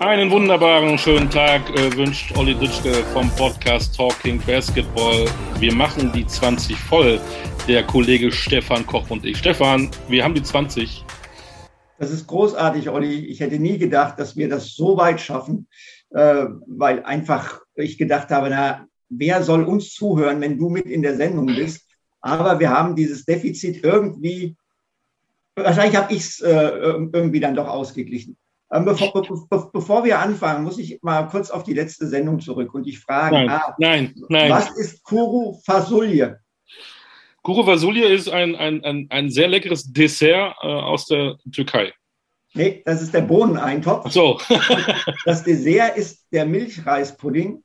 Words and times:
Einen 0.00 0.30
wunderbaren 0.30 0.96
schönen 0.96 1.28
Tag 1.28 1.68
äh, 1.78 1.94
wünscht 1.94 2.34
Olli 2.38 2.54
Ditschke 2.54 2.90
vom 3.12 3.28
Podcast 3.36 3.94
Talking 3.94 4.40
Basketball. 4.46 5.26
Wir 5.58 5.74
machen 5.74 6.10
die 6.10 6.26
20 6.26 6.74
voll, 6.74 7.20
der 7.68 7.82
Kollege 7.82 8.32
Stefan 8.32 8.86
Koch 8.86 9.10
und 9.10 9.26
ich. 9.26 9.36
Stefan, 9.36 9.90
wir 10.08 10.24
haben 10.24 10.32
die 10.32 10.42
20. 10.42 11.04
Das 11.98 12.10
ist 12.10 12.26
großartig, 12.26 12.88
Olli. 12.88 13.26
Ich 13.26 13.40
hätte 13.40 13.58
nie 13.58 13.76
gedacht, 13.76 14.18
dass 14.18 14.38
wir 14.38 14.48
das 14.48 14.74
so 14.74 14.96
weit 14.96 15.20
schaffen, 15.20 15.68
äh, 16.14 16.46
weil 16.66 17.02
einfach 17.04 17.60
ich 17.74 17.98
gedacht 17.98 18.30
habe, 18.30 18.48
na, 18.48 18.86
wer 19.10 19.42
soll 19.42 19.64
uns 19.64 19.92
zuhören, 19.92 20.40
wenn 20.40 20.56
du 20.56 20.70
mit 20.70 20.86
in 20.86 21.02
der 21.02 21.16
Sendung 21.16 21.44
bist? 21.44 21.86
Aber 22.22 22.58
wir 22.58 22.70
haben 22.70 22.96
dieses 22.96 23.26
Defizit 23.26 23.84
irgendwie, 23.84 24.56
wahrscheinlich 25.56 25.96
habe 25.96 26.14
ich 26.14 26.20
es 26.20 26.40
äh, 26.40 26.48
irgendwie 26.48 27.40
dann 27.40 27.54
doch 27.54 27.68
ausgeglichen. 27.68 28.38
Ähm, 28.72 28.84
bevor, 28.84 29.12
be 29.12 29.70
bevor, 29.72 30.04
wir 30.04 30.20
anfangen, 30.20 30.62
muss 30.62 30.78
ich 30.78 31.02
mal 31.02 31.24
kurz 31.24 31.50
auf 31.50 31.64
die 31.64 31.74
letzte 31.74 32.06
Sendung 32.06 32.38
zurück 32.38 32.72
und 32.72 32.86
dich 32.86 33.00
fragen, 33.00 33.34
nein, 33.34 33.48
ah, 33.48 33.74
nein, 33.78 34.14
nein. 34.28 34.50
was 34.50 34.70
ist 34.76 35.02
Kuru 35.02 35.58
Fasulye? 35.64 36.36
Kuru 37.42 37.64
Fasulye 37.64 38.04
ist 38.04 38.28
ein, 38.28 38.54
ein, 38.54 38.84
ein, 38.84 39.06
ein 39.10 39.30
sehr 39.30 39.48
leckeres 39.48 39.92
Dessert 39.92 40.54
äh, 40.62 40.66
aus 40.66 41.06
der 41.06 41.36
Türkei. 41.50 41.92
Nee, 42.54 42.82
das 42.84 43.02
ist 43.02 43.14
der 43.14 43.22
Bohneneintopf. 43.22 44.04
Ach 44.06 44.10
so. 44.10 44.40
das 45.24 45.42
Dessert 45.42 45.96
ist 45.96 46.26
der 46.32 46.46
Milchreispudding. 46.46 47.62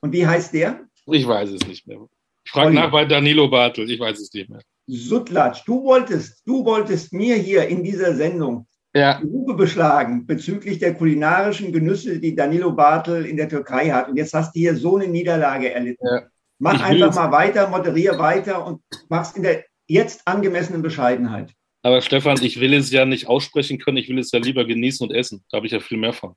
Und 0.00 0.12
wie 0.12 0.26
heißt 0.26 0.52
der? 0.52 0.80
Ich 1.06 1.26
weiß 1.26 1.50
es 1.50 1.66
nicht 1.66 1.86
mehr. 1.86 1.98
Ich 2.44 2.50
frage 2.50 2.74
nach 2.74 2.90
bei 2.90 3.04
Danilo 3.04 3.48
Bartel. 3.48 3.90
Ich 3.90 3.98
weiß 3.98 4.20
es 4.20 4.32
nicht 4.32 4.50
mehr. 4.50 4.60
Sutlatsch, 4.86 5.62
du 5.66 5.82
wolltest, 5.82 6.42
du 6.46 6.64
wolltest 6.64 7.12
mir 7.12 7.36
hier 7.36 7.66
in 7.68 7.82
dieser 7.82 8.14
Sendung 8.14 8.66
ja. 8.94 9.20
die 9.20 9.26
Ruhe 9.26 9.54
beschlagen 9.54 10.26
bezüglich 10.26 10.78
der 10.78 10.94
kulinarischen 10.94 11.72
Genüsse, 11.72 12.20
die 12.20 12.34
Danilo 12.34 12.72
Bartel 12.72 13.26
in 13.26 13.36
der 13.36 13.48
Türkei 13.48 13.90
hat. 13.90 14.08
Und 14.08 14.16
jetzt 14.16 14.34
hast 14.34 14.54
du 14.54 14.60
hier 14.60 14.76
so 14.76 14.96
eine 14.96 15.08
Niederlage 15.08 15.72
erlitten. 15.72 16.06
Ja. 16.06 16.22
Mach 16.58 16.74
ich 16.74 16.82
einfach 16.82 17.14
mal 17.14 17.32
weiter, 17.32 17.68
moderiere 17.68 18.18
weiter 18.18 18.64
und 18.64 18.80
mach's 19.08 19.32
in 19.32 19.42
der 19.42 19.64
jetzt 19.86 20.26
angemessenen 20.26 20.82
Bescheidenheit. 20.82 21.52
Aber 21.82 22.00
Stefan, 22.00 22.40
ich 22.42 22.60
will 22.60 22.72
es 22.72 22.90
ja 22.90 23.04
nicht 23.04 23.26
aussprechen 23.26 23.78
können, 23.78 23.98
ich 23.98 24.08
will 24.08 24.18
es 24.18 24.32
ja 24.32 24.38
lieber 24.38 24.64
genießen 24.64 25.06
und 25.06 25.14
essen. 25.14 25.44
Da 25.50 25.58
habe 25.58 25.66
ich 25.66 25.72
ja 25.72 25.80
viel 25.80 25.98
mehr 25.98 26.14
von. 26.14 26.34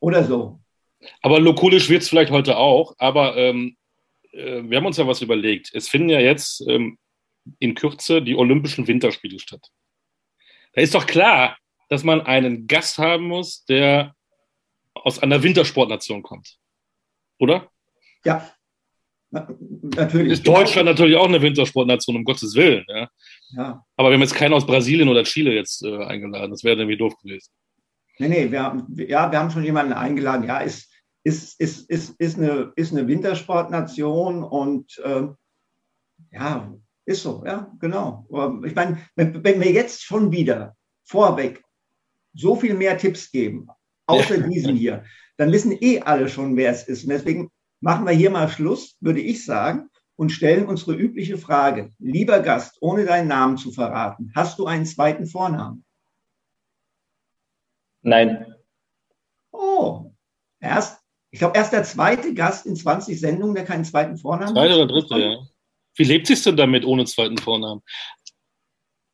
Oder 0.00 0.24
so. 0.24 0.60
Aber 1.20 1.40
lokulisch 1.40 1.90
wird 1.90 2.02
es 2.02 2.08
vielleicht 2.08 2.30
heute 2.30 2.56
auch. 2.56 2.94
Aber 2.98 3.36
ähm, 3.36 3.76
äh, 4.32 4.62
wir 4.62 4.78
haben 4.78 4.86
uns 4.86 4.96
ja 4.96 5.06
was 5.06 5.20
überlegt. 5.20 5.70
Es 5.74 5.88
finden 5.88 6.08
ja 6.08 6.20
jetzt 6.20 6.64
ähm, 6.66 6.96
in 7.58 7.74
Kürze 7.74 8.22
die 8.22 8.36
Olympischen 8.36 8.86
Winterspiele 8.86 9.38
statt. 9.38 9.68
Da 10.78 10.82
ist 10.82 10.94
doch 10.94 11.08
klar, 11.08 11.58
dass 11.88 12.04
man 12.04 12.20
einen 12.20 12.68
Gast 12.68 12.98
haben 12.98 13.24
muss, 13.24 13.64
der 13.64 14.14
aus 14.94 15.18
einer 15.18 15.42
Wintersportnation 15.42 16.22
kommt. 16.22 16.56
Oder? 17.40 17.68
Ja, 18.24 18.48
natürlich. 19.32 20.34
Ist 20.34 20.46
Deutschland 20.46 20.86
natürlich 20.86 21.16
auch 21.16 21.26
eine 21.26 21.42
Wintersportnation, 21.42 22.14
um 22.14 22.22
Gottes 22.22 22.54
Willen. 22.54 22.84
Ja. 22.86 23.08
ja. 23.56 23.84
Aber 23.96 24.10
wir 24.10 24.14
haben 24.14 24.20
jetzt 24.20 24.36
keinen 24.36 24.54
aus 24.54 24.64
Brasilien 24.64 25.08
oder 25.08 25.24
Chile 25.24 25.52
jetzt 25.52 25.82
äh, 25.82 26.04
eingeladen. 26.04 26.52
Das 26.52 26.62
wäre 26.62 26.76
irgendwie 26.76 26.96
doof 26.96 27.16
gewesen. 27.20 27.50
Nee, 28.20 28.28
nee, 28.28 28.48
wir 28.48 28.62
haben, 28.62 28.86
ja, 28.94 29.32
wir 29.32 29.36
haben 29.40 29.50
schon 29.50 29.64
jemanden 29.64 29.94
eingeladen. 29.94 30.46
Ja, 30.46 30.58
ist, 30.58 30.94
ist, 31.24 31.58
ist, 31.60 31.90
ist, 31.90 32.14
ist, 32.20 32.38
eine, 32.38 32.72
ist 32.76 32.92
eine 32.92 33.08
Wintersportnation 33.08 34.44
und 34.44 34.96
äh, 34.98 35.26
ja, 36.30 36.72
ist 37.08 37.22
so, 37.22 37.42
ja, 37.46 37.72
genau. 37.80 38.26
Ich 38.64 38.74
meine, 38.74 38.98
wenn, 39.16 39.42
wenn 39.42 39.60
wir 39.60 39.72
jetzt 39.72 40.04
schon 40.04 40.30
wieder 40.30 40.76
vorweg 41.04 41.64
so 42.34 42.54
viel 42.54 42.74
mehr 42.74 42.98
Tipps 42.98 43.30
geben, 43.30 43.68
außer 44.06 44.36
ja. 44.36 44.46
diesem 44.46 44.76
hier, 44.76 45.04
dann 45.38 45.50
wissen 45.50 45.72
eh 45.80 46.00
alle 46.00 46.28
schon, 46.28 46.56
wer 46.56 46.70
es 46.70 46.86
ist. 46.86 47.04
Und 47.04 47.10
deswegen 47.10 47.50
machen 47.80 48.04
wir 48.04 48.12
hier 48.12 48.30
mal 48.30 48.48
Schluss, 48.48 48.96
würde 49.00 49.20
ich 49.20 49.44
sagen, 49.44 49.88
und 50.16 50.30
stellen 50.30 50.66
unsere 50.66 50.94
übliche 50.94 51.38
Frage. 51.38 51.90
Lieber 51.98 52.40
Gast, 52.40 52.76
ohne 52.82 53.06
deinen 53.06 53.28
Namen 53.28 53.56
zu 53.56 53.72
verraten, 53.72 54.30
hast 54.34 54.58
du 54.58 54.66
einen 54.66 54.84
zweiten 54.84 55.26
Vornamen? 55.26 55.84
Nein. 58.02 58.54
Oh, 59.50 60.12
erst, 60.60 61.00
ich 61.30 61.38
glaube, 61.38 61.56
erst 61.56 61.72
der 61.72 61.84
zweite 61.84 62.34
Gast 62.34 62.66
in 62.66 62.76
20 62.76 63.18
Sendungen, 63.18 63.54
der 63.54 63.64
keinen 63.64 63.86
zweiten 63.86 64.18
Vornamen 64.18 64.48
hat. 64.48 64.56
Zweiter 64.56 64.76
oder 64.76 64.86
dritte, 64.86 65.18
ja. 65.18 65.38
Wie 65.98 66.04
lebt 66.04 66.28
sich 66.28 66.42
denn 66.42 66.56
damit 66.56 66.84
ohne 66.84 67.04
zweiten 67.04 67.38
Vornamen? 67.38 67.82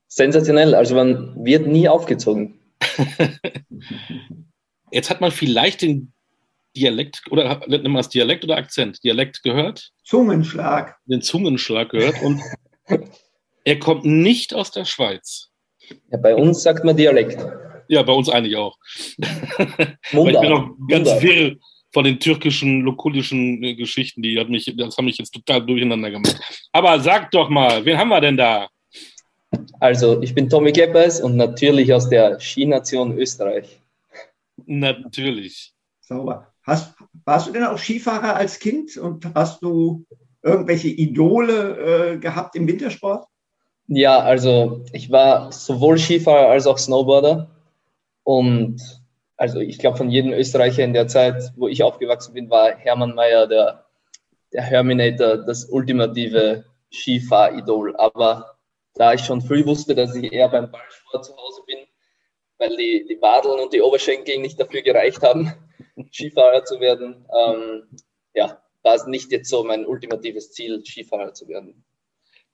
Sensationell, 0.06 0.74
also 0.74 0.94
man 0.94 1.34
wird 1.44 1.66
nie 1.66 1.88
aufgezogen. 1.88 2.60
Jetzt 4.92 5.10
hat 5.10 5.20
man 5.20 5.32
vielleicht 5.32 5.82
den 5.82 6.12
Dialekt, 6.76 7.22
oder 7.30 7.62
nennt 7.66 7.84
man 7.84 7.94
das 7.94 8.10
Dialekt 8.10 8.44
oder 8.44 8.56
Akzent? 8.56 9.02
Dialekt 9.02 9.42
gehört? 9.42 9.92
Zungenschlag. 10.04 10.96
Den 11.06 11.22
Zungenschlag 11.22 11.88
gehört 11.90 12.20
und 12.22 12.42
er 13.64 13.78
kommt 13.78 14.04
nicht 14.04 14.54
aus 14.54 14.70
der 14.70 14.84
Schweiz. 14.84 15.50
Ja, 16.10 16.18
bei 16.18 16.34
uns 16.34 16.62
sagt 16.62 16.84
man 16.84 16.96
Dialekt. 16.96 17.44
Ja, 17.88 18.02
bei 18.02 18.12
uns 18.12 18.28
eigentlich 18.28 18.56
auch. 18.56 18.76
ich 19.16 20.12
bin 20.12 20.36
auch 20.36 20.70
ganz 20.88 21.08
wirr 21.22 21.56
von 21.94 22.04
den 22.04 22.18
türkischen, 22.18 22.80
lokulischen 22.80 23.62
äh, 23.62 23.74
Geschichten, 23.74 24.20
die 24.20 24.38
hat 24.38 24.50
mich, 24.50 24.70
das 24.76 24.98
haben 24.98 25.04
mich 25.06 25.16
jetzt 25.16 25.32
total 25.32 25.64
durcheinander 25.64 26.10
gemacht. 26.10 26.38
Aber 26.72 27.00
sag 27.00 27.30
doch 27.30 27.48
mal, 27.48 27.84
wen 27.84 27.96
haben 27.96 28.08
wir 28.08 28.20
denn 28.20 28.36
da? 28.36 28.68
Also, 29.78 30.20
ich 30.20 30.34
bin 30.34 30.50
Tommy 30.50 30.72
Keppers 30.72 31.20
und 31.20 31.36
natürlich 31.36 31.94
aus 31.94 32.08
der 32.08 32.40
Skination 32.40 33.16
Österreich. 33.16 33.80
Natürlich. 34.66 35.72
Sauber. 36.00 36.52
Hast, 36.64 36.94
warst 37.24 37.46
du 37.46 37.52
denn 37.52 37.62
auch 37.62 37.78
Skifahrer 37.78 38.34
als 38.34 38.58
Kind 38.58 38.96
und 38.96 39.24
hast 39.34 39.62
du 39.62 40.04
irgendwelche 40.42 40.88
Idole 40.88 42.14
äh, 42.14 42.18
gehabt 42.18 42.56
im 42.56 42.66
Wintersport? 42.66 43.26
Ja, 43.86 44.18
also 44.18 44.84
ich 44.92 45.10
war 45.12 45.52
sowohl 45.52 45.98
Skifahrer 45.98 46.48
als 46.48 46.66
auch 46.66 46.78
Snowboarder. 46.78 47.48
Und 48.24 49.03
also 49.36 49.60
ich 49.60 49.78
glaube, 49.78 49.96
von 49.96 50.10
jedem 50.10 50.32
Österreicher 50.32 50.84
in 50.84 50.92
der 50.92 51.08
Zeit, 51.08 51.52
wo 51.56 51.68
ich 51.68 51.82
aufgewachsen 51.82 52.34
bin, 52.34 52.50
war 52.50 52.74
Hermann 52.76 53.14
Mayer 53.14 53.46
der, 53.46 53.86
der 54.52 54.62
Herminator, 54.62 55.38
das 55.38 55.64
ultimative 55.66 56.64
Skifahr-Idol. 56.92 57.96
Aber 57.96 58.56
da 58.94 59.14
ich 59.14 59.22
schon 59.22 59.42
früh 59.42 59.66
wusste, 59.66 59.94
dass 59.94 60.14
ich 60.14 60.32
eher 60.32 60.48
beim 60.48 60.70
Ballsport 60.70 61.24
zu 61.24 61.36
Hause 61.36 61.62
bin, 61.66 61.78
weil 62.58 62.76
die, 62.76 63.06
die 63.08 63.20
Wadeln 63.20 63.58
und 63.60 63.72
die 63.72 63.82
Oberschenkel 63.82 64.38
nicht 64.38 64.60
dafür 64.60 64.82
gereicht 64.82 65.22
haben, 65.22 65.52
Skifahrer 66.12 66.64
zu 66.64 66.80
werden, 66.80 67.26
ähm, 67.36 67.88
ja, 68.34 68.62
war 68.82 68.94
es 68.94 69.06
nicht 69.06 69.32
jetzt 69.32 69.50
so 69.50 69.64
mein 69.64 69.86
ultimatives 69.86 70.52
Ziel, 70.52 70.84
Skifahrer 70.84 71.34
zu 71.34 71.48
werden 71.48 71.84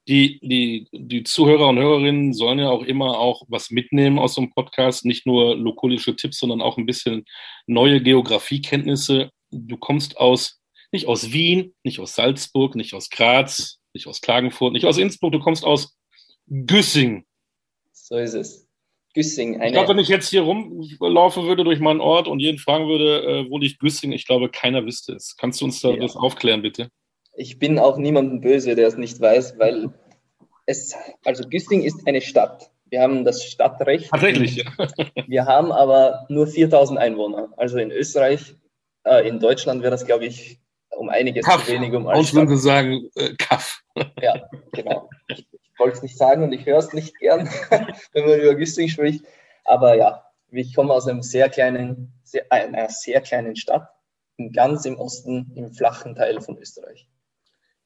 die, 0.07 0.39
die, 0.41 0.87
die 0.91 1.23
Zuhörer 1.23 1.67
und 1.67 1.77
Hörerinnen 1.77 2.33
sollen 2.33 2.59
ja 2.59 2.69
auch 2.69 2.83
immer 2.83 3.19
auch 3.19 3.43
was 3.47 3.69
mitnehmen 3.69 4.19
aus 4.19 4.33
so 4.33 4.41
einem 4.41 4.51
Podcast, 4.51 5.05
nicht 5.05 5.25
nur 5.25 5.55
lokulische 5.55 6.15
Tipps, 6.15 6.39
sondern 6.39 6.61
auch 6.61 6.77
ein 6.77 6.85
bisschen 6.85 7.25
neue 7.67 8.01
Geografiekenntnisse. 8.01 9.29
Du 9.51 9.77
kommst 9.77 10.17
aus, 10.17 10.59
nicht 10.91 11.07
aus 11.07 11.31
Wien, 11.31 11.73
nicht 11.83 11.99
aus 11.99 12.15
Salzburg, 12.15 12.75
nicht 12.75 12.93
aus 12.93 13.09
Graz, 13.09 13.79
nicht 13.93 14.07
aus 14.07 14.21
Klagenfurt, 14.21 14.73
nicht 14.73 14.85
aus 14.85 14.97
Innsbruck, 14.97 15.33
du 15.33 15.39
kommst 15.39 15.63
aus 15.63 15.95
Güssing. 16.47 17.25
So 17.91 18.17
ist 18.17 18.33
es. 18.33 18.67
Güssing. 19.13 19.55
Eine 19.55 19.67
ich 19.67 19.73
glaube, 19.73 19.89
wenn 19.89 19.99
ich 19.99 20.07
jetzt 20.07 20.29
hier 20.29 20.41
rumlaufen 20.41 21.45
würde 21.45 21.63
durch 21.63 21.79
meinen 21.79 21.99
Ort 21.99 22.27
und 22.27 22.39
jeden 22.39 22.57
fragen 22.57 22.87
würde, 22.87 23.23
äh, 23.23 23.49
wo 23.49 23.57
liegt 23.57 23.79
Güssing, 23.79 24.13
ich 24.13 24.25
glaube, 24.25 24.49
keiner 24.49 24.85
wüsste 24.85 25.13
es. 25.13 25.35
Kannst 25.35 25.61
du 25.61 25.65
uns 25.65 25.81
da 25.81 25.91
ja. 25.91 25.97
das 25.97 26.15
aufklären, 26.15 26.61
bitte? 26.61 26.89
Ich 27.33 27.59
bin 27.59 27.79
auch 27.79 27.97
niemandem 27.97 28.41
böse, 28.41 28.75
der 28.75 28.87
es 28.87 28.97
nicht 28.97 29.19
weiß, 29.19 29.57
weil 29.57 29.89
es, 30.65 30.95
also 31.25 31.47
Güsting 31.47 31.81
ist 31.81 32.07
eine 32.07 32.21
Stadt. 32.21 32.71
Wir 32.89 33.01
haben 33.01 33.23
das 33.23 33.43
Stadtrecht. 33.45 34.09
Tatsächlich, 34.09 34.57
ja. 34.57 34.71
Wir 35.27 35.45
haben 35.45 35.71
aber 35.71 36.25
nur 36.29 36.47
4000 36.47 36.99
Einwohner. 36.99 37.49
Also 37.55 37.77
in 37.77 37.89
Österreich, 37.89 38.55
äh, 39.05 39.27
in 39.27 39.39
Deutschland 39.39 39.81
wäre 39.81 39.91
das, 39.91 40.05
glaube 40.05 40.25
ich, 40.25 40.59
um 40.97 41.07
einiges 41.07 41.45
Kaff. 41.45 41.65
zu 41.65 41.71
wenig. 41.71 41.93
Um 41.93 42.05
Uns 42.05 42.33
würden 42.33 42.49
sie 42.49 42.61
sagen, 42.61 43.09
äh, 43.15 43.33
Kaff. 43.37 43.81
Ja, 44.21 44.49
genau. 44.73 45.09
Ich, 45.29 45.47
ich 45.51 45.79
wollte 45.79 45.97
es 45.97 46.03
nicht 46.03 46.17
sagen 46.17 46.43
und 46.43 46.51
ich 46.51 46.65
höre 46.65 46.79
es 46.79 46.91
nicht 46.91 47.17
gern, 47.19 47.49
wenn 48.13 48.25
man 48.25 48.39
über 48.39 48.55
Güsting 48.55 48.89
spricht. 48.89 49.23
Aber 49.63 49.95
ja, 49.95 50.25
ich 50.51 50.75
komme 50.75 50.93
aus 50.93 51.07
einem 51.07 51.21
sehr 51.21 51.47
kleinen, 51.47 52.11
sehr, 52.23 52.43
einer 52.49 52.89
sehr 52.89 53.21
kleinen 53.21 53.55
Stadt, 53.55 53.87
ganz 54.51 54.83
im 54.83 54.97
Osten, 54.97 55.53
im 55.55 55.71
flachen 55.71 56.15
Teil 56.15 56.41
von 56.41 56.57
Österreich 56.57 57.07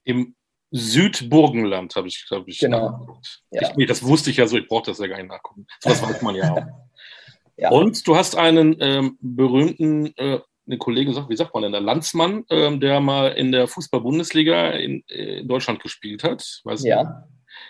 im 0.06 0.36
Südburgenland, 0.72 1.96
habe 1.96 2.08
ich, 2.08 2.26
glaube 2.28 2.50
ich. 2.50 2.60
Genau. 2.60 3.20
Ja. 3.52 3.70
Ich, 3.70 3.76
nee, 3.76 3.86
das 3.86 4.04
wusste 4.04 4.30
ich 4.30 4.38
ja 4.38 4.48
so, 4.48 4.58
ich 4.58 4.68
brauchte 4.68 4.92
das 4.92 5.00
ja 5.00 5.08
gar 5.08 5.18
nicht 5.18 5.30
nachgucken. 5.30 5.68
Das 5.82 6.02
weiß 6.02 6.22
man 6.22 6.36
ja 6.36 6.52
auch. 6.52 6.66
ja. 7.58 7.70
Und 7.70 8.08
du 8.08 8.16
hast 8.16 8.36
einen 8.36 8.76
ähm, 8.80 9.18
berühmten 9.22 10.08
äh, 10.18 10.40
einen 10.68 10.80
Kollegen, 10.80 11.14
wie 11.30 11.36
sagt 11.36 11.54
man 11.54 11.64
denn, 11.64 11.72
der 11.72 11.82
Landsmann, 11.82 12.44
ähm, 12.50 12.80
der 12.80 13.00
mal 13.00 13.28
in 13.34 13.52
der 13.52 13.68
Fußball-Bundesliga 13.68 14.72
in, 14.72 15.04
äh, 15.10 15.40
in, 15.40 15.48
Deutschland 15.48 15.82
gespielt 15.82 16.24
hat. 16.24 16.62
Weißt 16.64 16.86
ja. 16.86 17.24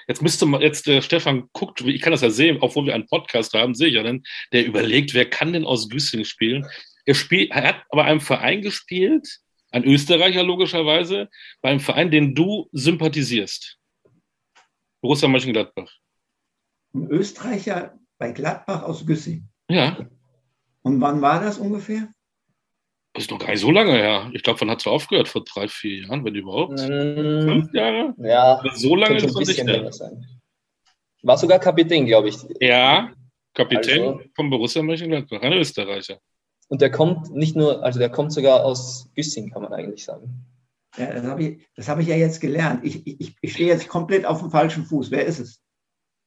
Jetzt 0.07 0.21
müsste 0.21 0.45
man, 0.45 0.61
jetzt 0.61 0.87
der 0.87 1.01
Stefan 1.01 1.49
guckt, 1.53 1.81
ich 1.81 2.01
kann 2.01 2.11
das 2.11 2.21
ja 2.21 2.29
sehen, 2.29 2.57
obwohl 2.61 2.85
wir 2.85 2.95
einen 2.95 3.07
Podcast 3.07 3.53
haben, 3.53 3.75
sehe 3.75 3.89
ich 3.89 3.95
ja 3.95 4.03
dann, 4.03 4.23
der 4.51 4.65
überlegt, 4.65 5.13
wer 5.13 5.29
kann 5.29 5.53
denn 5.53 5.65
aus 5.65 5.89
Güssing 5.89 6.23
spielen? 6.25 6.65
Er, 7.05 7.15
spielt, 7.15 7.51
er 7.51 7.63
hat 7.63 7.75
bei 7.91 8.03
einem 8.03 8.21
Verein 8.21 8.61
gespielt, 8.61 9.39
ein 9.75 9.83
Österreicher 9.83 10.41
logischerweise, 10.43 11.29
bei 11.61 11.69
einem 11.69 11.81
Verein, 11.81 12.09
den 12.09 12.33
du 12.33 12.69
sympathisierst. 12.71 13.77
Borussia 15.01 15.27
Mönchengladbach. 15.27 15.91
Ein 16.93 17.07
Österreicher 17.09 17.99
bei 18.17 18.31
Gladbach 18.31 18.83
aus 18.83 19.05
Güssing. 19.05 19.49
Ja. 19.69 19.97
Und 20.81 21.01
wann 21.01 21.21
war 21.21 21.41
das 21.41 21.57
ungefähr? 21.57 22.07
Das 23.13 23.25
ist 23.25 23.31
noch 23.31 23.39
gar 23.39 23.49
nicht 23.49 23.59
so 23.59 23.71
lange 23.71 23.93
her. 23.93 24.29
Ich 24.33 24.43
glaube, 24.43 24.61
wann 24.61 24.69
hat 24.69 24.79
es 24.79 24.87
aufgehört? 24.87 25.27
Vor 25.27 25.43
drei, 25.43 25.67
vier 25.67 26.03
Jahren, 26.03 26.23
wenn 26.23 26.35
überhaupt. 26.35 26.79
Mm, 26.79 27.41
Fünf 27.47 27.73
Jahre? 27.73 28.13
Ja, 28.17 28.61
so 28.75 28.95
lange 28.95 29.17
ist 29.17 29.23
ein 29.23 29.29
es 29.29 29.35
nicht 29.35 29.47
bisschen 29.47 29.67
her. 29.67 29.77
länger 29.77 29.91
sein. 29.91 30.25
War 31.23 31.37
sogar 31.37 31.59
Kapitän, 31.59 32.05
glaube 32.05 32.29
ich. 32.29 32.35
Ja, 32.61 33.13
Kapitän 33.53 34.03
Also- 34.03 34.21
von 34.35 34.49
Borussia 34.49 34.81
Mönchengladbach, 34.81 35.41
ein 35.41 35.53
Österreicher. 35.53 36.19
Und 36.67 36.81
der 36.81 36.91
kommt 36.91 37.31
nicht 37.33 37.55
nur, 37.55 37.83
also 37.83 37.99
der 37.99 38.09
kommt 38.09 38.33
sogar 38.33 38.63
aus 38.65 39.09
Güssing, 39.15 39.51
kann 39.51 39.61
man 39.61 39.73
eigentlich 39.73 40.03
sagen. 40.03 40.45
Ja, 40.97 41.13
das 41.13 41.25
habe 41.25 41.43
ich, 41.43 41.67
das 41.75 41.87
hab 41.87 41.99
ich 41.99 42.07
ja 42.07 42.15
jetzt 42.15 42.39
gelernt. 42.41 42.83
Ich, 42.83 43.05
ich, 43.05 43.35
ich 43.39 43.53
stehe 43.53 43.67
jetzt 43.69 43.87
komplett 43.87 44.25
auf 44.25 44.39
dem 44.39 44.49
falschen 44.49 44.85
Fuß. 44.85 45.11
Wer 45.11 45.25
ist 45.25 45.39
es? 45.39 45.61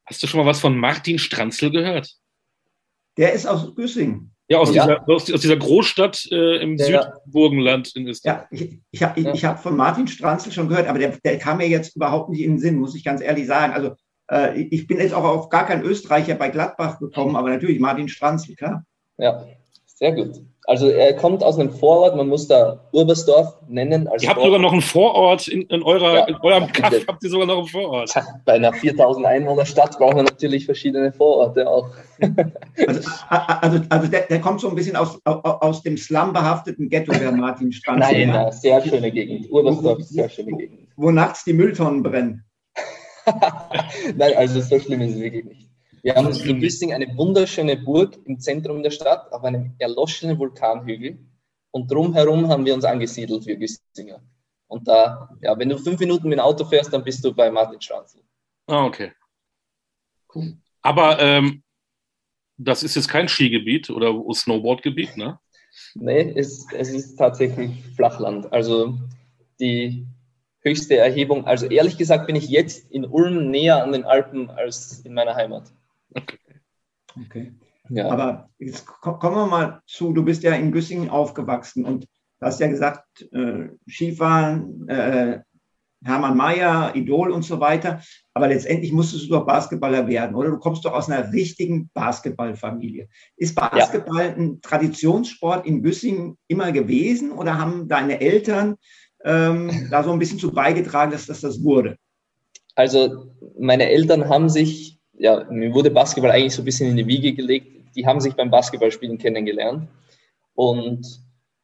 Hast 0.07 0.23
du 0.23 0.27
schon 0.27 0.41
mal 0.41 0.47
was 0.47 0.61
von 0.61 0.77
Martin 0.77 1.19
Stranzl 1.19 1.71
gehört? 1.71 2.15
Der 3.17 3.33
ist 3.33 3.47
aus 3.47 3.75
Güssing. 3.75 4.31
Ja, 4.49 4.59
aus, 4.59 4.75
Ja. 4.75 4.85
Dieser, 4.87 5.09
aus, 5.09 5.33
aus 5.33 5.41
dieser 5.41 5.57
Großstadt 5.57 6.29
äh, 6.31 6.63
im 6.63 6.77
Ja. 6.77 7.13
Südburgenland 7.25 7.95
in 7.97 8.07
Österreich. 8.07 8.37
Ja, 8.37 8.47
ich, 8.51 8.79
ich 8.91 9.03
habe 9.03 9.21
ich, 9.21 9.43
Ja. 9.43 9.51
hab 9.51 9.63
von 9.63 9.77
Martin 9.77 10.07
Stranzl 10.07 10.53
schon 10.53 10.69
gehört, 10.69 10.87
aber 10.87 10.99
der, 10.99 11.17
der 11.25 11.39
kam 11.39 11.59
mir 11.59 11.69
jetzt 11.69 11.97
überhaupt 11.97 12.31
nicht 12.31 12.41
in 12.43 12.53
den 12.53 12.59
Sinn, 12.59 12.77
muss 12.77 12.95
ich 12.95 13.05
ganz 13.05 13.21
ehrlich 13.21 13.47
sagen. 13.47 13.73
Also 13.73 13.97
äh, 14.31 14.61
ich 14.63 14.87
bin 14.87 14.99
jetzt 14.99 15.13
auch 15.15 15.25
auf 15.25 15.49
gar 15.49 15.67
keinen 15.67 15.83
Österreicher 15.83 16.35
bei 16.37 16.49
Gladbach 16.49 16.99
gekommen, 16.99 17.37
aber 17.37 17.51
natürlich 17.51 17.81
Martin 17.81 18.09
Stranzl, 18.09 18.55
klar. 18.55 18.85
Ja, 19.19 19.45
sehr 19.99 20.13
gut. 20.13 20.41
Also 20.65 20.89
er 20.91 21.15
kommt 21.17 21.43
aus 21.43 21.59
einem 21.59 21.71
Vorort, 21.71 22.15
man 22.15 22.29
muss 22.29 22.47
da 22.47 22.85
Urbersdorf 22.93 23.55
nennen. 23.69 24.07
Als 24.07 24.23
Ihr 24.23 24.29
habt 24.29 24.37
Vorort. 24.39 24.53
sogar 24.53 24.61
noch 24.61 24.73
einen 24.73 24.83
Vorort 24.83 25.49
in, 25.49 25.63
in, 25.63 25.83
eurer, 25.83 26.15
Ja. 26.15 26.25
in 26.27 26.37
eurem 26.43 26.67
Kaff, 26.71 26.93
Ja. 26.93 26.99
habt 27.09 27.25
ihr 27.25 27.31
sogar 27.31 27.47
noch 27.47 27.57
einen 27.59 27.67
Vorort. 27.69 28.13
Bei 28.45 28.53
einer 28.53 28.73
4000 28.75 29.25
Einwohner 29.25 29.65
Stadt 29.65 29.97
braucht 29.99 30.15
man 30.17 30.27
natürlich 30.27 30.67
verschiedene 30.67 31.11
Vororte 31.13 31.69
auch. 31.69 31.89
Also, 32.87 33.11
also, 33.29 33.81
also 33.89 34.09
der, 34.09 34.21
der 34.27 34.41
kommt 34.41 34.61
so 34.61 34.69
ein 34.69 34.75
bisschen 34.77 34.95
aus, 34.97 35.19
au- 35.25 35.41
aus 35.41 35.83
dem 35.83 35.97
slumbehafteten 35.97 36.89
Ghetto, 36.89 37.13
der 37.13 37.33
Martin 37.33 37.73
Stranzl. 37.73 38.01
Nein, 38.13 38.29
na, 38.33 38.53
sehr 38.53 38.81
schöne 38.83 39.11
Gegend. 39.11 39.51
Urbersdorf 39.51 39.99
ist 40.01 40.11
sehr 40.11 40.29
schöne 40.29 40.53
Gegend. 40.57 40.89
Wo 40.97 41.11
nachts 41.11 41.45
die 41.45 41.53
Mülltonnen 41.55 42.03
brennen. 42.03 42.45
Nein, 44.17 44.33
also 44.37 44.61
so 44.61 44.79
schlimm 44.79 45.01
ist 45.01 45.15
es 45.15 45.21
wirklich 45.21 45.45
nicht. 45.45 45.68
Wir 46.03 46.15
haben 46.15 46.33
in 46.33 46.61
Güssing 46.61 46.93
eine 46.93 47.17
wunderschöne 47.17 47.77
Burg 47.77 48.19
im 48.25 48.39
Zentrum 48.39 48.83
der 48.83 48.91
Stadt 48.91 49.33
auf 49.33 49.45
einem 49.45 49.75
erloschenen 49.79 50.39
Vulkanhügel 50.39 51.19
und 51.71 51.91
drumherum 51.91 52.49
haben 52.49 52.65
wir 52.65 52.75
uns 52.75 52.85
angesiedelt, 52.85 53.47
wir 53.47 53.57
Güssinger. 53.57 54.23
Und 54.69 54.87
da, 54.87 55.31
ja, 55.41 55.59
wenn 55.59 55.69
du 55.69 55.79
fünf 55.79 55.99
Minuten 55.99 56.29
mit 56.29 56.39
dem 56.39 56.45
Auto 56.45 56.65
fährst, 56.65 56.93
dann 56.93 57.05
bist 57.05 57.25
du 57.25 57.35
bei 57.35 57.51
Martin 57.51 57.81
Stranzl. 57.81 58.21
Ah, 58.67 58.85
okay. 58.85 59.13
Cool. 60.35 60.59
Aber 60.83 61.19
ähm, 61.19 61.63
das 62.59 62.83
ist 62.83 62.97
jetzt 62.97 63.09
kein 63.09 63.29
Skigebiet 63.29 63.89
oder 63.91 64.15
Snowboardgebiet, 64.35 65.17
ne? 65.17 65.39
Nee, 65.95 66.33
es, 66.37 66.67
es 66.73 66.91
ist 66.91 67.17
tatsächlich 67.17 67.83
Flachland. 67.97 68.53
Also 68.53 68.99
die 69.61 70.07
höchste 70.61 70.97
Erhebung, 70.97 71.47
also 71.47 71.67
ehrlich 71.67 71.97
gesagt 71.97 72.27
bin 72.27 72.37
ich 72.37 72.49
jetzt 72.49 72.91
in 72.91 73.05
Ulm 73.05 73.51
näher 73.51 73.83
an 73.83 73.93
den 73.93 74.05
Alpen 74.05 74.51
als 74.51 75.01
in 75.01 75.15
meiner 75.15 75.35
Heimat. 75.35 75.73
Okay. 77.27 77.53
Ja. 77.89 78.11
Aber 78.11 78.51
jetzt 78.59 78.87
ko- 78.87 79.19
kommen 79.19 79.37
wir 79.37 79.47
mal 79.47 79.83
zu, 79.87 80.13
du 80.13 80.23
bist 80.25 80.43
ja 80.43 80.53
in 80.53 80.73
Güssingen 80.73 81.09
aufgewachsen 81.09 81.85
und 81.85 82.05
du 82.05 82.47
hast 82.47 82.61
ja 82.61 82.69
gesagt, 82.69 83.27
äh, 83.33 83.69
Skifahren, 83.89 84.89
äh, 84.89 85.41
Hermann 86.05 86.37
Mayer, 86.37 86.95
Idol 86.95 87.31
und 87.33 87.43
so 87.43 87.59
weiter. 87.59 88.01
Aber 88.35 88.47
letztendlich 88.49 88.93
musstest 88.93 89.25
du 89.25 89.31
doch 89.31 89.47
Basketballer 89.47 90.07
werden, 90.07 90.37
oder? 90.37 90.51
Du 90.51 90.59
kommst 90.59 90.85
doch 90.85 90.93
aus 90.93 91.11
einer 91.11 91.33
richtigen 91.33 91.91
Basketballfamilie. 91.93 93.09
Ist 93.37 93.57
Basketball 93.57 94.35
ein 94.37 94.61
Traditionssport 94.61 95.67
in 95.67 95.83
Güssingen 95.83 96.39
immer 96.47 96.71
gewesen 96.71 97.33
oder 97.33 97.59
haben 97.59 97.89
deine 97.89 98.21
Eltern 98.21 98.77
ähm, 99.25 99.89
da 99.91 100.05
so 100.05 100.13
ein 100.13 100.21
bisschen 100.21 100.39
zu 100.39 100.53
beigetragen, 100.53 101.11
dass, 101.11 101.27
dass 101.27 101.41
das 101.41 101.65
wurde? 101.65 101.97
Also 102.77 103.35
meine 103.59 103.89
Eltern 103.91 104.29
haben 104.29 104.49
sich, 104.49 104.98
ja, 105.19 105.45
mir 105.51 105.75
wurde 105.75 105.91
Basketball 105.91 106.31
eigentlich 106.31 106.55
so 106.55 106.63
ein 106.63 106.65
bisschen 106.65 106.91
in 106.91 106.97
die 106.97 107.07
Wiege 107.07 107.35
gelegt. 107.35 107.95
Die 107.97 108.07
haben 108.07 108.21
sich 108.21 108.35
beim 108.35 108.51
Basketballspielen 108.51 109.19
kennengelernt. 109.19 109.89
Und 110.55 111.07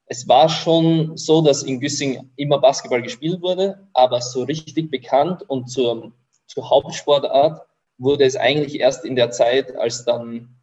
es 0.07 0.29
war 0.29 0.49
schon 0.49 1.17
so, 1.17 1.41
dass 1.41 1.63
in 1.63 1.81
Güssing 1.81 2.31
immer 2.37 2.59
Basketball 2.61 3.03
gespielt 3.03 3.41
wurde, 3.41 3.89
aber 3.93 4.21
so 4.21 4.43
richtig 4.43 4.91
bekannt 4.91 5.49
und 5.49 5.69
zur, 5.69 6.13
zur 6.47 6.69
Hauptsportart 6.69 7.67
wurde 7.97 8.25
es 8.25 8.37
eigentlich 8.37 8.81
erst 8.81 9.05
in 9.05 9.17
der 9.17 9.31
Zeit, 9.31 9.75
als 9.77 10.05
dann 10.05 10.57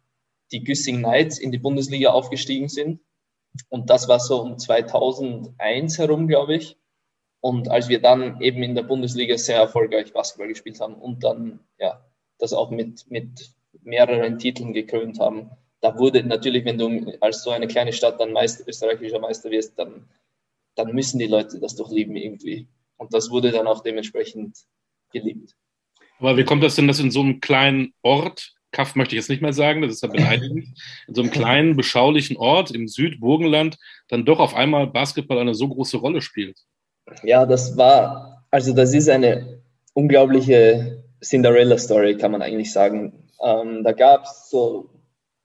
die 0.52 0.62
Güssing 0.62 0.98
Knights 0.98 1.38
in 1.38 1.50
die 1.50 1.58
Bundesliga 1.58 2.10
aufgestiegen 2.10 2.68
sind. 2.68 3.00
Und 3.68 3.90
das 3.90 4.06
war 4.06 4.20
so 4.20 4.42
um 4.42 4.58
2001 4.58 5.98
herum, 5.98 6.28
glaube 6.28 6.56
ich. 6.56 6.76
Und 7.40 7.68
als 7.68 7.88
wir 7.88 8.00
dann 8.00 8.40
eben 8.40 8.62
in 8.62 8.74
der 8.74 8.84
Bundesliga 8.84 9.36
sehr 9.36 9.56
erfolgreich 9.56 10.12
Basketball 10.12 10.48
gespielt 10.48 10.80
haben 10.80 10.94
und 10.94 11.24
dann 11.24 11.60
ja 11.78 12.04
das 12.42 12.52
auch 12.52 12.70
mit, 12.70 13.08
mit 13.08 13.52
mehreren 13.84 14.38
Titeln 14.38 14.72
gekrönt 14.72 15.20
haben, 15.20 15.50
da 15.80 15.96
wurde 15.96 16.24
natürlich, 16.24 16.64
wenn 16.64 16.76
du 16.76 17.16
als 17.20 17.44
so 17.44 17.50
eine 17.50 17.68
kleine 17.68 17.92
Stadt 17.92 18.20
dann 18.20 18.32
Meister, 18.32 18.64
österreichischer 18.66 19.20
Meister 19.20 19.50
wirst, 19.50 19.78
dann, 19.78 20.08
dann 20.74 20.92
müssen 20.92 21.18
die 21.18 21.26
Leute 21.26 21.60
das 21.60 21.76
doch 21.76 21.90
lieben 21.90 22.16
irgendwie. 22.16 22.66
Und 22.96 23.14
das 23.14 23.30
wurde 23.30 23.52
dann 23.52 23.66
auch 23.66 23.80
dementsprechend 23.82 24.56
geliebt. 25.12 25.54
Aber 26.18 26.36
wie 26.36 26.44
kommt 26.44 26.62
das 26.64 26.74
denn, 26.74 26.88
dass 26.88 27.00
in 27.00 27.10
so 27.12 27.20
einem 27.20 27.40
kleinen 27.40 27.94
Ort, 28.02 28.54
Kaff 28.72 28.96
möchte 28.96 29.14
ich 29.14 29.20
jetzt 29.20 29.30
nicht 29.30 29.42
mehr 29.42 29.52
sagen, 29.52 29.82
das 29.82 29.92
ist 29.92 30.02
ja 30.02 30.08
beleidigend, 30.08 30.66
in 31.08 31.14
so 31.14 31.22
einem 31.22 31.30
kleinen, 31.30 31.76
beschaulichen 31.76 32.36
Ort 32.36 32.72
im 32.72 32.88
Südburgenland 32.88 33.76
dann 34.08 34.24
doch 34.24 34.40
auf 34.40 34.54
einmal 34.54 34.88
Basketball 34.88 35.38
eine 35.38 35.54
so 35.54 35.68
große 35.68 35.96
Rolle 35.96 36.22
spielt? 36.22 36.58
Ja, 37.22 37.46
das 37.46 37.76
war, 37.76 38.44
also 38.50 38.72
das 38.72 38.94
ist 38.94 39.08
eine 39.08 39.62
unglaubliche 39.94 41.01
Cinderella-Story, 41.22 42.16
kann 42.16 42.32
man 42.32 42.42
eigentlich 42.42 42.72
sagen. 42.72 43.28
Ähm, 43.42 43.84
da 43.84 43.92
gab 43.92 44.24
es 44.24 44.50
so 44.50 44.90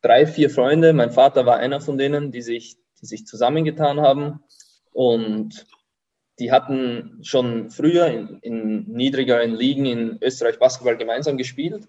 drei, 0.01 0.25
vier 0.25 0.49
Freunde, 0.49 0.93
mein 0.93 1.11
Vater 1.11 1.45
war 1.45 1.57
einer 1.57 1.81
von 1.81 1.97
denen, 1.97 2.31
die 2.31 2.41
sich, 2.41 2.77
die 3.01 3.05
sich 3.05 3.25
zusammengetan 3.25 4.01
haben. 4.01 4.43
Und 4.91 5.67
die 6.39 6.51
hatten 6.51 7.19
schon 7.23 7.69
früher 7.69 8.07
in, 8.07 8.39
in 8.41 8.91
niedrigeren 8.91 9.51
Ligen 9.51 9.85
in 9.85 10.17
Österreich 10.21 10.59
Basketball 10.59 10.97
gemeinsam 10.97 11.37
gespielt. 11.37 11.87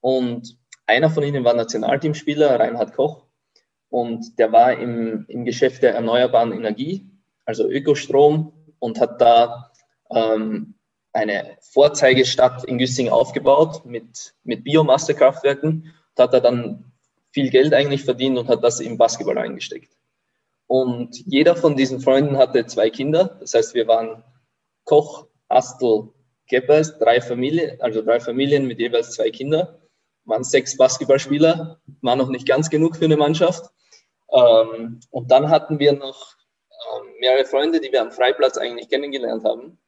Und 0.00 0.58
einer 0.86 1.10
von 1.10 1.22
ihnen 1.22 1.44
war 1.44 1.54
Nationalteamspieler, 1.54 2.58
Reinhard 2.58 2.94
Koch, 2.94 3.28
und 3.90 4.38
der 4.38 4.52
war 4.52 4.78
im, 4.78 5.24
im 5.28 5.44
Geschäft 5.44 5.82
der 5.82 5.94
erneuerbaren 5.94 6.52
Energie, 6.52 7.08
also 7.44 7.68
Ökostrom, 7.68 8.52
und 8.78 9.00
hat 9.00 9.20
da 9.20 9.72
ähm, 10.10 10.74
eine 11.18 11.56
Vorzeigestadt 11.60 12.64
in 12.64 12.78
Güssing 12.78 13.08
aufgebaut 13.08 13.84
mit, 13.84 14.34
mit 14.44 14.64
Biomassekraftwerken 14.64 15.92
und 16.14 16.22
hat 16.22 16.32
da 16.32 16.40
dann 16.40 16.92
viel 17.32 17.50
Geld 17.50 17.74
eigentlich 17.74 18.04
verdient 18.04 18.38
und 18.38 18.48
hat 18.48 18.62
das 18.62 18.80
im 18.80 18.96
Basketball 18.96 19.38
eingesteckt. 19.38 19.92
Und 20.68 21.16
jeder 21.26 21.56
von 21.56 21.76
diesen 21.76 22.00
Freunden 22.00 22.36
hatte 22.36 22.66
zwei 22.66 22.90
Kinder. 22.90 23.36
Das 23.40 23.54
heißt, 23.54 23.74
wir 23.74 23.88
waren 23.88 24.22
Koch, 24.84 25.26
Astel, 25.48 26.10
Geppers, 26.46 26.98
drei 26.98 27.20
Familien, 27.20 27.80
also 27.80 28.02
drei 28.02 28.20
Familien 28.20 28.66
mit 28.66 28.78
jeweils 28.78 29.12
zwei 29.12 29.30
Kindern, 29.30 29.66
waren 30.24 30.44
sechs 30.44 30.76
Basketballspieler, 30.76 31.80
war 32.02 32.16
noch 32.16 32.28
nicht 32.28 32.46
ganz 32.46 32.70
genug 32.70 32.96
für 32.96 33.06
eine 33.06 33.16
Mannschaft. 33.16 33.70
Ähm, 34.32 35.00
und 35.10 35.30
dann 35.30 35.50
hatten 35.50 35.78
wir 35.78 35.92
noch 35.94 36.34
ähm, 36.70 37.08
mehrere 37.20 37.44
Freunde, 37.44 37.80
die 37.80 37.90
wir 37.90 38.02
am 38.02 38.12
Freiplatz 38.12 38.56
eigentlich 38.56 38.88
kennengelernt 38.88 39.44
haben. 39.44 39.78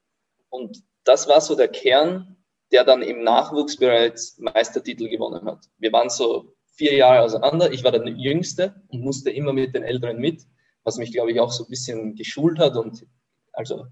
Und 0.49 0.83
das 1.11 1.26
war 1.26 1.40
so 1.40 1.57
der 1.57 1.67
Kern, 1.67 2.37
der 2.71 2.85
dann 2.85 3.02
im 3.02 3.25
Nachwuchs 3.25 3.76
bereits 3.76 4.38
Meistertitel 4.38 5.09
gewonnen 5.09 5.45
hat. 5.45 5.59
Wir 5.79 5.93
waren 5.93 6.09
so 6.09 6.55
vier 6.67 6.95
Jahre 6.95 7.23
auseinander. 7.23 7.73
Ich 7.73 7.83
war 7.83 7.90
der 7.90 8.07
Jüngste 8.07 8.81
und 8.90 9.00
musste 9.00 9.31
immer 9.31 9.52
mit 9.52 9.75
den 9.75 9.83
Älteren 9.83 10.19
mit, 10.19 10.47
was 10.85 10.99
mich, 10.99 11.11
glaube 11.11 11.33
ich, 11.33 11.40
auch 11.40 11.50
so 11.50 11.64
ein 11.64 11.69
bisschen 11.69 12.14
geschult 12.14 12.61
hat 12.61 12.76
und 12.76 13.09
also 13.52 13.87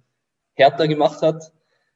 härter 0.55 0.87
gemacht 0.87 1.21
hat 1.21 1.53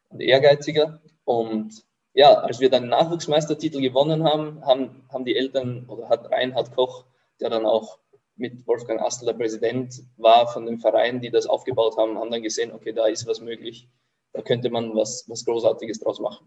und 0.09 0.21
ehrgeiziger. 0.21 1.01
Und 1.23 1.85
ja, 2.15 2.35
als 2.41 2.59
wir 2.59 2.69
dann 2.69 2.89
Nachwuchsmeistertitel 2.89 3.81
gewonnen 3.81 4.25
haben, 4.25 4.67
haben, 4.67 5.05
haben 5.09 5.25
die 5.25 5.37
Eltern 5.37 5.85
oder 5.87 6.09
hat 6.09 6.33
Reinhard 6.33 6.75
Koch, 6.75 7.05
der 7.41 7.49
dann 7.49 7.65
auch 7.65 8.01
mit 8.35 8.67
Wolfgang 8.67 9.01
Astel 9.01 9.27
der 9.27 9.35
Präsident 9.35 10.03
war 10.17 10.49
von 10.49 10.67
dem 10.67 10.81
Verein, 10.81 11.21
die 11.21 11.31
das 11.31 11.47
aufgebaut 11.47 11.97
haben, 11.97 12.19
haben 12.19 12.33
dann 12.33 12.43
gesehen, 12.43 12.73
okay, 12.73 12.93
da 12.93 13.07
ist 13.07 13.29
was 13.29 13.41
möglich, 13.41 13.89
da 14.33 14.43
könnte 14.43 14.71
man 14.71 14.95
was, 14.95 15.29
was 15.29 15.45
Großartiges 15.45 16.01
draus 16.01 16.21
machen. 16.21 16.47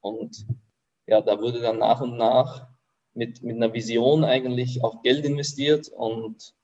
Und 0.00 0.46
ja, 1.06 1.20
da 1.20 1.40
wurde 1.40 1.60
dann 1.60 1.78
nach 1.78 2.00
und 2.00 2.16
nach 2.16 2.68
mit, 3.14 3.42
mit 3.42 3.56
einer 3.56 3.72
Vision 3.72 4.24
eigentlich 4.24 4.84
auch 4.84 5.02
Geld 5.02 5.24
investiert 5.24 5.88
und 5.88 6.54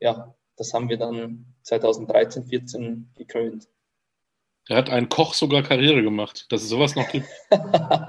ja, 0.00 0.34
das 0.56 0.72
haben 0.72 0.88
wir 0.88 0.98
dann 0.98 1.46
2013, 1.62 2.46
14 2.46 3.10
gekrönt. 3.16 3.68
Er 4.68 4.78
hat 4.78 4.88
einen 4.88 5.08
Koch 5.10 5.34
sogar 5.34 5.62
Karriere 5.62 6.02
gemacht, 6.02 6.46
dass 6.50 6.62
es 6.62 6.70
sowas 6.70 6.94
noch 6.94 7.08
gibt. 7.08 7.26
ja, 7.50 8.08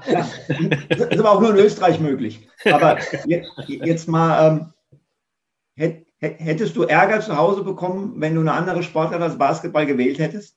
das 0.88 1.00
ist 1.00 1.18
aber 1.18 1.32
auch 1.32 1.40
nur 1.40 1.50
in 1.50 1.56
Österreich 1.56 2.00
möglich. 2.00 2.48
Aber 2.64 2.98
jetzt, 3.26 3.50
jetzt 3.66 4.08
mal, 4.08 4.72
ähm, 5.76 5.94
hättest 6.18 6.76
du 6.76 6.84
Ärger 6.84 7.20
zu 7.20 7.36
Hause 7.36 7.62
bekommen, 7.62 8.20
wenn 8.20 8.34
du 8.34 8.40
eine 8.40 8.52
andere 8.52 8.82
Sportart 8.82 9.20
als 9.20 9.36
Basketball 9.36 9.84
gewählt 9.84 10.18
hättest? 10.18 10.56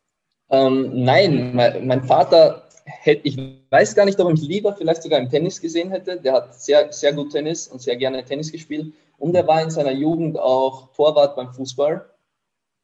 Ähm, 0.51 1.03
nein, 1.03 1.55
mein, 1.55 2.03
Vater 2.03 2.63
hätte, 2.85 3.27
ich 3.27 3.37
weiß 3.69 3.95
gar 3.95 4.05
nicht, 4.05 4.19
ob 4.19 4.33
ich 4.33 4.41
lieber 4.41 4.73
vielleicht 4.73 5.03
sogar 5.03 5.19
im 5.19 5.29
Tennis 5.29 5.61
gesehen 5.61 5.91
hätte. 5.91 6.19
Der 6.19 6.33
hat 6.33 6.59
sehr, 6.59 6.91
sehr 6.91 7.13
gut 7.13 7.31
Tennis 7.31 7.67
und 7.67 7.81
sehr 7.81 7.95
gerne 7.95 8.23
Tennis 8.25 8.51
gespielt. 8.51 8.93
Und 9.17 9.35
er 9.35 9.45
war 9.47 9.61
in 9.61 9.69
seiner 9.69 9.91
Jugend 9.91 10.39
auch 10.39 10.91
Torwart 10.93 11.35
beim 11.35 11.53
Fußball. 11.53 12.09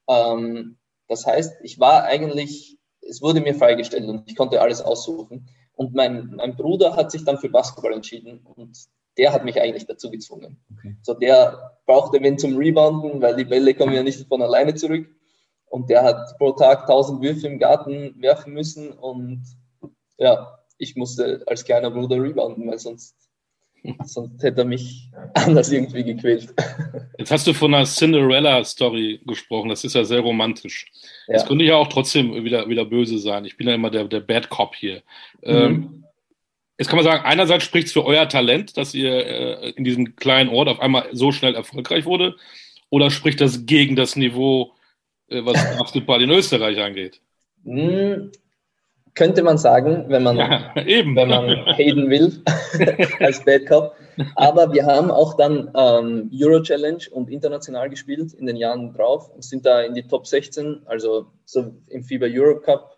Ähm, 0.07 0.77
das 1.07 1.25
heißt, 1.25 1.57
ich 1.63 1.79
war 1.79 2.03
eigentlich, 2.03 2.77
es 3.01 3.22
wurde 3.22 3.41
mir 3.41 3.55
freigestellt 3.55 4.07
und 4.07 4.29
ich 4.29 4.36
konnte 4.36 4.62
alles 4.62 4.81
aussuchen. 4.81 5.48
Und 5.75 5.93
mein, 5.93 6.34
mein 6.36 6.55
Bruder 6.55 6.95
hat 6.95 7.12
sich 7.12 7.25
dann 7.25 7.38
für 7.38 7.50
Basketball 7.50 7.93
entschieden 7.93 8.45
und 8.55 8.77
der 9.17 9.34
hat 9.34 9.45
mich 9.45 9.60
eigentlich 9.62 9.86
dazu 9.86 10.10
gezwungen. 10.10 10.57
Okay. 10.77 10.95
So, 11.01 11.13
der 11.13 11.77
brauchte 11.86 12.22
wen 12.22 12.38
zum 12.38 12.57
Rebounden, 12.57 13.22
weil 13.22 13.36
die 13.36 13.45
Bälle 13.45 13.74
kommen 13.74 13.93
ja 13.93 14.03
nicht 14.03 14.27
von 14.27 14.41
alleine 14.41 14.75
zurück. 14.75 15.07
Und 15.67 15.89
der 15.89 16.03
hat 16.03 16.38
pro 16.38 16.51
Tag 16.51 16.81
1000 16.81 17.22
Würfe 17.22 17.48
im 17.48 17.60
Garten 17.60 18.15
werfen 18.22 18.53
müssen 18.53 18.91
und 18.91 19.43
ja, 20.17 20.60
ich 20.77 20.95
musste 20.95 21.43
als 21.48 21.65
kleiner 21.65 21.91
Bruder 21.91 22.22
rebounden, 22.22 22.67
weil 22.67 22.79
sonst, 22.79 23.15
sonst 24.05 24.41
hätte 24.43 24.62
er 24.62 24.65
mich 24.65 25.10
anders 25.34 25.72
irgendwie 25.72 26.03
gequält. 26.03 26.53
Jetzt 27.17 27.31
hast 27.31 27.48
du 27.48 27.53
von 27.53 27.74
einer 27.74 27.86
Cinderella-Story 27.86 29.22
gesprochen, 29.25 29.69
das 29.69 29.84
ist 29.84 29.95
ja 29.95 30.03
sehr 30.03 30.22
romantisch. 30.22 30.91
Ja. 31.27 31.34
Das 31.34 31.45
könnte 31.45 31.65
ja 31.65 31.75
auch 31.75 31.88
trotzdem 31.88 32.43
wieder, 32.43 32.67
wieder 32.69 32.86
böse 32.86 33.19
sein. 33.19 33.45
Ich 33.45 33.57
bin 33.57 33.67
ja 33.67 33.75
immer 33.75 33.89
der, 33.89 34.05
der 34.05 34.19
Bad 34.19 34.50
Cop 34.50 34.75
hier. 34.75 35.01
Mhm. 35.41 35.51
Ähm, 35.51 36.03
jetzt 36.77 36.88
kann 36.88 36.98
man 36.98 37.05
sagen, 37.05 37.25
einerseits 37.25 37.63
spricht 37.63 37.88
es 37.88 37.93
für 37.93 38.05
euer 38.05 38.27
Talent, 38.27 38.77
dass 38.77 38.93
ihr 38.93 39.12
äh, 39.12 39.69
in 39.72 39.84
diesem 39.84 40.15
kleinen 40.15 40.50
Ort 40.50 40.69
auf 40.69 40.79
einmal 40.79 41.07
so 41.12 41.31
schnell 41.31 41.55
erfolgreich 41.55 42.05
wurde, 42.05 42.36
oder 42.89 43.10
spricht 43.10 43.41
das 43.41 43.65
gegen 43.65 43.95
das 43.95 44.15
Niveau, 44.15 44.72
was 45.29 45.53
Basketball 45.77 46.22
in 46.22 46.32
Österreich 46.32 46.79
angeht? 46.82 47.22
Hm, 47.63 48.32
könnte 49.13 49.44
man 49.44 49.58
sagen, 49.58 50.05
wenn 50.08 50.24
man, 50.24 50.38
ja, 50.38 50.72
wenn 50.75 51.13
man 51.13 51.48
Hayden 51.75 52.10
will, 52.10 52.44
als 53.20 53.44
Bad 53.44 53.65
Cop. 53.67 53.96
Aber 54.36 54.72
wir 54.74 54.86
haben 54.86 55.12
auch 55.12 55.36
dann 55.36 55.72
ähm, 55.75 56.32
Euro 56.34 56.62
Challenge 56.62 57.03
und 57.12 57.29
international 57.29 57.89
gespielt 57.89 58.34
in 58.34 58.46
den 58.46 58.55
Jahren 58.55 58.94
drauf 58.94 59.29
und 59.29 59.44
sind 59.44 59.65
da 59.65 59.82
in 59.82 59.94
die 59.94 60.08
Top 60.08 60.27
16, 60.27 60.84
also 60.86 61.27
so 61.46 61.75
im 61.88 62.03
FIBA 62.03 62.27
Europe 62.29 62.62
Cup 62.62 62.96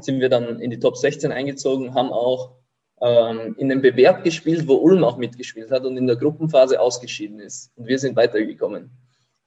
sind 0.00 0.20
wir 0.20 0.28
dann 0.28 0.60
in 0.60 0.70
die 0.70 0.80
Top 0.80 0.96
16 0.96 1.30
eingezogen, 1.30 1.94
haben 1.94 2.10
auch 2.10 2.56
ähm, 3.00 3.54
in 3.58 3.68
dem 3.68 3.80
Bewerb 3.80 4.24
gespielt, 4.24 4.66
wo 4.66 4.74
Ulm 4.74 5.04
auch 5.04 5.16
mitgespielt 5.16 5.70
hat 5.70 5.84
und 5.84 5.96
in 5.96 6.06
der 6.06 6.16
Gruppenphase 6.16 6.80
ausgeschieden 6.80 7.38
ist. 7.40 7.70
Und 7.76 7.86
wir 7.86 7.98
sind 7.98 8.16
weitergekommen. 8.16 8.90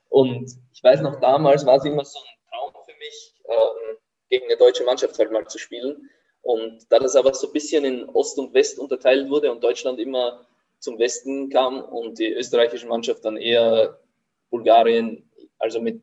Und 0.09 0.51
ich 0.73 0.83
weiß 0.83 1.01
noch, 1.01 1.19
damals 1.19 1.65
war 1.65 1.77
es 1.77 1.85
immer 1.85 2.05
so 2.05 2.19
ein 2.19 2.49
Traum 2.49 2.83
für 2.85 2.97
mich, 2.97 3.33
ähm, 3.45 3.97
gegen 4.29 4.45
eine 4.45 4.57
deutsche 4.57 4.83
Mannschaft 4.83 5.17
halt 5.19 5.31
mal 5.31 5.47
zu 5.47 5.57
spielen. 5.57 6.09
Und 6.41 6.85
da 6.89 6.99
das 6.99 7.15
aber 7.15 7.33
so 7.33 7.47
ein 7.47 7.53
bisschen 7.53 7.83
in 7.83 8.09
Ost 8.09 8.37
und 8.39 8.53
West 8.53 8.79
unterteilt 8.79 9.29
wurde 9.29 9.51
und 9.51 9.63
Deutschland 9.63 9.99
immer 9.99 10.45
zum 10.79 10.97
Westen 10.99 11.49
kam 11.49 11.81
und 11.81 12.19
die 12.19 12.31
österreichische 12.31 12.87
Mannschaft 12.87 13.25
dann 13.25 13.37
eher 13.37 13.99
Bulgarien, 14.49 15.29
also 15.57 15.81
mit 15.81 16.01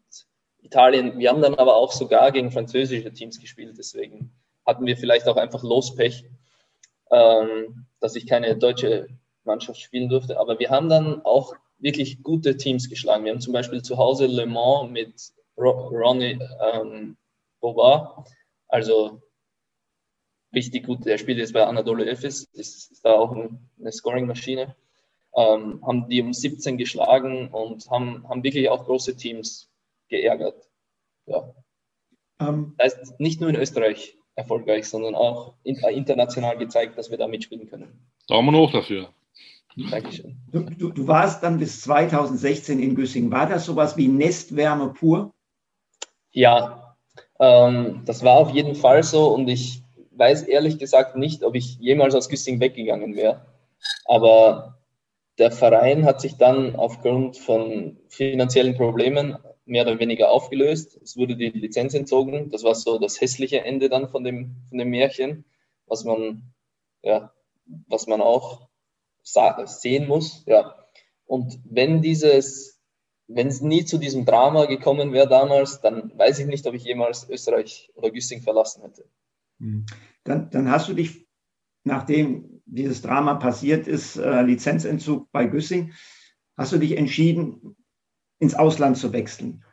Italien. 0.63 1.19
Wir 1.19 1.31
haben 1.31 1.43
dann 1.43 1.55
aber 1.55 1.77
auch 1.77 1.93
sogar 1.93 2.33
gegen 2.33 2.51
französische 2.51 3.13
Teams 3.13 3.41
gespielt, 3.41 3.77
deswegen 3.79 4.33
hatten 4.67 4.87
wir 4.87 4.97
vielleicht 4.97 5.29
auch 5.29 5.37
einfach 5.37 5.63
Lospech, 5.63 6.25
ähm, 7.11 7.87
dass 8.01 8.17
ich 8.17 8.27
keine 8.27 8.57
deutsche 8.57 9.09
Mannschaft 9.45 9.81
spielen 9.81 10.09
durfte. 10.09 10.39
Aber 10.39 10.59
wir 10.59 10.71
haben 10.71 10.89
dann 10.89 11.25
auch 11.25 11.55
wirklich 11.85 12.23
gute 12.23 12.57
Teams 12.57 12.89
geschlagen. 12.89 13.25
Wir 13.25 13.33
haben 13.33 13.41
zum 13.41 13.53
Beispiel 13.53 13.83
zu 13.83 13.99
Hause 13.99 14.27
Le 14.27 14.47
Mans 14.47 14.91
mit 14.91 15.15
Ronnie 15.57 16.39
ähm, 16.73 17.17
Boba, 17.61 18.25
also 18.69 19.23
richtig 20.55 20.87
gut. 20.87 21.05
Der 21.05 21.19
spielt 21.19 21.39
jetzt 21.39 21.53
bei 21.53 21.65
Anadolu 21.65 22.03
Efes, 22.03 22.45
ist, 22.55 22.91
ist 22.91 23.05
da 23.05 23.13
auch 23.13 23.33
eine 23.33 23.93
Scoring-Maschine. 23.93 24.75
Ähm, 25.37 25.85
haben 25.87 26.09
die 26.09 26.23
um 26.23 26.33
17 26.33 26.79
geschlagen 26.79 27.49
und 27.49 27.91
haben, 27.91 28.27
haben 28.29 28.43
wirklich 28.43 28.69
auch 28.71 28.85
große 28.85 29.17
Teams 29.17 29.71
geärgert. 30.09 30.69
Ja. 31.27 31.55
Um, 32.41 32.49
ähm. 32.49 32.75
das 32.79 32.97
heißt, 32.97 33.21
nicht 33.21 33.41
nur 33.41 33.51
in 33.51 33.57
Österreich 33.57 34.17
erfolgreich, 34.37 34.89
sondern 34.89 35.15
auch 35.15 35.55
international 35.65 36.57
gezeigt, 36.57 36.97
dass 36.99 37.11
wir 37.11 37.19
da 37.19 37.29
mitspielen 37.29 37.69
können. 37.69 38.11
Daumen 38.27 38.57
hoch 38.57 38.73
dafür. 38.73 39.13
Dankeschön. 39.77 40.37
Du, 40.53 40.61
du, 40.61 40.91
du 40.91 41.09
warst 41.09 41.43
dann 41.43 41.59
bis 41.59 41.81
2016 41.83 42.79
in 42.79 42.95
Güssing. 42.95 43.31
War 43.31 43.49
das 43.49 43.65
sowas 43.65 43.97
wie 43.97 44.09
Nestwärme 44.09 44.93
pur? 44.93 45.33
Ja, 46.31 46.97
ähm, 47.41 48.03
das 48.05 48.23
war 48.23 48.37
auf 48.37 48.51
jeden 48.51 48.75
Fall 48.75 49.03
so 49.03 49.35
und 49.35 49.49
ich 49.49 49.83
weiß 50.13 50.43
ehrlich 50.43 50.79
gesagt 50.79 51.17
nicht, 51.17 51.43
ob 51.43 51.57
ich 51.57 51.77
jemals 51.79 52.15
aus 52.15 52.29
Güssing 52.29 52.61
weggegangen 52.61 53.17
wäre. 53.17 53.47
Aber 54.05 54.79
der 55.39 55.51
Verein 55.51 56.05
hat 56.05 56.21
sich 56.21 56.37
dann 56.37 56.77
aufgrund 56.77 57.37
von 57.37 57.99
finanziellen 58.09 58.77
Problemen 58.77 59.37
mehr 59.67 59.87
oder 59.87 59.99
weniger 59.99 60.31
aufgelöst. 60.31 61.01
Es 61.03 61.17
wurde 61.17 61.37
die 61.37 61.49
Lizenz 61.49 61.95
entzogen. 61.95 62.51
Das 62.51 62.63
war 62.63 62.75
so 62.75 62.99
das 62.99 63.21
hässliche 63.21 63.65
Ende 63.65 63.89
dann 63.89 64.09
von 64.09 64.23
dem, 64.23 64.57
von 64.69 64.79
dem 64.79 64.91
Märchen, 64.91 65.45
was 65.87 66.05
man, 66.05 66.43
ja, 67.03 67.33
was 67.89 68.07
man 68.07 68.21
auch 68.21 68.69
sehen 69.25 70.07
muss. 70.07 70.45
Ja. 70.47 70.75
Und 71.27 71.59
wenn 71.65 72.03
dieses, 72.03 72.81
wenn 73.27 73.49
es 73.49 73.61
nie 73.61 73.85
zu 73.85 73.99
diesem 73.99 74.25
Drama 74.25 74.67
gekommen 74.67 75.13
wäre 75.13 75.29
damals, 75.29 75.81
dann 75.81 76.17
weiß 76.17 76.39
ich 76.41 76.47
nicht, 76.47 76.67
ob 76.67 76.75
ich 76.75 76.85
jemals 76.85 77.29
Österreich 77.29 77.91
oder 77.95 78.11
Güssing 78.11 78.43
verlassen 78.43 78.83
hätte. 78.83 79.05
Hm. 79.59 79.87
Dann, 80.25 80.51
dann 80.51 80.71
hast 80.71 80.89
du 80.89 80.95
dich, 80.95 81.27
nachdem 81.85 82.63
dieses 82.67 83.03
Drama 83.03 83.35
passiert 83.35 83.87
ist, 83.87 84.17
äh, 84.17 84.43
Lizenzentzug 84.43 85.31
bei 85.33 85.47
Güssing, 85.47 85.93
hast 86.57 86.73
du 86.73 86.79
dich 86.79 86.97
entschieden, 86.97 87.77
ins 88.39 88.55
Ausland 88.55 88.97
zu 88.97 89.13
wechseln, 89.13 89.65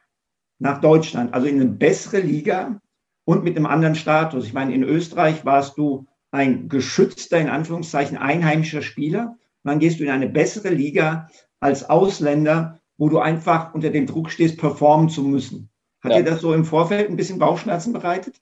nach 0.60 0.80
Deutschland, 0.82 1.34
also 1.34 1.48
in 1.48 1.56
eine 1.56 1.70
bessere 1.70 2.20
Liga 2.20 2.82
und 3.26 3.44
mit 3.44 3.58
einem 3.58 3.66
anderen 3.66 3.96
Status. 3.96 4.46
Ich 4.46 4.54
meine, 4.54 4.74
in 4.74 4.84
Österreich 4.84 5.46
warst 5.46 5.78
du 5.78 6.08
ein 6.32 6.70
geschützter, 6.70 7.38
in 7.38 7.50
Anführungszeichen, 7.50 8.18
einheimischer 8.18 8.82
Spieler. 8.82 9.38
Und 9.64 9.70
dann 9.70 9.80
gehst 9.80 10.00
du 10.00 10.04
in 10.04 10.10
eine 10.10 10.30
bessere 10.30 10.70
Liga 10.70 11.30
als 11.60 11.90
Ausländer, 11.90 12.80
wo 12.98 13.10
du 13.10 13.20
einfach 13.20 13.74
unter 13.74 13.90
dem 13.90 14.08
Druck 14.08 14.32
stehst, 14.32 14.58
performen 14.58 15.10
zu 15.10 15.24
müssen. 15.24 15.70
Hat 16.04 16.12
ja. 16.12 16.18
dir 16.20 16.32
das 16.32 16.42
so 16.42 16.54
im 16.54 16.66
Vorfeld 16.66 17.10
ein 17.10 17.16
bisschen 17.16 17.38
Bauchschmerzen 17.38 17.94
bereitet? 17.94 18.42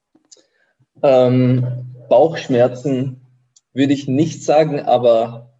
Ähm, 1.03 1.95
Bauchschmerzen 2.09 3.25
würde 3.73 3.93
ich 3.93 4.07
nicht 4.07 4.43
sagen, 4.43 4.79
aber 4.79 5.53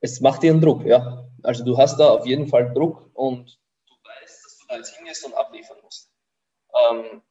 es 0.00 0.20
macht 0.20 0.42
dir 0.42 0.52
einen 0.52 0.60
Druck, 0.60 0.84
ja. 0.84 1.26
Also 1.42 1.64
du 1.64 1.76
hast 1.76 1.98
da 1.98 2.08
auf 2.08 2.26
jeden 2.26 2.46
Fall 2.46 2.72
Druck 2.72 3.10
und 3.14 3.58
du 3.86 3.94
weißt, 4.08 4.44
dass 4.44 4.58
du 4.58 4.66
da 4.68 4.76
jetzt 4.76 4.96
hingehst 4.96 5.26
und 5.26 5.34
abliefern 5.34 5.76
musst. 5.82 6.10
Ähm, 6.90 7.22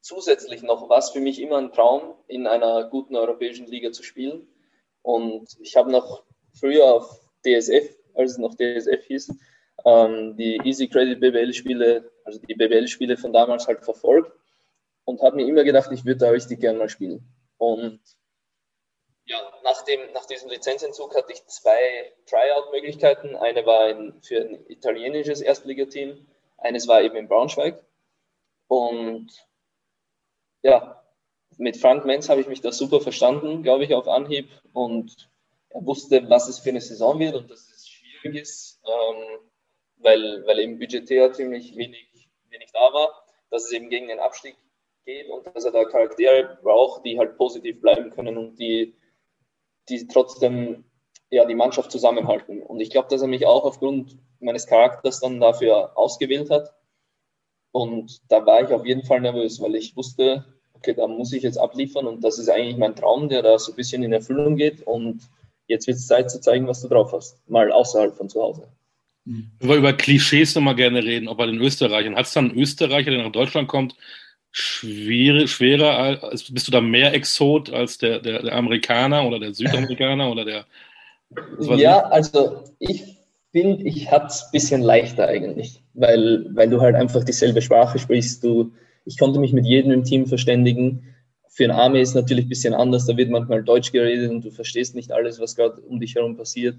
zusätzlich 0.00 0.62
noch 0.62 0.88
war 0.88 0.98
es 0.98 1.10
für 1.10 1.20
mich 1.20 1.40
immer 1.40 1.58
ein 1.58 1.72
Traum, 1.72 2.14
in 2.26 2.46
einer 2.46 2.84
guten 2.84 3.16
europäischen 3.16 3.66
Liga 3.66 3.92
zu 3.92 4.02
spielen. 4.02 4.46
Und 5.02 5.56
ich 5.60 5.76
habe 5.76 5.90
noch 5.90 6.24
früher 6.58 6.92
auf 6.92 7.20
DSF, 7.44 7.96
als 8.14 8.32
es 8.32 8.38
noch 8.38 8.54
DSF 8.54 9.04
hieß, 9.06 9.34
ähm, 9.84 10.36
die 10.36 10.60
Easy 10.64 10.88
Credit 10.88 11.20
BBL-Spiele, 11.20 12.10
also 12.24 12.38
die 12.40 12.54
BBL-Spiele 12.54 13.16
von 13.16 13.32
damals 13.32 13.66
halt 13.66 13.84
verfolgt 13.84 14.32
und 15.04 15.22
habe 15.22 15.36
mir 15.36 15.46
immer 15.46 15.64
gedacht, 15.64 15.90
ich 15.92 16.04
würde 16.04 16.18
da 16.18 16.30
richtig 16.30 16.60
gerne 16.60 16.78
mal 16.78 16.88
spielen. 16.88 17.24
Und 17.58 18.00
ja, 19.24 19.38
nach, 19.62 19.82
dem, 19.82 20.00
nach 20.12 20.26
diesem 20.26 20.50
Lizenzentzug 20.50 21.14
hatte 21.16 21.32
ich 21.32 21.46
zwei 21.46 22.12
Tryout-Möglichkeiten. 22.26 23.36
Eine 23.36 23.64
war 23.64 23.88
in, 23.88 24.20
für 24.22 24.40
ein 24.40 24.66
italienisches 24.68 25.40
Erstligateam, 25.40 26.26
eines 26.58 26.88
war 26.88 27.00
eben 27.02 27.16
in 27.16 27.28
Braunschweig. 27.28 27.82
Und 28.66 29.28
ja, 30.62 31.02
mit 31.58 31.76
Frank 31.76 32.04
Menz 32.04 32.28
habe 32.28 32.40
ich 32.40 32.48
mich 32.48 32.60
da 32.60 32.72
super 32.72 33.00
verstanden, 33.00 33.62
glaube 33.62 33.84
ich, 33.84 33.94
auf 33.94 34.08
Anhieb. 34.08 34.48
Und 34.72 35.30
er 35.70 35.84
wusste, 35.84 36.28
was 36.28 36.48
es 36.48 36.58
für 36.58 36.70
eine 36.70 36.80
Saison 36.80 37.18
wird 37.18 37.34
und 37.34 37.50
dass 37.50 37.68
es 37.70 37.88
schwierig 37.88 38.40
ist, 38.40 38.80
ähm, 38.84 39.40
weil, 39.96 40.46
weil 40.46 40.58
eben 40.60 40.78
budgetär 40.78 41.32
ziemlich 41.32 41.76
wenig, 41.76 42.30
wenig 42.48 42.70
da 42.72 42.92
war, 42.92 43.24
dass 43.50 43.64
es 43.64 43.72
eben 43.72 43.90
gegen 43.90 44.08
den 44.08 44.20
Abstieg 44.20 44.56
geht 45.04 45.28
und 45.28 45.46
dass 45.46 45.64
er 45.64 45.72
da 45.72 45.84
Charaktere 45.84 46.58
braucht, 46.62 47.04
die 47.04 47.18
halt 47.18 47.36
positiv 47.36 47.80
bleiben 47.80 48.10
können 48.10 48.36
und 48.36 48.58
die, 48.58 48.94
die 49.88 50.06
trotzdem 50.06 50.84
ja, 51.30 51.44
die 51.44 51.54
Mannschaft 51.54 51.92
zusammenhalten. 51.92 52.62
Und 52.62 52.80
ich 52.80 52.90
glaube, 52.90 53.08
dass 53.08 53.22
er 53.22 53.28
mich 53.28 53.46
auch 53.46 53.64
aufgrund 53.64 54.18
meines 54.40 54.66
Charakters 54.66 55.20
dann 55.20 55.40
dafür 55.40 55.96
ausgewählt 55.96 56.50
hat. 56.50 56.74
Und 57.72 58.20
da 58.28 58.44
war 58.46 58.62
ich 58.62 58.68
auf 58.68 58.84
jeden 58.84 59.04
Fall 59.04 59.20
nervös, 59.20 59.60
weil 59.60 59.74
ich 59.76 59.96
wusste, 59.96 60.44
okay, 60.74 60.94
da 60.94 61.06
muss 61.06 61.32
ich 61.32 61.42
jetzt 61.42 61.58
abliefern 61.58 62.06
und 62.06 62.24
das 62.24 62.38
ist 62.38 62.48
eigentlich 62.48 62.76
mein 62.76 62.96
Traum, 62.96 63.28
der 63.28 63.42
da 63.42 63.58
so 63.58 63.72
ein 63.72 63.76
bisschen 63.76 64.02
in 64.02 64.12
Erfüllung 64.12 64.56
geht. 64.56 64.82
Und 64.86 65.20
jetzt 65.66 65.86
wird 65.86 65.98
es 65.98 66.06
Zeit 66.06 66.30
zu 66.30 66.40
zeigen, 66.40 66.66
was 66.66 66.82
du 66.82 66.88
drauf 66.88 67.12
hast, 67.12 67.36
mal 67.48 67.70
außerhalb 67.70 68.16
von 68.16 68.28
zu 68.28 68.42
Hause. 68.42 68.66
Wir 69.24 69.76
über 69.76 69.92
Klischees 69.92 70.54
nochmal 70.54 70.74
gerne 70.74 71.04
reden, 71.04 71.28
auch 71.28 71.36
bei 71.36 71.46
den 71.46 71.60
Österreichern. 71.60 72.16
Hat 72.16 72.26
es 72.26 72.32
dann 72.32 72.50
einen 72.50 72.58
Österreicher, 72.58 73.10
der 73.10 73.22
nach 73.22 73.32
Deutschland 73.32 73.68
kommt, 73.68 73.94
schwere, 74.50 75.46
schwerer, 75.46 76.22
als, 76.24 76.52
bist 76.52 76.66
du 76.66 76.72
da 76.72 76.80
mehr 76.80 77.12
Exot 77.14 77.70
als 77.70 77.98
der, 77.98 78.18
der, 78.18 78.42
der 78.42 78.54
Amerikaner 78.54 79.24
oder 79.24 79.38
der 79.38 79.54
Südamerikaner 79.54 80.30
oder 80.30 80.44
der. 80.44 80.66
Ja, 81.76 82.00
also 82.00 82.64
ich 82.78 83.18
finde, 83.52 83.84
ich 83.84 84.10
hatte 84.10 84.26
es 84.26 84.44
ein 84.44 84.50
bisschen 84.52 84.80
leichter 84.80 85.28
eigentlich, 85.28 85.80
weil, 86.00 86.46
weil 86.54 86.68
du 86.68 86.80
halt 86.80 86.96
einfach 86.96 87.24
dieselbe 87.24 87.62
Sprache 87.62 87.98
sprichst. 87.98 88.42
Du, 88.42 88.72
ich 89.04 89.18
konnte 89.18 89.38
mich 89.38 89.52
mit 89.52 89.66
jedem 89.66 89.92
im 89.92 90.04
Team 90.04 90.26
verständigen. 90.26 91.14
Für 91.48 91.64
ein 91.64 91.70
Army 91.70 92.00
ist 92.00 92.10
es 92.10 92.14
natürlich 92.14 92.46
ein 92.46 92.50
bisschen 92.50 92.74
anders, 92.74 93.06
da 93.06 93.16
wird 93.16 93.30
manchmal 93.30 93.62
Deutsch 93.62 93.92
geredet 93.92 94.30
und 94.30 94.44
du 94.44 94.50
verstehst 94.50 94.94
nicht 94.94 95.12
alles, 95.12 95.40
was 95.40 95.56
gerade 95.56 95.80
um 95.82 96.00
dich 96.00 96.14
herum 96.14 96.36
passiert. 96.36 96.76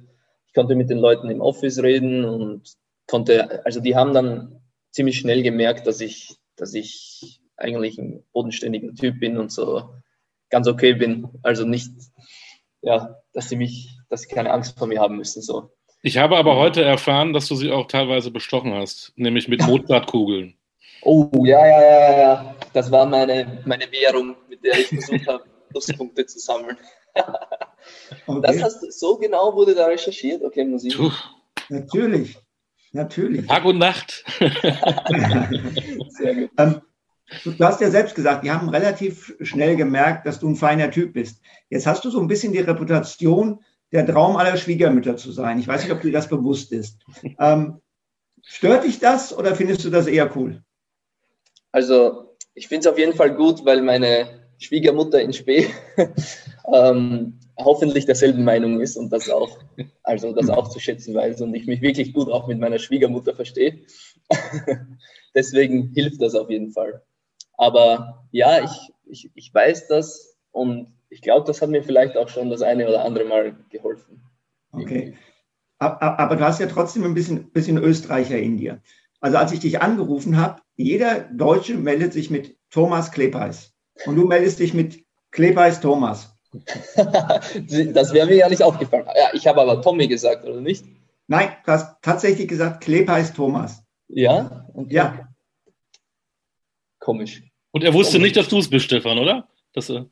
Ich 0.47 0.53
konnte 0.53 0.75
mit 0.75 0.89
den 0.89 0.97
Leuten 0.97 1.29
im 1.29 1.41
Office 1.41 1.81
reden 1.83 2.25
und 2.25 2.73
konnte, 3.07 3.65
also 3.65 3.79
die 3.79 3.95
haben 3.95 4.13
dann 4.13 4.61
ziemlich 4.91 5.17
schnell 5.17 5.43
gemerkt, 5.43 5.87
dass 5.87 6.01
ich, 6.01 6.37
dass 6.55 6.73
ich 6.73 7.41
eigentlich 7.57 7.97
ein 7.97 8.23
bodenständiger 8.33 8.93
Typ 8.93 9.19
bin 9.19 9.37
und 9.37 9.51
so 9.51 9.89
ganz 10.49 10.67
okay 10.67 10.93
bin. 10.93 11.29
Also 11.43 11.65
nicht, 11.65 11.91
ja, 12.81 13.17
dass 13.33 13.49
sie 13.49 13.55
mich, 13.55 13.97
dass 14.09 14.21
sie 14.21 14.33
keine 14.33 14.51
Angst 14.51 14.77
vor 14.77 14.87
mir 14.87 14.99
haben 14.99 15.17
müssen. 15.17 15.41
So. 15.41 15.71
Ich 16.03 16.17
habe 16.17 16.37
aber 16.37 16.55
heute 16.55 16.83
erfahren, 16.83 17.31
dass 17.31 17.47
du 17.47 17.55
sie 17.55 17.71
auch 17.71 17.87
teilweise 17.87 18.31
bestochen 18.31 18.73
hast, 18.73 19.13
nämlich 19.15 19.47
mit 19.47 19.61
Mozartkugeln. 19.61 20.55
Oh, 21.03 21.29
ja, 21.45 21.65
ja, 21.65 21.81
ja, 21.81 22.19
ja. 22.19 22.55
Das 22.73 22.91
war 22.91 23.05
meine, 23.05 23.61
meine 23.65 23.91
Währung, 23.91 24.35
mit 24.49 24.63
der 24.63 24.79
ich 24.79 24.87
versucht 24.87 25.27
habe, 25.27 25.43
Pluspunkte 25.69 26.25
zu 26.25 26.39
sammeln. 26.39 26.77
okay. 28.27 28.41
Das 28.41 28.63
hast 28.63 28.99
so 28.99 29.17
genau 29.17 29.53
wurde 29.53 29.75
da 29.75 29.85
recherchiert? 29.85 30.43
Okay, 30.43 30.63
Musik. 30.65 30.95
Puh. 30.95 31.11
Natürlich, 31.69 32.37
natürlich. 32.91 33.45
Tag 33.47 33.65
und 33.65 33.77
Nacht. 33.77 34.23
Sehr 34.39 36.35
gut. 36.35 36.49
Ähm, 36.57 36.81
Du 37.45 37.65
hast 37.65 37.79
ja 37.79 37.89
selbst 37.89 38.15
gesagt, 38.15 38.43
die 38.43 38.51
haben 38.51 38.67
relativ 38.67 39.33
schnell 39.39 39.77
gemerkt, 39.77 40.25
dass 40.25 40.39
du 40.39 40.49
ein 40.49 40.57
feiner 40.57 40.91
Typ 40.91 41.13
bist. 41.13 41.41
Jetzt 41.69 41.87
hast 41.87 42.03
du 42.03 42.09
so 42.09 42.19
ein 42.19 42.27
bisschen 42.27 42.51
die 42.51 42.59
Reputation, 42.59 43.63
der 43.91 44.05
Traum 44.05 44.37
aller 44.37 44.57
Schwiegermütter 44.57 45.17
zu 45.17 45.31
sein. 45.31 45.59
Ich 45.59 45.67
weiß 45.67 45.83
nicht, 45.83 45.91
ob 45.91 46.01
dir 46.01 46.11
das 46.11 46.29
bewusst 46.29 46.71
ist. 46.71 46.99
Ähm, 47.39 47.81
stört 48.43 48.85
dich 48.85 48.99
das 48.99 49.37
oder 49.37 49.55
findest 49.55 49.83
du 49.83 49.89
das 49.89 50.07
eher 50.07 50.35
cool? 50.35 50.63
Also, 51.71 52.35
ich 52.53 52.67
finde 52.67 52.87
es 52.87 52.93
auf 52.93 52.97
jeden 52.97 53.15
Fall 53.15 53.35
gut, 53.35 53.65
weil 53.65 53.81
meine 53.81 54.27
Schwiegermutter 54.57 55.21
in 55.21 55.33
Spee 55.33 55.67
ähm, 56.73 57.39
hoffentlich 57.57 58.05
derselben 58.05 58.43
Meinung 58.43 58.79
ist 58.79 58.97
und 58.97 59.11
das 59.11 59.29
auch, 59.29 59.57
also 60.03 60.33
das 60.33 60.49
auch 60.49 60.69
zu 60.69 60.79
schätzen 60.79 61.13
weiß 61.13 61.41
und 61.41 61.53
ich 61.53 61.67
mich 61.67 61.81
wirklich 61.81 62.13
gut 62.13 62.29
auch 62.29 62.47
mit 62.47 62.59
meiner 62.59 62.79
Schwiegermutter 62.79 63.35
verstehe. 63.35 63.81
Deswegen 65.35 65.91
hilft 65.93 66.21
das 66.21 66.35
auf 66.35 66.49
jeden 66.49 66.71
Fall. 66.71 67.01
Aber 67.57 68.25
ja, 68.31 68.63
ich, 68.63 68.93
ich, 69.05 69.31
ich 69.35 69.53
weiß 69.53 69.87
das 69.87 70.37
und 70.51 70.93
ich 71.11 71.21
glaube, 71.21 71.45
das 71.45 71.61
hat 71.61 71.69
mir 71.69 71.83
vielleicht 71.83 72.17
auch 72.17 72.29
schon 72.29 72.49
das 72.49 72.61
eine 72.61 72.87
oder 72.87 73.03
andere 73.03 73.25
Mal 73.25 73.55
geholfen. 73.69 74.23
Okay. 74.71 75.13
Aber 75.77 76.35
du 76.35 76.43
hast 76.43 76.59
ja 76.59 76.67
trotzdem 76.67 77.03
ein 77.03 77.13
bisschen, 77.13 77.51
bisschen 77.51 77.77
Österreicher 77.77 78.37
in 78.37 78.57
dir. 78.57 78.81
Also 79.19 79.37
als 79.37 79.51
ich 79.51 79.59
dich 79.59 79.81
angerufen 79.81 80.37
habe, 80.37 80.61
jeder 80.75 81.19
Deutsche 81.19 81.75
meldet 81.75 82.13
sich 82.13 82.29
mit 82.29 82.55
Thomas 82.69 83.11
Klepeis. 83.11 83.73
Und 84.05 84.15
du 84.15 84.25
meldest 84.25 84.59
dich 84.59 84.73
mit 84.73 85.03
Klepeis 85.31 85.81
Thomas. 85.81 86.33
das 86.53 88.13
wäre 88.13 88.27
mir 88.27 88.35
ja 88.35 88.49
nicht 88.49 88.63
aufgefallen. 88.63 89.05
Ja, 89.07 89.31
ich 89.33 89.45
habe 89.47 89.61
aber 89.61 89.81
Tommy 89.81 90.07
gesagt, 90.07 90.45
oder 90.45 90.61
nicht? 90.61 90.85
Nein, 91.27 91.49
du 91.65 91.71
hast 91.71 92.01
tatsächlich 92.01 92.47
gesagt 92.47 92.83
Klepeis 92.83 93.33
Thomas. 93.33 93.83
Ja? 94.07 94.65
Okay. 94.73 94.93
Ja. 94.93 95.27
Komisch. 96.99 97.43
Und 97.71 97.83
er 97.83 97.93
wusste 97.93 98.19
nicht, 98.19 98.37
dass 98.37 98.47
du 98.47 98.59
es 98.59 98.69
bist, 98.69 98.85
Stefan, 98.85 99.17
oder? 99.17 99.47
Das, 99.73 99.89
äh 99.89 100.05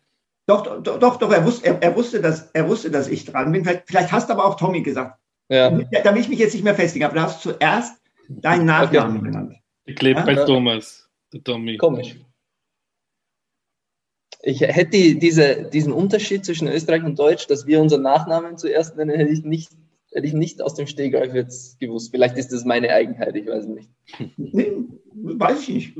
doch, 0.49 0.81
doch, 0.81 0.99
doch, 0.99 1.17
doch, 1.17 1.31
er 1.31 1.45
wusste, 1.45 1.67
er, 1.67 1.83
er, 1.83 1.95
wusste, 1.95 2.21
dass, 2.21 2.49
er 2.53 2.67
wusste, 2.67 2.89
dass 2.89 3.07
ich 3.07 3.23
dran 3.25 3.51
bin. 3.51 3.63
Vielleicht, 3.63 3.83
vielleicht 3.85 4.11
hast 4.11 4.29
du 4.29 4.33
aber 4.33 4.45
auch 4.45 4.55
Tommy 4.55 4.81
gesagt. 4.81 5.19
Ja. 5.47 5.69
Damit 5.69 6.23
ich 6.23 6.29
mich 6.29 6.39
jetzt 6.39 6.53
nicht 6.53 6.63
mehr 6.63 6.73
festlege, 6.73 7.05
aber 7.05 7.15
du 7.15 7.21
hast 7.21 7.41
zuerst 7.41 8.01
deinen 8.27 8.65
Nachnamen 8.65 9.17
okay. 9.17 9.25
genannt. 9.25 9.55
Ich 9.85 10.01
lebe 10.01 10.19
ja? 10.19 10.25
bei 10.25 10.35
Thomas, 10.35 11.07
der 11.31 11.43
Tommy. 11.43 11.77
Komisch. 11.77 12.15
Ich 14.41 14.61
hätte 14.61 15.15
diese, 15.15 15.69
diesen 15.69 15.93
Unterschied 15.93 16.45
zwischen 16.45 16.67
Österreich 16.67 17.03
und 17.03 17.19
Deutsch, 17.19 17.45
dass 17.45 17.67
wir 17.67 17.79
unseren 17.79 18.01
Nachnamen 18.01 18.57
zuerst 18.57 18.95
nennen, 18.95 19.15
hätte 19.15 19.31
ich 19.31 19.43
nicht, 19.43 19.71
hätte 20.11 20.25
ich 20.25 20.33
nicht 20.33 20.61
aus 20.61 20.73
dem 20.73 20.87
Stegreif 20.87 21.33
jetzt 21.33 21.79
gewusst. 21.79 22.09
Vielleicht 22.11 22.37
ist 22.37 22.51
das 22.53 22.65
meine 22.65 22.89
Eigenheit, 22.89 23.35
ich 23.35 23.45
weiß 23.45 23.67
nicht. 23.67 23.89
Nee, 24.37 24.71
weiß 25.13 25.61
ich 25.61 25.69
nicht. 25.69 25.97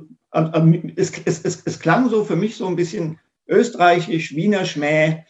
Es, 0.96 1.12
es, 1.26 1.44
es, 1.44 1.64
es 1.66 1.80
klang 1.80 2.10
so 2.10 2.24
für 2.24 2.36
mich 2.36 2.56
so 2.56 2.66
ein 2.66 2.76
bisschen 2.76 3.20
österreichisch, 3.50 4.36
Wiener 4.36 4.66
Schmäh. 4.66 5.24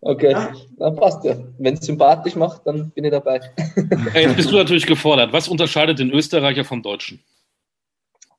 Okay, 0.00 0.32
ja. 0.32 0.52
dann 0.78 0.96
passt 0.96 1.24
ja. 1.24 1.36
Wenn 1.58 1.74
es 1.74 1.86
sympathisch 1.86 2.36
macht, 2.36 2.66
dann 2.66 2.90
bin 2.90 3.04
ich 3.04 3.10
dabei. 3.10 3.40
Jetzt 4.14 4.36
bist 4.36 4.50
du 4.50 4.56
natürlich 4.56 4.86
gefordert. 4.86 5.32
Was 5.32 5.48
unterscheidet 5.48 5.98
den 5.98 6.10
Österreicher 6.10 6.64
vom 6.64 6.82
Deutschen? 6.82 7.20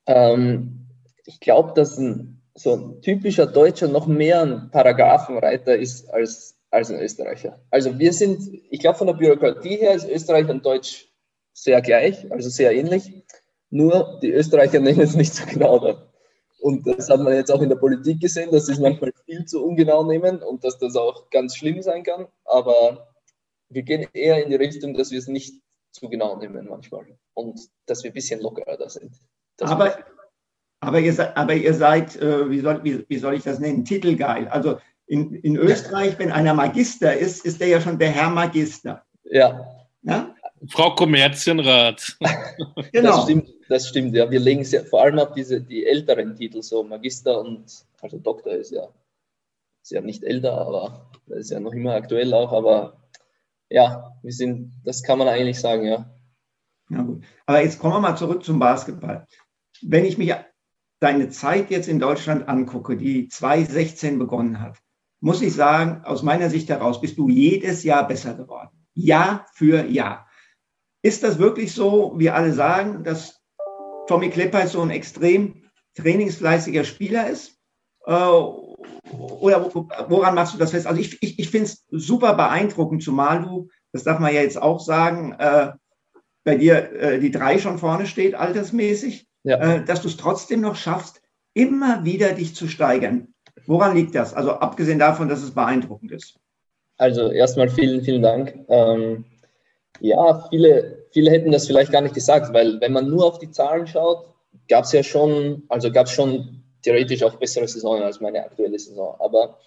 Ähm, 0.06 0.88
ich 1.26 1.40
glaube, 1.40 1.74
dass 1.76 1.98
ein, 1.98 2.42
so 2.56 2.76
ein 2.76 3.02
typischer 3.02 3.48
Deutscher 3.48 3.88
noch 3.88 4.08
mehr 4.08 4.42
ein 4.42 4.70
Paragraphenreiter 4.72 5.76
ist 5.76 6.10
als, 6.14 6.58
als 6.70 6.90
ein 6.90 7.00
Österreicher. 7.00 7.60
Also 7.70 8.00
wir 8.00 8.14
sind, 8.14 8.42
ich 8.70 8.80
glaube, 8.80 8.98
von 8.98 9.08
der 9.08 9.14
Bürokratie 9.14 9.78
her 9.78 9.94
ist 9.94 10.10
Österreich 10.10 10.48
und 10.50 10.66
Deutsch 10.66 11.08
sehr 11.54 11.82
gleich, 11.82 12.32
also 12.32 12.50
sehr 12.50 12.74
ähnlich. 12.74 13.12
Nur 13.70 14.20
die 14.22 14.32
Österreicher 14.32 14.80
nehmen 14.82 15.02
es 15.02 15.16
nicht 15.16 15.34
so 15.34 15.46
genau 15.46 15.80
da. 15.80 16.11
Und 16.62 16.86
das 16.86 17.10
hat 17.10 17.20
man 17.22 17.34
jetzt 17.34 17.52
auch 17.52 17.62
in 17.62 17.70
der 17.70 17.76
Politik 17.76 18.20
gesehen, 18.20 18.52
dass 18.52 18.68
sie 18.68 18.74
es 18.74 18.80
manchmal 18.80 19.12
viel 19.26 19.46
zu 19.46 19.66
ungenau 19.66 20.04
nehmen 20.04 20.44
und 20.44 20.64
dass 20.64 20.78
das 20.78 20.96
auch 20.96 21.30
ganz 21.32 21.56
schlimm 21.56 21.82
sein 21.82 22.04
kann. 22.04 22.28
Aber 22.46 23.12
wir 23.70 23.82
gehen 23.82 24.08
eher 24.14 24.44
in 24.44 24.52
die 24.52 24.58
Richtung, 24.58 24.94
dass 24.94 25.12
wir 25.12 25.18
es 25.18 25.28
nicht 25.28 25.60
zu 25.92 26.08
genau 26.08 26.38
nehmen 26.38 26.68
manchmal 26.70 27.06
und 27.34 27.60
dass 27.88 28.04
wir 28.04 28.12
ein 28.12 28.14
bisschen 28.14 28.42
lockerer 28.42 28.78
da 28.78 28.90
sind. 28.90 29.12
aber, 29.60 29.98
aber, 30.82 31.00
ihr, 31.00 31.14
seid, 31.14 31.36
aber 31.36 31.56
ihr 31.56 31.74
seid, 31.74 32.16
äh, 32.18 32.50
wie, 32.50 32.60
soll, 32.60 32.84
wie, 32.84 33.06
wie 33.10 33.18
soll 33.18 33.34
ich 33.34 33.44
das 33.44 33.60
nennen, 33.60 33.84
titelgeil. 33.84 34.48
Also 34.48 34.78
in, 35.08 35.34
in 35.34 35.58
Österreich, 35.58 36.18
wenn 36.20 36.32
einer 36.32 36.54
Magister 36.54 37.18
ist, 37.18 37.44
ist 37.44 37.60
der 37.60 37.68
ja 37.70 37.82
schon 37.82 37.98
der 37.98 38.10
Herr 38.10 38.30
Magister. 38.30 39.04
Ja. 39.24 39.66
ja? 40.04 40.36
Frau 40.68 40.96
Kommerzienrat. 40.96 42.18
genau. 42.92 43.16
Das 43.16 43.24
stimmt, 43.24 43.50
das 43.70 43.88
stimmt, 43.88 44.16
ja. 44.16 44.30
Wir 44.30 44.40
legen 44.40 44.64
sehr, 44.64 44.86
vor 44.86 45.02
allem 45.02 45.20
auf 45.20 45.34
diese, 45.34 45.62
die 45.62 45.86
älteren 45.86 46.36
Titel, 46.36 46.62
so 46.62 46.84
Magister 46.84 47.40
und, 47.40 47.66
also 48.02 48.18
Doktor 48.18 48.54
ist 48.54 48.72
ja, 48.72 48.88
ist 49.82 49.92
ja 49.92 50.02
nicht 50.02 50.24
älter, 50.24 50.60
aber 50.60 51.10
das 51.28 51.40
ist 51.40 51.52
ja 51.52 51.60
noch 51.60 51.74
immer 51.74 51.96
aktuell 51.96 52.34
auch, 52.34 52.52
aber 52.52 53.02
ja, 53.70 54.14
wir 54.22 54.34
sind, 54.34 54.74
das 54.84 55.02
kann 55.02 55.18
man 55.18 55.28
eigentlich 55.28 55.60
sagen, 55.60 55.86
ja. 55.86 56.14
Ja, 56.90 57.02
gut. 57.04 57.24
Aber 57.46 57.64
jetzt 57.64 57.80
kommen 57.80 57.96
wir 57.96 58.00
mal 58.02 58.18
zurück 58.18 58.44
zum 58.44 58.60
Basketball. 58.60 59.26
Wenn 59.82 60.06
ich 60.06 60.18
mich 60.18 60.34
deine 61.00 61.30
Zeit 61.30 61.72
jetzt 61.72 61.88
in 61.88 62.00
Deutschland 62.00 62.48
angucke, 62.48 62.98
die 62.98 63.30
2016 63.30 64.20
begonnen 64.20 64.60
hat, 64.60 64.78
muss 65.22 65.42
ich 65.42 65.54
sagen, 65.54 66.04
aus 66.04 66.22
meiner 66.22 66.50
Sicht 66.50 66.70
heraus 66.70 67.00
bist 67.00 67.18
du 67.18 67.30
jedes 67.30 67.84
Jahr 67.84 68.08
besser 68.08 68.34
geworden. 68.34 68.70
Jahr 68.94 69.46
für 69.54 69.86
Jahr. 69.86 70.28
Ist 71.04 71.24
das 71.24 71.40
wirklich 71.40 71.74
so, 71.74 72.14
wie 72.18 72.30
alle 72.30 72.54
sagen, 72.54 73.04
dass 73.04 73.42
Tommy 74.08 74.30
Klepper 74.30 74.68
so 74.68 74.82
ein 74.82 74.92
extrem 74.92 75.64
trainingsfleißiger 75.96 76.84
Spieler 76.84 77.30
ist? 77.30 77.58
Äh, 78.06 78.14
oder 78.14 79.74
woran 80.10 80.36
machst 80.36 80.54
du 80.54 80.58
das 80.58 80.72
fest? 80.72 80.88
Also 80.88 81.02
ich, 81.02 81.22
ich, 81.22 81.40
ich 81.40 81.50
finde 81.50 81.68
es 81.68 81.86
super 81.90 82.34
beeindruckend, 82.34 83.04
zumal 83.04 83.42
du, 83.42 83.70
das 83.92 84.04
darf 84.04 84.20
man 84.20 84.34
ja 84.34 84.42
jetzt 84.42 84.62
auch 84.62 84.80
sagen, 84.80 85.34
äh, 85.38 85.72
bei 86.44 86.56
dir 86.56 86.92
äh, 86.94 87.20
die 87.20 87.32
drei 87.32 87.60
schon 87.60 87.78
vorne 87.78 88.06
steht, 88.06 88.36
altersmäßig, 88.36 89.28
ja. 89.44 89.58
äh, 89.58 89.86
dass 89.86 90.02
du 90.02 90.08
es 90.08 90.18
trotzdem 90.18 90.62
noch 90.62 90.76
schaffst, 90.76 91.22
immer 91.54 92.06
wieder 92.06 92.34
dich 92.34 92.56
zu 92.56 92.68
steigern. 92.68 93.34
Woran 93.66 93.96
liegt 93.96 94.16
das? 94.16 94.34
Also 94.34 94.54
abgesehen 94.54 95.00
davon, 95.00 95.30
dass 95.30 95.44
es 95.44 95.52
beeindruckend 95.52 96.12
ist. 96.12 96.40
Also 96.98 97.32
erstmal 97.32 97.70
vielen, 97.70 98.02
vielen 98.04 98.22
Dank. 98.22 98.56
Ähm, 98.70 99.26
ja, 100.00 100.48
viele, 100.50 101.06
viele 101.12 101.32
hätten 101.32 101.52
das 101.52 101.68
vielleicht 101.68 101.92
gar 101.92 102.02
nicht 102.02 102.16
gesagt, 102.16 102.54
weil 102.54 102.80
wenn 102.82 102.94
man 102.94 103.10
nur 103.10 103.26
auf 103.26 103.40
die 103.40 103.52
Zahlen 103.52 103.88
schaut, 103.88 104.34
gab 104.68 104.86
es 104.86 104.92
ja 104.92 105.04
schon, 105.04 105.64
also 105.70 105.92
gab 105.92 106.08
es 106.08 106.14
schon 106.14 106.64
theoretisch 106.82 107.24
auch 107.24 107.36
bessere 107.36 107.68
Saisonen 107.68 108.04
als 108.04 108.20
meine 108.22 108.44
aktuelle 108.44 108.80
Saison. 108.80 109.16
Aber 109.20 109.60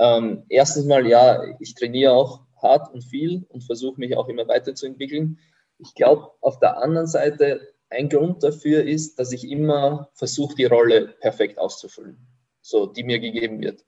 Ähm, 0.00 0.44
erstens 0.48 0.86
mal, 0.86 1.06
ja, 1.08 1.42
ich 1.58 1.74
trainiere 1.74 2.12
auch 2.12 2.42
hart 2.62 2.92
und 2.94 3.02
viel 3.02 3.44
und 3.48 3.64
versuche 3.64 3.98
mich 3.98 4.16
auch 4.16 4.28
immer 4.28 4.46
weiterzuentwickeln. 4.46 5.38
Ich 5.78 5.94
glaube, 5.94 6.30
auf 6.40 6.60
der 6.60 6.78
anderen 6.78 7.08
Seite, 7.08 7.60
ein 7.90 8.08
Grund 8.08 8.42
dafür 8.44 8.84
ist, 8.84 9.18
dass 9.18 9.32
ich 9.32 9.44
immer 9.50 10.08
versuche, 10.14 10.54
die 10.54 10.66
Rolle 10.66 11.08
perfekt 11.20 11.58
auszufüllen, 11.58 12.16
so 12.60 12.86
die 12.86 13.02
mir 13.02 13.18
gegeben 13.18 13.60
wird. 13.60 13.84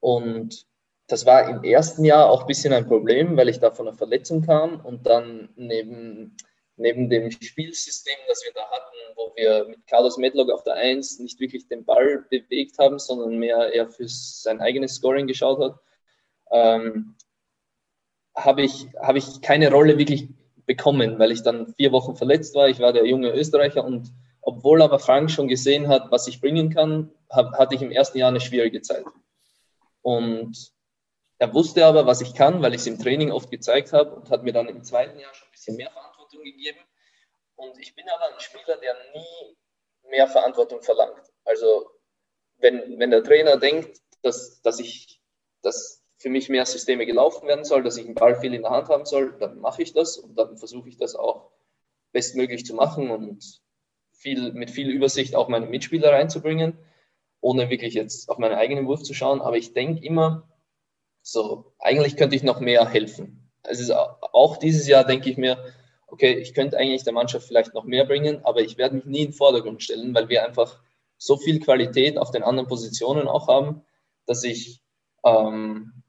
Und 0.00 0.66
das 1.06 1.26
war 1.26 1.48
im 1.48 1.64
ersten 1.64 2.04
Jahr 2.04 2.30
auch 2.30 2.42
ein 2.42 2.46
bisschen 2.46 2.72
ein 2.72 2.86
Problem, 2.86 3.36
weil 3.36 3.48
ich 3.48 3.60
da 3.60 3.70
von 3.70 3.88
einer 3.88 3.96
Verletzung 3.96 4.42
kam 4.42 4.80
und 4.80 5.06
dann 5.06 5.50
neben, 5.56 6.36
neben 6.76 7.10
dem 7.10 7.30
Spielsystem, 7.30 8.16
das 8.26 8.42
wir 8.44 8.52
da 8.54 8.62
hatten, 8.70 8.96
wo 9.16 9.32
wir 9.36 9.66
mit 9.68 9.86
Carlos 9.86 10.16
Medlock 10.16 10.50
auf 10.50 10.64
der 10.64 10.74
Eins 10.74 11.18
nicht 11.18 11.40
wirklich 11.40 11.68
den 11.68 11.84
Ball 11.84 12.24
bewegt 12.30 12.78
haben, 12.78 12.98
sondern 12.98 13.38
mehr 13.38 13.72
eher 13.72 13.90
für 13.90 14.08
sein 14.08 14.60
eigenes 14.60 14.94
Scoring 14.94 15.26
geschaut 15.26 15.60
hat, 15.60 15.78
ähm, 16.50 17.16
habe 18.34 18.62
ich, 18.62 18.88
hab 18.98 19.16
ich 19.16 19.42
keine 19.42 19.70
Rolle 19.70 19.98
wirklich 19.98 20.28
bekommen, 20.66 21.18
weil 21.18 21.32
ich 21.32 21.42
dann 21.42 21.74
vier 21.74 21.92
Wochen 21.92 22.16
verletzt 22.16 22.54
war. 22.54 22.68
Ich 22.68 22.80
war 22.80 22.92
der 22.92 23.06
junge 23.06 23.30
Österreicher 23.30 23.84
und 23.84 24.10
obwohl 24.40 24.82
aber 24.82 24.98
Frank 24.98 25.30
schon 25.30 25.48
gesehen 25.48 25.88
hat, 25.88 26.10
was 26.10 26.26
ich 26.28 26.40
bringen 26.40 26.70
kann, 26.70 27.10
hab, 27.30 27.52
hatte 27.58 27.74
ich 27.74 27.82
im 27.82 27.90
ersten 27.90 28.18
Jahr 28.18 28.28
eine 28.28 28.40
schwierige 28.40 28.80
Zeit. 28.80 29.04
Und 30.02 30.72
er 31.38 31.52
wusste 31.52 31.84
aber, 31.84 32.06
was 32.06 32.20
ich 32.20 32.34
kann, 32.34 32.62
weil 32.62 32.74
ich 32.74 32.80
es 32.80 32.86
im 32.86 32.98
Training 32.98 33.32
oft 33.32 33.50
gezeigt 33.50 33.92
habe 33.92 34.14
und 34.14 34.30
hat 34.30 34.44
mir 34.44 34.52
dann 34.52 34.68
im 34.68 34.84
zweiten 34.84 35.18
Jahr 35.18 35.34
schon 35.34 35.48
ein 35.48 35.52
bisschen 35.52 35.76
mehr 35.76 35.90
Verantwortung 35.90 36.42
gegeben. 36.42 36.78
Und 37.56 37.78
ich 37.78 37.94
bin 37.94 38.08
aber 38.08 38.32
ein 38.32 38.40
Spieler, 38.40 38.76
der 38.76 38.94
nie 39.14 39.56
mehr 40.10 40.28
Verantwortung 40.28 40.82
verlangt. 40.82 41.22
Also 41.44 41.90
wenn, 42.58 42.98
wenn 42.98 43.10
der 43.10 43.24
Trainer 43.24 43.56
denkt, 43.56 44.00
dass, 44.22 44.60
dass 44.62 44.78
ich, 44.78 45.20
dass 45.62 46.02
für 46.18 46.30
mich 46.30 46.48
mehr 46.48 46.64
Systeme 46.64 47.04
gelaufen 47.04 47.46
werden 47.48 47.64
soll, 47.64 47.82
dass 47.82 47.96
ich 47.96 48.06
den 48.06 48.14
Ball 48.14 48.40
viel 48.40 48.54
in 48.54 48.62
der 48.62 48.70
Hand 48.70 48.88
haben 48.88 49.04
soll, 49.04 49.36
dann 49.38 49.58
mache 49.58 49.82
ich 49.82 49.92
das 49.92 50.16
und 50.16 50.36
dann 50.36 50.56
versuche 50.56 50.88
ich 50.88 50.96
das 50.96 51.14
auch 51.14 51.50
bestmöglich 52.12 52.64
zu 52.64 52.74
machen 52.74 53.10
und 53.10 53.60
viel, 54.12 54.52
mit 54.52 54.70
viel 54.70 54.88
Übersicht 54.88 55.34
auch 55.34 55.48
meine 55.48 55.66
Mitspieler 55.66 56.12
reinzubringen, 56.12 56.78
ohne 57.40 57.68
wirklich 57.68 57.94
jetzt 57.94 58.30
auf 58.30 58.38
meinen 58.38 58.54
eigenen 58.54 58.86
Wurf 58.86 59.02
zu 59.02 59.12
schauen. 59.12 59.42
Aber 59.42 59.56
ich 59.56 59.74
denke 59.74 60.04
immer, 60.04 60.48
so, 61.24 61.72
eigentlich 61.78 62.16
könnte 62.16 62.36
ich 62.36 62.42
noch 62.42 62.60
mehr 62.60 62.86
helfen. 62.86 63.50
Also 63.62 63.94
auch 63.94 64.58
dieses 64.58 64.86
Jahr 64.86 65.04
denke 65.04 65.30
ich 65.30 65.38
mir, 65.38 65.56
okay, 66.06 66.34
ich 66.34 66.52
könnte 66.52 66.76
eigentlich 66.76 67.02
der 67.02 67.14
Mannschaft 67.14 67.46
vielleicht 67.46 67.72
noch 67.72 67.84
mehr 67.84 68.04
bringen, 68.04 68.44
aber 68.44 68.60
ich 68.60 68.76
werde 68.76 68.96
mich 68.96 69.06
nie 69.06 69.20
in 69.20 69.28
den 69.28 69.32
Vordergrund 69.32 69.82
stellen, 69.82 70.14
weil 70.14 70.28
wir 70.28 70.44
einfach 70.44 70.78
so 71.16 71.38
viel 71.38 71.60
Qualität 71.60 72.18
auf 72.18 72.30
den 72.30 72.42
anderen 72.42 72.68
Positionen 72.68 73.26
auch 73.26 73.48
haben, 73.48 73.82
dass 74.26 74.44
ich, 74.44 74.82
ähm, 75.24 76.02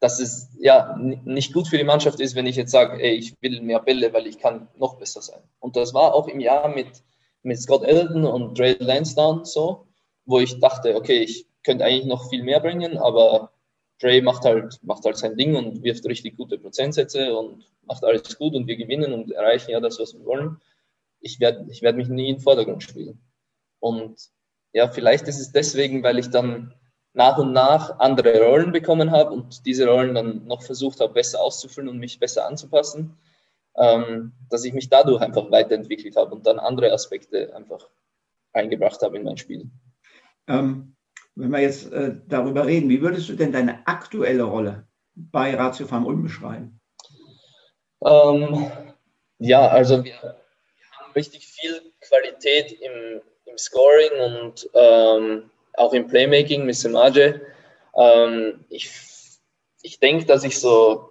dass 0.00 0.18
es 0.18 0.50
ja 0.58 0.96
nicht 0.96 1.52
gut 1.54 1.68
für 1.68 1.78
die 1.78 1.84
Mannschaft 1.84 2.18
ist, 2.18 2.34
wenn 2.34 2.46
ich 2.46 2.56
jetzt 2.56 2.72
sage, 2.72 3.00
ey, 3.00 3.14
ich 3.14 3.40
will 3.40 3.60
mehr 3.60 3.78
Bälle, 3.78 4.12
weil 4.12 4.26
ich 4.26 4.40
kann 4.40 4.68
noch 4.76 4.98
besser 4.98 5.22
sein. 5.22 5.42
Und 5.60 5.76
das 5.76 5.94
war 5.94 6.12
auch 6.12 6.26
im 6.26 6.40
Jahr 6.40 6.68
mit, 6.68 6.88
mit 7.44 7.60
Scott 7.60 7.84
Elton 7.84 8.24
und 8.24 8.58
Dre 8.58 8.76
Lansdowne 8.80 9.44
so, 9.44 9.86
wo 10.24 10.40
ich 10.40 10.58
dachte, 10.58 10.96
okay, 10.96 11.18
ich 11.18 11.46
könnte 11.62 11.84
eigentlich 11.84 12.06
noch 12.06 12.28
viel 12.28 12.42
mehr 12.42 12.58
bringen, 12.58 12.98
aber 12.98 13.52
Dre 14.00 14.20
macht 14.22 14.44
halt, 14.44 14.78
macht 14.82 15.04
halt 15.04 15.16
sein 15.16 15.36
Ding 15.36 15.56
und 15.56 15.82
wirft 15.82 16.04
richtig 16.06 16.36
gute 16.36 16.58
Prozentsätze 16.58 17.34
und 17.36 17.64
macht 17.86 18.04
alles 18.04 18.36
gut 18.36 18.54
und 18.54 18.66
wir 18.66 18.76
gewinnen 18.76 19.12
und 19.12 19.32
erreichen 19.32 19.70
ja 19.70 19.80
das, 19.80 19.98
was 19.98 20.14
wir 20.14 20.24
wollen. 20.24 20.60
Ich 21.20 21.40
werde 21.40 21.66
ich 21.70 21.82
werd 21.82 21.96
mich 21.96 22.08
nie 22.08 22.28
in 22.28 22.36
den 22.36 22.42
Vordergrund 22.42 22.82
spielen. 22.82 23.20
Und 23.80 24.30
ja, 24.72 24.88
vielleicht 24.88 25.28
ist 25.28 25.40
es 25.40 25.52
deswegen, 25.52 26.02
weil 26.02 26.18
ich 26.18 26.28
dann 26.28 26.74
nach 27.14 27.38
und 27.38 27.52
nach 27.52 27.98
andere 27.98 28.44
Rollen 28.44 28.72
bekommen 28.72 29.10
habe 29.10 29.30
und 29.30 29.64
diese 29.64 29.88
Rollen 29.88 30.14
dann 30.14 30.46
noch 30.46 30.62
versucht 30.62 31.00
habe, 31.00 31.14
besser 31.14 31.40
auszufüllen 31.40 31.88
und 31.88 31.98
mich 31.98 32.18
besser 32.18 32.46
anzupassen, 32.46 33.16
ähm, 33.76 34.32
dass 34.50 34.64
ich 34.64 34.74
mich 34.74 34.90
dadurch 34.90 35.22
einfach 35.22 35.50
weiterentwickelt 35.50 36.16
habe 36.16 36.34
und 36.34 36.46
dann 36.46 36.58
andere 36.58 36.92
Aspekte 36.92 37.54
einfach 37.56 37.88
eingebracht 38.52 39.00
habe 39.00 39.16
in 39.16 39.24
mein 39.24 39.38
Spiel. 39.38 39.70
Ähm, 40.46 40.95
wenn 41.36 41.50
wir 41.50 41.60
jetzt 41.60 41.92
äh, 41.92 42.14
darüber 42.26 42.66
reden, 42.66 42.88
wie 42.88 43.02
würdest 43.02 43.28
du 43.28 43.34
denn 43.34 43.52
deine 43.52 43.86
aktuelle 43.86 44.42
Rolle 44.42 44.86
bei 45.14 45.54
Ratio 45.54 45.86
Farm 45.86 46.06
Ulm 46.06 46.22
beschreiben? 46.22 46.80
Ähm, 48.04 48.70
ja, 49.38 49.68
also 49.68 50.02
wir, 50.02 50.14
haben 50.22 51.12
richtig 51.14 51.46
viel 51.46 51.80
Qualität 52.00 52.72
im, 52.72 53.20
im 53.44 53.58
Scoring 53.58 54.42
und 54.42 54.68
ähm, 54.74 55.50
auch 55.74 55.92
im 55.92 56.06
Playmaking 56.06 56.64
mit 56.64 56.74
Semaje. 56.74 57.42
Ähm, 57.94 58.64
ich 58.70 58.90
ich 59.86 60.00
denke, 60.00 60.26
dass 60.26 60.42
ich 60.42 60.58
so 60.58 61.10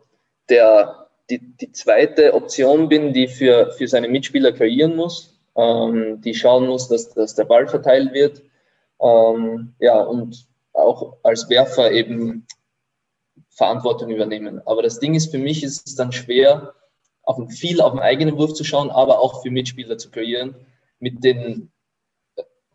der, 0.50 1.08
die, 1.30 1.40
die 1.40 1.72
zweite 1.72 2.34
Option 2.34 2.90
bin, 2.90 3.14
die 3.14 3.28
für, 3.28 3.72
für 3.72 3.88
seine 3.88 4.10
Mitspieler 4.10 4.52
kreieren 4.52 4.96
muss, 4.96 5.34
ähm, 5.56 6.22
die 6.22 6.36
schauen 6.36 6.68
muss, 6.68 6.90
dass, 6.90 7.14
dass 7.14 7.36
der 7.36 7.46
Ball 7.46 7.68
verteilt 7.68 8.14
wird 8.14 8.42
ähm, 9.02 9.76
ja, 9.80 10.02
und 10.02 10.48
auch 10.74 11.18
als 11.24 11.50
Werfer 11.50 11.92
eben 11.92 12.46
Verantwortung 13.50 14.10
übernehmen. 14.10 14.62
Aber 14.66 14.82
das 14.82 15.00
Ding 15.00 15.16
ist, 15.16 15.32
für 15.32 15.38
mich 15.38 15.64
ist 15.64 15.88
es 15.88 15.96
dann 15.96 16.12
schwer, 16.12 16.74
auf 17.24 17.38
viel 17.52 17.82
auf 17.82 17.94
den 17.94 18.02
eigenen 18.02 18.38
Wurf 18.38 18.54
zu 18.54 18.64
schauen, 18.64 18.92
aber 18.92 19.20
auch 19.20 19.42
für 19.42 19.50
Mitspieler 19.50 19.98
zu 19.98 20.12
kreieren 20.12 20.56
mit 21.00 21.24
den 21.24 21.72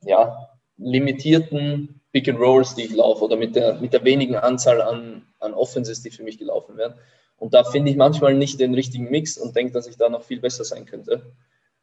ja, 0.02 0.48
limitierten 0.76 2.00
Pick 2.12 2.28
and 2.28 2.40
Rolls, 2.40 2.74
die 2.74 2.83
ich 2.83 2.94
laufe 2.94 3.24
oder 3.24 3.37
mit 3.37 3.54
der, 3.54 3.74
mit 3.74 3.92
der 3.92 4.04
wenigen 4.04 4.35
Anzahl 4.35 4.80
an, 4.80 5.26
an 5.38 5.54
Offenses, 5.54 6.02
die 6.02 6.11
für 6.11 6.24
mich 6.24 6.38
gelaufen 6.38 6.76
werden. 6.76 6.94
Und 7.37 7.54
da 7.54 7.64
finde 7.64 7.90
ich 7.90 7.96
manchmal 7.96 8.35
nicht 8.35 8.61
den 8.61 8.74
richtigen 8.74 9.11
Mix 9.11 9.38
und 9.38 9.54
denke, 9.56 9.72
dass 9.72 9.87
ich 9.87 9.96
da 9.96 10.09
noch 10.09 10.24
viel 10.24 10.40
besser 10.40 10.64
sein 10.64 10.85
könnte. 10.85 11.33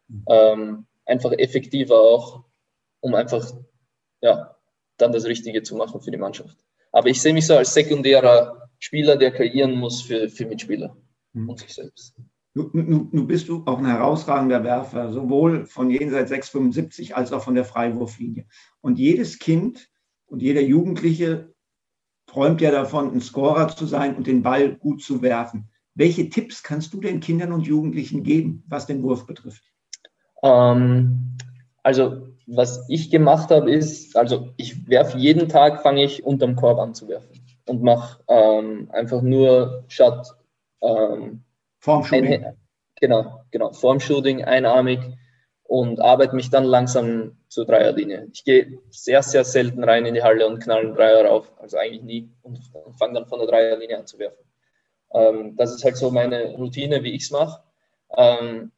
Mhm. 0.07 0.25
Ähm, 0.27 0.85
einfach 1.05 1.31
effektiver 1.31 1.99
auch, 1.99 2.43
um 2.99 3.15
einfach 3.15 3.51
ja, 4.27 4.55
dann 4.97 5.11
das 5.11 5.25
Richtige 5.25 5.63
zu 5.63 5.75
machen 5.75 6.01
für 6.01 6.11
die 6.11 6.17
Mannschaft. 6.17 6.57
Aber 6.91 7.07
ich 7.07 7.21
sehe 7.21 7.33
mich 7.33 7.47
so 7.47 7.55
als 7.55 7.73
sekundärer 7.73 8.69
Spieler, 8.79 9.15
der 9.15 9.31
kreieren 9.31 9.75
muss 9.75 10.01
für, 10.01 10.29
für 10.29 10.45
Mitspieler 10.45 10.95
mhm. 11.33 11.49
und 11.49 11.59
sich 11.59 11.73
selbst. 11.73 12.15
Nun, 12.53 13.09
nun 13.11 13.27
bist 13.27 13.49
du 13.49 13.63
auch 13.67 13.77
ein 13.77 13.85
herausragender 13.85 14.63
Werfer, 14.63 15.11
sowohl 15.11 15.67
von 15.67 15.91
jenseits 15.91 16.31
6,75 16.31 17.13
als 17.13 17.31
auch 17.31 17.43
von 17.43 17.53
der 17.53 17.65
Freiwurflinie. 17.65 18.47
Und 18.81 18.97
jedes 18.97 19.37
Kind 19.37 19.89
und 20.25 20.41
jeder 20.41 20.61
Jugendliche 20.61 21.53
träumt 22.25 22.59
ja 22.61 22.71
davon, 22.71 23.13
ein 23.13 23.21
Scorer 23.21 23.67
zu 23.67 23.85
sein 23.85 24.15
und 24.15 24.25
den 24.25 24.41
Ball 24.41 24.75
gut 24.75 25.03
zu 25.03 25.21
werfen. 25.21 25.69
Welche 25.93 26.29
Tipps 26.29 26.63
kannst 26.63 26.93
du 26.93 26.99
den 26.99 27.19
Kindern 27.19 27.51
und 27.51 27.67
Jugendlichen 27.67 28.23
geben, 28.23 28.63
was 28.67 28.87
den 28.87 29.03
Wurf 29.03 29.27
betrifft? 29.27 29.63
Ähm, 30.41 31.37
also 31.83 32.26
was 32.47 32.85
ich 32.87 33.11
gemacht 33.11 33.51
habe, 33.51 33.71
ist, 33.71 34.15
also 34.15 34.49
ich 34.55 34.89
werfe 34.89 35.17
jeden 35.17 35.49
Tag, 35.49 35.81
fange 35.81 36.03
ich 36.03 36.23
unterm 36.23 36.55
Korb 36.55 36.79
an 36.79 36.95
zu 36.95 37.07
werfen 37.07 37.45
und 37.67 37.83
mache 37.83 38.23
ähm, 38.27 38.89
einfach 38.91 39.21
nur 39.21 39.83
Shot. 39.89 40.27
Ähm, 40.81 41.43
Vorm 41.79 42.03
Shooting. 42.03 42.45
Ein, 42.45 42.57
genau, 42.99 43.41
genau, 43.51 43.71
vorm 43.73 43.99
Shooting, 43.99 44.43
einarmig 44.43 44.99
und 45.63 45.99
arbeite 45.99 46.35
mich 46.35 46.49
dann 46.49 46.63
langsam 46.63 47.37
zur 47.49 47.65
Dreierlinie. 47.65 48.29
Ich 48.33 48.45
gehe 48.45 48.79
sehr, 48.89 49.21
sehr 49.21 49.43
selten 49.43 49.83
rein 49.83 50.05
in 50.05 50.13
die 50.13 50.23
Halle 50.23 50.47
und 50.47 50.59
knall 50.59 50.79
einen 50.79 50.95
Dreier 50.95 51.25
rauf, 51.25 51.51
also 51.59 51.77
eigentlich 51.77 52.03
nie 52.03 52.29
und, 52.43 52.59
und 52.73 52.97
fange 52.97 53.15
dann 53.15 53.27
von 53.27 53.39
der 53.39 53.49
Dreierlinie 53.49 53.99
an 53.99 54.07
zu 54.07 54.17
werfen. 54.19 54.45
Ähm, 55.13 55.55
das 55.57 55.75
ist 55.75 55.83
halt 55.83 55.97
so 55.97 56.11
meine 56.11 56.55
Routine, 56.55 57.03
wie 57.03 57.13
ich 57.13 57.23
es 57.23 57.31
mache. 57.31 57.61
Ähm, 58.15 58.71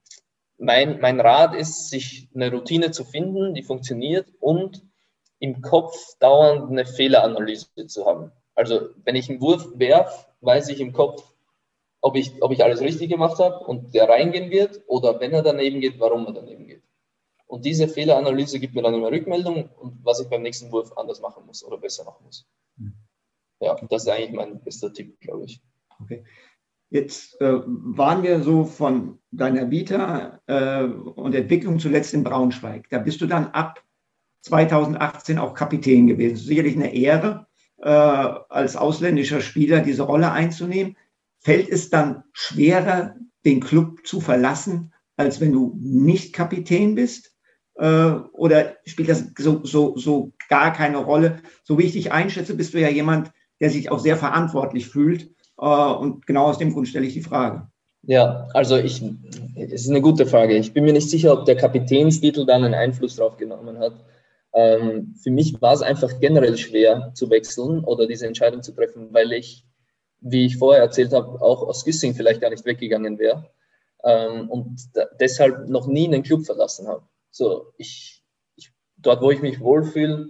mein, 0.59 0.99
mein 0.99 1.19
Rat 1.19 1.55
ist, 1.55 1.89
sich 1.89 2.29
eine 2.35 2.51
Routine 2.51 2.91
zu 2.91 3.05
finden, 3.05 3.53
die 3.53 3.63
funktioniert 3.63 4.27
und 4.39 4.83
im 5.39 5.61
Kopf 5.61 5.95
dauernd 6.19 6.69
eine 6.69 6.85
Fehleranalyse 6.85 7.87
zu 7.87 8.05
haben. 8.05 8.31
Also 8.55 8.89
wenn 9.05 9.15
ich 9.15 9.29
einen 9.29 9.41
Wurf 9.41 9.67
werf, 9.75 10.27
weiß 10.41 10.69
ich 10.69 10.81
im 10.81 10.91
Kopf, 10.91 11.23
ob 12.01 12.15
ich, 12.15 12.41
ob 12.41 12.51
ich 12.51 12.63
alles 12.63 12.81
richtig 12.81 13.09
gemacht 13.09 13.39
habe 13.39 13.65
und 13.65 13.93
der 13.93 14.09
reingehen 14.09 14.51
wird 14.51 14.81
oder 14.87 15.19
wenn 15.19 15.33
er 15.33 15.41
daneben 15.41 15.79
geht, 15.79 15.99
warum 15.99 16.27
er 16.27 16.33
daneben 16.33 16.67
geht. 16.67 16.83
Und 17.47 17.65
diese 17.65 17.87
Fehleranalyse 17.87 18.59
gibt 18.59 18.75
mir 18.75 18.83
dann 18.83 18.93
immer 18.93 19.11
Rückmeldung 19.11 19.69
und 19.79 20.03
was 20.03 20.19
ich 20.19 20.27
beim 20.27 20.41
nächsten 20.41 20.71
Wurf 20.71 20.95
anders 20.97 21.21
machen 21.21 21.45
muss 21.45 21.63
oder 21.63 21.77
besser 21.77 22.03
machen 22.03 22.25
muss. 22.25 22.45
Hm. 22.77 22.93
Ja, 23.61 23.75
das 23.89 24.03
ist 24.03 24.09
eigentlich 24.09 24.31
mein 24.31 24.61
bester 24.61 24.93
Tipp, 24.93 25.19
glaube 25.19 25.45
ich. 25.45 25.61
Okay. 26.01 26.23
Jetzt 26.89 27.39
äh, 27.39 27.61
waren 27.65 28.23
wir 28.23 28.41
so 28.41 28.63
von 28.65 29.19
deiner 29.31 29.69
Vita 29.69 30.39
äh, 30.47 30.83
und 30.83 31.35
Entwicklung 31.35 31.79
zuletzt 31.79 32.13
in 32.13 32.23
Braunschweig. 32.23 32.89
Da 32.89 32.97
bist 32.97 33.21
du 33.21 33.27
dann 33.27 33.47
ab 33.47 33.83
2018 34.41 35.37
auch 35.37 35.53
Kapitän 35.53 36.07
gewesen. 36.07 36.37
Sicherlich 36.37 36.75
eine 36.75 36.93
Ehre, 36.93 37.47
äh, 37.77 37.89
als 37.89 38.75
ausländischer 38.75 39.41
Spieler 39.41 39.81
diese 39.81 40.03
Rolle 40.03 40.31
einzunehmen. 40.31 40.97
Fällt 41.39 41.69
es 41.69 41.89
dann 41.89 42.23
schwerer, 42.33 43.15
den 43.45 43.59
Club 43.59 44.05
zu 44.05 44.19
verlassen, 44.19 44.93
als 45.15 45.39
wenn 45.39 45.53
du 45.53 45.77
nicht 45.79 46.33
Kapitän 46.33 46.95
bist? 46.95 47.35
Äh, 47.75 48.13
oder 48.33 48.77
spielt 48.85 49.09
das 49.09 49.25
so, 49.37 49.63
so, 49.63 49.95
so 49.95 50.33
gar 50.49 50.73
keine 50.73 50.97
Rolle? 50.97 51.41
So 51.63 51.77
wie 51.77 51.83
ich 51.83 51.93
dich 51.93 52.11
einschätze, 52.11 52.55
bist 52.55 52.73
du 52.73 52.79
ja 52.79 52.89
jemand, 52.89 53.31
der 53.59 53.69
sich 53.69 53.91
auch 53.91 53.99
sehr 53.99 54.17
verantwortlich 54.17 54.87
fühlt. 54.87 55.31
Äh, 55.59 55.93
und 55.93 56.25
genau 56.25 56.45
aus 56.45 56.57
dem 56.57 56.73
Grund 56.73 56.87
stelle 56.87 57.05
ich 57.05 57.13
die 57.13 57.21
Frage. 57.21 57.67
Ja, 58.03 58.47
also 58.53 58.77
ich, 58.77 59.03
es 59.55 59.81
ist 59.81 59.89
eine 59.89 60.01
gute 60.01 60.25
Frage. 60.25 60.55
Ich 60.55 60.73
bin 60.73 60.85
mir 60.85 60.93
nicht 60.93 61.09
sicher, 61.09 61.33
ob 61.33 61.45
der 61.45 61.57
Kapitänstitel 61.57 62.45
dann 62.45 62.63
einen 62.63 62.73
Einfluss 62.73 63.17
drauf 63.17 63.37
genommen 63.37 63.77
hat. 63.79 63.93
Ähm, 64.53 65.15
für 65.21 65.31
mich 65.31 65.61
war 65.61 65.73
es 65.73 65.81
einfach 65.81 66.19
generell 66.19 66.57
schwer 66.57 67.11
zu 67.13 67.29
wechseln 67.29 67.83
oder 67.83 68.07
diese 68.07 68.25
Entscheidung 68.25 68.63
zu 68.63 68.71
treffen, 68.71 69.13
weil 69.13 69.33
ich, 69.33 69.65
wie 70.21 70.45
ich 70.45 70.57
vorher 70.57 70.81
erzählt 70.81 71.13
habe, 71.13 71.41
auch 71.41 71.61
aus 71.63 71.85
Gissing 71.85 72.15
vielleicht 72.15 72.41
gar 72.41 72.49
nicht 72.49 72.65
weggegangen 72.65 73.19
wäre 73.19 73.49
ähm, 74.03 74.49
und 74.49 74.89
deshalb 75.19 75.67
noch 75.69 75.87
nie 75.87 76.07
einen 76.07 76.23
Club 76.23 76.45
verlassen 76.45 76.87
habe. 76.87 77.03
So, 77.31 77.73
ich, 77.77 78.23
ich, 78.55 78.71
dort, 78.97 79.21
wo 79.21 79.29
ich 79.29 79.41
mich 79.41 79.59
wohlfühle, 79.59 80.29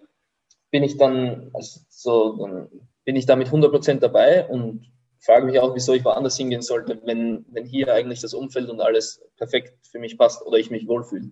bin 0.72 0.84
ich 0.84 0.98
dann, 0.98 1.50
also 1.54 1.80
so, 1.89 2.38
dann 2.38 2.68
bin 3.06 3.15
ich 3.15 3.26
da 3.26 3.36
mit 3.36 3.48
100% 3.48 4.00
dabei 4.00 4.48
und 4.48 4.92
frage 5.19 5.45
mich 5.45 5.60
auch, 5.60 5.75
wieso 5.75 5.93
ich 5.93 6.05
woanders 6.05 6.38
hingehen 6.38 6.62
sollte, 6.62 6.99
wenn, 7.03 7.45
wenn 7.49 7.65
hier 7.65 7.93
eigentlich 7.93 8.21
das 8.21 8.34
Umfeld 8.34 8.69
und 8.69 8.82
alles 8.82 9.21
perfekt 9.38 9.73
für 9.88 9.99
mich 9.99 10.17
passt 10.17 10.45
oder 10.45 10.58
ich 10.58 10.71
mich 10.71 10.88
wohlfühle. 10.88 11.32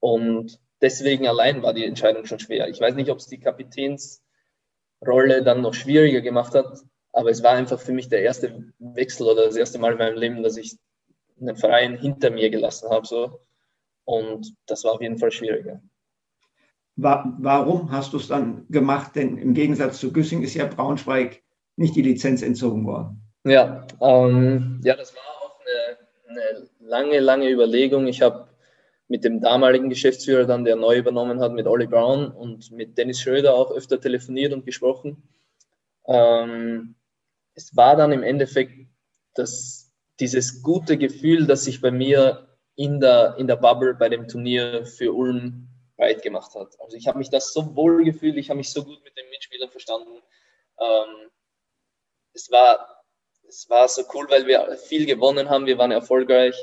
Und 0.00 0.60
deswegen 0.80 1.26
allein 1.26 1.62
war 1.62 1.72
die 1.72 1.84
Entscheidung 1.84 2.26
schon 2.26 2.38
schwer. 2.38 2.68
Ich 2.68 2.80
weiß 2.80 2.94
nicht, 2.94 3.10
ob 3.10 3.18
es 3.18 3.26
die 3.26 3.40
Kapitänsrolle 3.40 4.22
dann 5.44 5.62
noch 5.62 5.74
schwieriger 5.74 6.20
gemacht 6.20 6.54
hat, 6.54 6.82
aber 7.12 7.30
es 7.30 7.42
war 7.42 7.52
einfach 7.52 7.80
für 7.80 7.92
mich 7.92 8.08
der 8.08 8.22
erste 8.22 8.72
Wechsel 8.78 9.26
oder 9.26 9.46
das 9.46 9.56
erste 9.56 9.78
Mal 9.78 9.92
in 9.92 9.98
meinem 9.98 10.18
Leben, 10.18 10.42
dass 10.42 10.56
ich 10.56 10.76
einen 11.40 11.56
Verein 11.56 11.96
hinter 11.96 12.30
mir 12.30 12.50
gelassen 12.50 12.90
habe. 12.90 13.06
So. 13.06 13.40
Und 14.04 14.54
das 14.66 14.84
war 14.84 14.92
auf 14.92 15.00
jeden 15.00 15.18
Fall 15.18 15.30
schwieriger. 15.30 15.80
Warum 16.96 17.90
hast 17.90 18.12
du 18.14 18.16
es 18.16 18.28
dann 18.28 18.66
gemacht? 18.68 19.16
Denn 19.16 19.36
im 19.36 19.52
Gegensatz 19.54 19.98
zu 19.98 20.12
Güssing 20.12 20.42
ist 20.42 20.54
ja 20.54 20.66
Braunschweig 20.66 21.42
nicht 21.76 21.94
die 21.94 22.02
Lizenz 22.02 22.42
entzogen 22.42 22.86
worden. 22.86 23.22
Ja, 23.44 23.86
ähm, 24.00 24.80
ja 24.82 24.96
das 24.96 25.14
war 25.14 25.22
auch 25.22 25.60
eine, 25.60 26.40
eine 26.40 26.68
lange, 26.80 27.20
lange 27.20 27.50
Überlegung. 27.50 28.06
Ich 28.06 28.22
habe 28.22 28.48
mit 29.08 29.24
dem 29.24 29.40
damaligen 29.40 29.88
Geschäftsführer 29.88 30.46
dann, 30.46 30.64
der 30.64 30.76
neu 30.76 30.98
übernommen 30.98 31.40
hat, 31.40 31.52
mit 31.52 31.66
Olli 31.66 31.86
Brown 31.86 32.30
und 32.30 32.72
mit 32.72 32.98
Dennis 32.98 33.20
Schröder 33.20 33.54
auch 33.54 33.70
öfter 33.70 34.00
telefoniert 34.00 34.52
und 34.52 34.66
gesprochen. 34.66 35.22
Ähm, 36.08 36.96
es 37.54 37.76
war 37.76 37.96
dann 37.96 38.12
im 38.12 38.22
Endeffekt 38.22 38.88
das, 39.34 39.92
dieses 40.18 40.62
gute 40.62 40.96
Gefühl, 40.96 41.46
das 41.46 41.64
sich 41.64 41.80
bei 41.80 41.90
mir 41.90 42.48
in 42.74 43.00
der, 43.00 43.36
in 43.38 43.46
der 43.46 43.56
Bubble 43.56 43.94
bei 43.94 44.08
dem 44.08 44.28
Turnier 44.28 44.84
für 44.84 45.12
Ulm 45.12 45.68
breit 45.96 46.22
gemacht 46.22 46.54
hat. 46.54 46.78
Also 46.80 46.96
ich 46.96 47.06
habe 47.06 47.18
mich 47.18 47.30
das 47.30 47.52
so 47.52 47.74
wohl 47.74 48.04
gefühlt, 48.04 48.36
ich 48.36 48.50
habe 48.50 48.58
mich 48.58 48.70
so 48.70 48.84
gut 48.84 49.02
mit 49.04 49.16
den 49.16 49.28
Mitspielern 49.30 49.70
verstanden. 49.70 50.20
Ähm, 50.78 51.30
es, 52.36 52.50
war, 52.50 53.02
es 53.48 53.68
war 53.68 53.88
so 53.88 54.02
cool, 54.14 54.26
weil 54.28 54.46
wir 54.46 54.76
viel 54.76 55.06
gewonnen 55.06 55.48
haben, 55.48 55.66
wir 55.66 55.78
waren 55.78 55.90
erfolgreich 55.90 56.54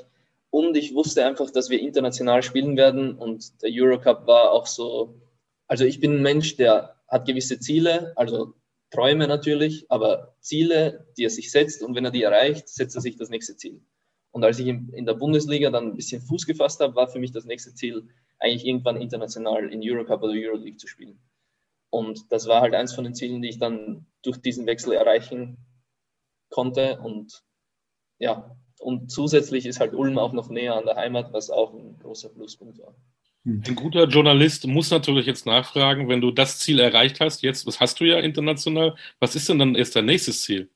und 0.51 0.77
ich 0.77 0.93
wusste 0.93 1.25
einfach, 1.25 1.49
dass 1.49 1.69
wir 1.69 1.81
international 1.81 2.43
spielen 2.43 2.77
werden 2.77 3.17
und 3.17 3.61
der 3.63 3.71
Eurocup 3.73 4.27
war 4.27 4.51
auch 4.51 4.67
so, 4.67 5.19
also 5.67 5.83
ich 5.83 5.99
bin 5.99 6.17
ein 6.17 6.21
Mensch, 6.21 6.55
der 6.57 6.95
hat 7.07 7.25
gewisse 7.25 7.59
Ziele, 7.59 8.13
also 8.15 8.53
Träume 8.91 9.27
natürlich, 9.27 9.87
aber 9.89 10.35
Ziele, 10.39 11.07
die 11.17 11.25
er 11.25 11.31
sich 11.31 11.51
setzt 11.51 11.81
und 11.81 11.95
wenn 11.95 12.05
er 12.05 12.11
die 12.11 12.21
erreicht, 12.21 12.69
setzt 12.69 12.95
er 12.95 13.01
sich 13.01 13.17
das 13.17 13.29
nächste 13.29 13.57
Ziel. 13.57 13.81
Und 14.31 14.43
als 14.43 14.59
ich 14.59 14.67
in 14.67 15.05
der 15.05 15.13
Bundesliga 15.15 15.71
dann 15.71 15.89
ein 15.89 15.95
bisschen 15.95 16.21
Fuß 16.21 16.45
gefasst 16.45 16.79
habe, 16.79 16.95
war 16.95 17.07
für 17.07 17.19
mich 17.19 17.31
das 17.31 17.45
nächste 17.45 17.73
Ziel, 17.73 18.07
eigentlich 18.39 18.65
irgendwann 18.65 19.01
international 19.01 19.71
in 19.71 19.81
Eurocup 19.83 20.21
oder 20.21 20.33
Euroleague 20.33 20.77
zu 20.77 20.87
spielen. 20.87 21.19
Und 21.93 22.31
das 22.31 22.47
war 22.47 22.61
halt 22.61 22.73
eins 22.73 22.95
von 22.95 23.03
den 23.03 23.13
Zielen, 23.13 23.43
die 23.43 23.49
ich 23.49 23.59
dann 23.59 24.07
durch 24.23 24.37
diesen 24.37 24.65
Wechsel 24.65 24.93
erreichen 24.93 25.57
konnte. 26.49 26.99
Und 26.99 27.43
ja, 28.17 28.57
und 28.79 29.11
zusätzlich 29.11 29.67
ist 29.67 29.79
halt 29.79 29.93
Ulm 29.93 30.17
auch 30.17 30.33
noch 30.33 30.49
näher 30.49 30.73
an 30.73 30.87
der 30.87 30.95
Heimat, 30.95 31.33
was 31.33 31.51
auch 31.51 31.71
ein 31.71 31.99
großer 31.99 32.29
Pluspunkt 32.29 32.79
war. 32.79 32.95
Hm. 33.43 33.61
Ein 33.67 33.75
guter 33.75 34.07
Journalist 34.07 34.65
muss 34.65 34.89
natürlich 34.89 35.27
jetzt 35.27 35.45
nachfragen, 35.45 36.09
wenn 36.09 36.19
du 36.19 36.31
das 36.31 36.57
Ziel 36.57 36.79
erreicht 36.79 37.19
hast, 37.19 37.43
jetzt, 37.43 37.67
das 37.67 37.79
hast 37.79 37.99
du 37.99 38.05
ja 38.05 38.17
international, 38.17 38.95
was 39.19 39.35
ist 39.35 39.47
denn 39.49 39.59
dann 39.59 39.75
erst 39.75 39.95
dein 39.95 40.05
nächstes 40.05 40.41
Ziel? 40.41 40.71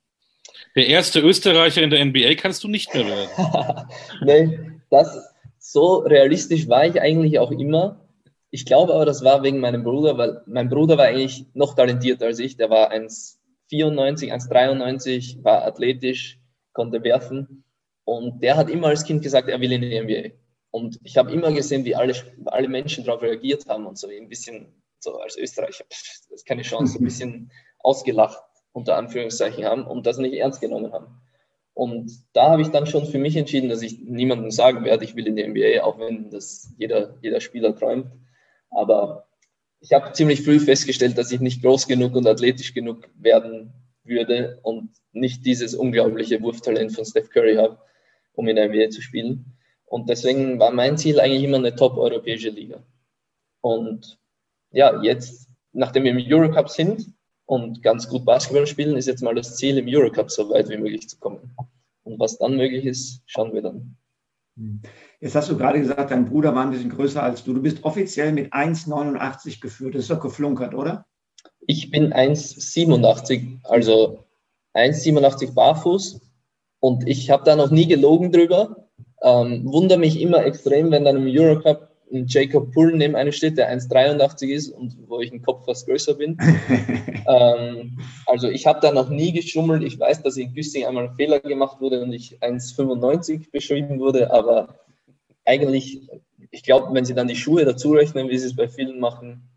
Der 0.76 0.86
erste 0.86 1.20
Österreicher 1.22 1.82
in 1.82 1.90
der 1.90 2.06
NBA 2.06 2.36
kannst 2.36 2.64
du 2.64 2.68
nicht 2.68 2.94
mehr 2.94 3.08
werden. 3.08 3.88
nee, 4.22 4.60
das, 4.92 5.34
so 5.58 5.96
realistisch 5.96 6.68
war 6.68 6.86
ich 6.86 7.02
eigentlich 7.02 7.40
auch 7.40 7.50
immer. 7.50 8.07
Ich 8.58 8.66
glaube 8.66 8.92
aber, 8.96 9.06
das 9.06 9.24
war 9.24 9.44
wegen 9.44 9.60
meinem 9.60 9.84
Bruder, 9.84 10.18
weil 10.18 10.42
mein 10.48 10.68
Bruder 10.68 10.98
war 10.98 11.06
eigentlich 11.06 11.46
noch 11.54 11.76
talentierter 11.76 12.26
als 12.26 12.40
ich. 12.40 12.58
Der 12.58 12.72
war 12.72 12.92
1,94, 12.92 14.34
1,93, 14.34 15.44
war 15.44 15.64
athletisch, 15.64 16.40
konnte 16.74 17.04
werfen. 17.04 17.64
Und 18.04 18.42
der 18.42 18.58
hat 18.58 18.72
immer 18.72 18.88
als 18.88 19.04
Kind 19.04 19.22
gesagt, 19.22 19.48
er 19.48 19.62
will 19.62 19.72
in 19.72 19.82
die 19.82 20.02
NBA. 20.02 20.36
Und 20.72 21.00
ich 21.04 21.18
habe 21.18 21.32
immer 21.32 21.52
gesehen, 21.52 21.86
wie 21.86 21.94
alle, 21.94 22.16
alle 22.46 22.68
Menschen 22.68 23.06
darauf 23.06 23.22
reagiert 23.22 23.70
haben 23.70 23.86
und 23.86 24.00
so 24.00 24.08
ein 24.08 24.28
bisschen, 24.28 24.74
so 25.02 25.20
als 25.20 25.38
Österreicher, 25.38 25.86
das 25.88 26.28
ist 26.32 26.48
keine 26.48 26.64
Chance, 26.64 26.98
ein 26.98 27.04
bisschen 27.04 27.52
ausgelacht, 27.78 28.42
unter 28.72 28.98
Anführungszeichen 28.98 29.66
haben 29.66 29.86
und 29.86 30.08
das 30.08 30.18
nicht 30.18 30.34
ernst 30.34 30.62
genommen 30.62 30.94
haben. 30.94 31.22
Und 31.76 32.12
da 32.34 32.50
habe 32.50 32.64
ich 32.64 32.70
dann 32.70 32.88
schon 32.88 33.06
für 33.06 33.20
mich 33.20 33.38
entschieden, 33.38 33.70
dass 33.70 33.84
ich 33.84 34.00
niemandem 34.00 34.50
sagen 34.50 34.84
werde, 34.84 35.04
ich 35.04 35.16
will 35.16 35.28
in 35.28 35.36
die 35.36 35.48
NBA, 35.48 35.84
auch 35.84 36.00
wenn 36.00 36.32
das 36.32 36.74
jeder, 36.80 37.20
jeder 37.22 37.40
Spieler 37.40 37.76
träumt. 37.76 38.08
Aber 38.70 39.28
ich 39.80 39.94
habe 39.94 40.12
ziemlich 40.14 40.44
früh 40.44 40.60
festgestellt, 40.60 41.18
dass 41.18 41.32
ich 41.32 41.40
nicht 41.40 41.62
groß 41.62 41.88
genug 41.88 42.16
und 42.16 42.28
athletisch 42.28 42.74
genug 42.74 43.10
werden 43.16 43.74
würde 44.04 44.60
und 44.64 44.90
nicht 45.12 45.46
dieses 45.46 45.76
unglaubliche 45.76 46.42
Wurftalent 46.42 46.94
von 46.94 47.06
Steph 47.06 47.30
Curry 47.30 47.56
habe, 47.56 47.80
um 48.34 48.48
in 48.48 48.56
der 48.56 48.70
NBA 48.70 48.90
zu 48.90 49.02
spielen. 49.02 49.58
Und 49.86 50.10
deswegen 50.10 50.60
war 50.60 50.72
mein 50.72 50.98
Ziel 50.98 51.20
eigentlich 51.20 51.44
immer 51.44 51.58
eine 51.58 51.76
top-europäische 51.76 52.50
Liga. 52.50 52.84
Und 53.62 54.20
ja, 54.72 55.02
jetzt, 55.02 55.50
nachdem 55.72 56.04
wir 56.04 56.12
im 56.12 56.26
Eurocup 56.26 56.70
sind 56.70 57.14
und 57.46 57.82
ganz 57.82 58.10
gut 58.10 58.26
Basketball 58.26 58.68
spielen, 58.68 58.98
ist 58.98 59.08
jetzt 59.08 59.24
mal 59.24 59.36
das 59.36 59.56
Ziel, 59.56 59.78
im 59.78 59.88
Eurocup 59.88 60.30
so 60.30 60.50
weit 60.50 60.70
wie 60.70 60.78
möglich 60.78 61.08
zu 61.08 61.18
kommen. 61.20 61.56
Und 62.04 62.20
was 62.20 62.38
dann 62.38 62.58
möglich 62.58 62.86
ist, 62.86 63.22
schauen 63.26 63.54
wir 63.54 63.62
dann. 63.62 63.98
Jetzt 65.20 65.34
hast 65.34 65.50
du 65.50 65.58
gerade 65.58 65.80
gesagt, 65.80 66.12
dein 66.12 66.26
Bruder 66.26 66.54
war 66.54 66.64
ein 66.64 66.70
bisschen 66.70 66.92
größer 66.92 67.24
als 67.24 67.44
du. 67.44 67.54
Du 67.54 67.62
bist 67.62 67.84
offiziell 67.84 68.32
mit 68.34 68.54
1,89 68.54 69.60
geführt. 69.62 69.96
Das 69.96 70.04
ist 70.04 70.12
doch 70.12 70.20
geflunkert, 70.20 70.76
oder? 70.76 71.06
Ich 71.66 71.90
bin 71.90 72.14
1,87, 72.14 73.60
also 73.64 74.24
1,87 74.76 75.54
barfuß. 75.56 76.22
Und 76.80 77.08
ich 77.08 77.32
habe 77.32 77.44
da 77.44 77.56
noch 77.56 77.72
nie 77.72 77.88
gelogen 77.88 78.32
drüber. 78.32 78.88
Ähm, 79.24 79.64
wundere 79.66 79.98
mich 79.98 80.22
immer 80.22 80.46
extrem, 80.46 80.92
wenn 80.92 81.06
dann 81.06 81.18
im 81.18 81.26
Eurocup 81.28 81.90
ein 82.14 82.26
Jacob 82.28 82.72
Pullen 82.72 83.00
neben 83.00 83.16
einem 83.16 83.32
steht, 83.32 83.58
der 83.58 83.76
1,83 83.76 84.48
ist 84.50 84.70
und 84.70 84.96
wo 85.08 85.20
ich 85.20 85.32
einen 85.32 85.42
Kopf 85.42 85.66
fast 85.66 85.88
größer 85.88 86.14
bin. 86.14 86.38
ähm, 87.28 88.00
also 88.28 88.48
ich 88.48 88.68
habe 88.68 88.80
da 88.82 88.92
noch 88.92 89.10
nie 89.10 89.34
geschummelt. 89.34 89.84
Ich 89.84 90.00
weiß, 90.00 90.22
dass 90.22 90.38
in 90.38 90.54
Güssing 90.54 90.86
einmal 90.86 91.10
ein 91.10 91.16
Fehler 91.16 91.40
gemacht 91.40 91.82
wurde 91.82 92.02
und 92.02 92.14
ich 92.14 92.40
1,95 92.40 93.52
beschrieben 93.52 94.00
wurde, 94.00 94.32
aber 94.32 94.87
eigentlich, 95.48 96.10
ich 96.52 96.64
glaube, 96.64 96.94
wenn 96.94 97.06
Sie 97.06 97.16
dann 97.16 97.28
die 97.28 97.36
Schuhe 97.36 97.66
dazu 97.66 97.92
rechnen, 97.92 98.30
wie 98.30 98.38
Sie 98.38 98.48
es 98.48 98.56
bei 98.56 98.68
vielen 98.68 99.00
machen, 99.00 99.50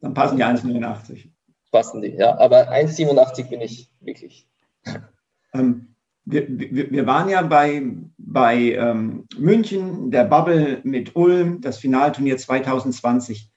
dann 0.00 0.14
passen 0.14 0.36
die 0.36 0.44
1,85. 0.44 1.28
Passen 1.70 2.02
die, 2.02 2.10
ja. 2.10 2.38
Aber 2.38 2.70
1,87 2.70 3.50
bin 3.50 3.60
ich 3.60 3.90
wirklich. 4.00 4.48
Ähm, 5.52 5.94
wir, 6.24 6.46
wir, 6.48 6.90
wir, 6.90 7.06
waren 7.06 7.28
ja 7.28 7.42
bei, 7.42 7.82
bei 8.18 8.72
ähm, 8.72 9.26
München, 9.36 10.10
der 10.10 10.24
Bubble 10.24 10.80
mit 10.84 11.14
Ulm, 11.16 11.60
das 11.60 11.78
Finalturnier 11.78 12.36
2020. 12.36 13.50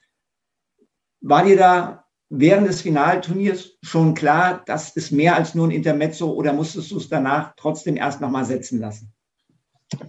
War 1.21 1.43
dir 1.43 1.57
da 1.57 2.05
während 2.29 2.67
des 2.67 2.81
Finalturniers 2.81 3.77
schon 3.81 4.13
klar, 4.13 4.63
das 4.65 4.95
ist 4.95 5.11
mehr 5.11 5.35
als 5.35 5.55
nur 5.55 5.67
ein 5.67 5.71
Intermezzo 5.71 6.31
oder 6.31 6.53
musstest 6.53 6.91
du 6.91 6.97
es 6.97 7.09
danach 7.09 7.53
trotzdem 7.57 7.97
erst 7.97 8.21
nochmal 8.21 8.45
setzen 8.45 8.79
lassen? 8.79 9.11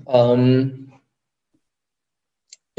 Ähm, 0.06 0.89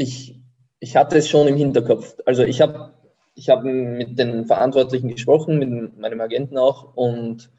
ich, 0.02 0.40
ich 0.80 0.96
hatte 0.96 1.18
es 1.18 1.28
schon 1.28 1.48
im 1.48 1.56
Hinterkopf. 1.56 2.16
Also 2.26 2.42
ich 2.42 2.60
habe 2.60 2.92
ich 3.34 3.48
hab 3.48 3.64
mit 3.64 4.18
den 4.18 4.44
Verantwortlichen 4.44 5.08
gesprochen, 5.08 5.58
mit 5.58 5.98
meinem 5.98 6.20
Agenten 6.20 6.58
auch 6.58 6.94
und 6.94 7.50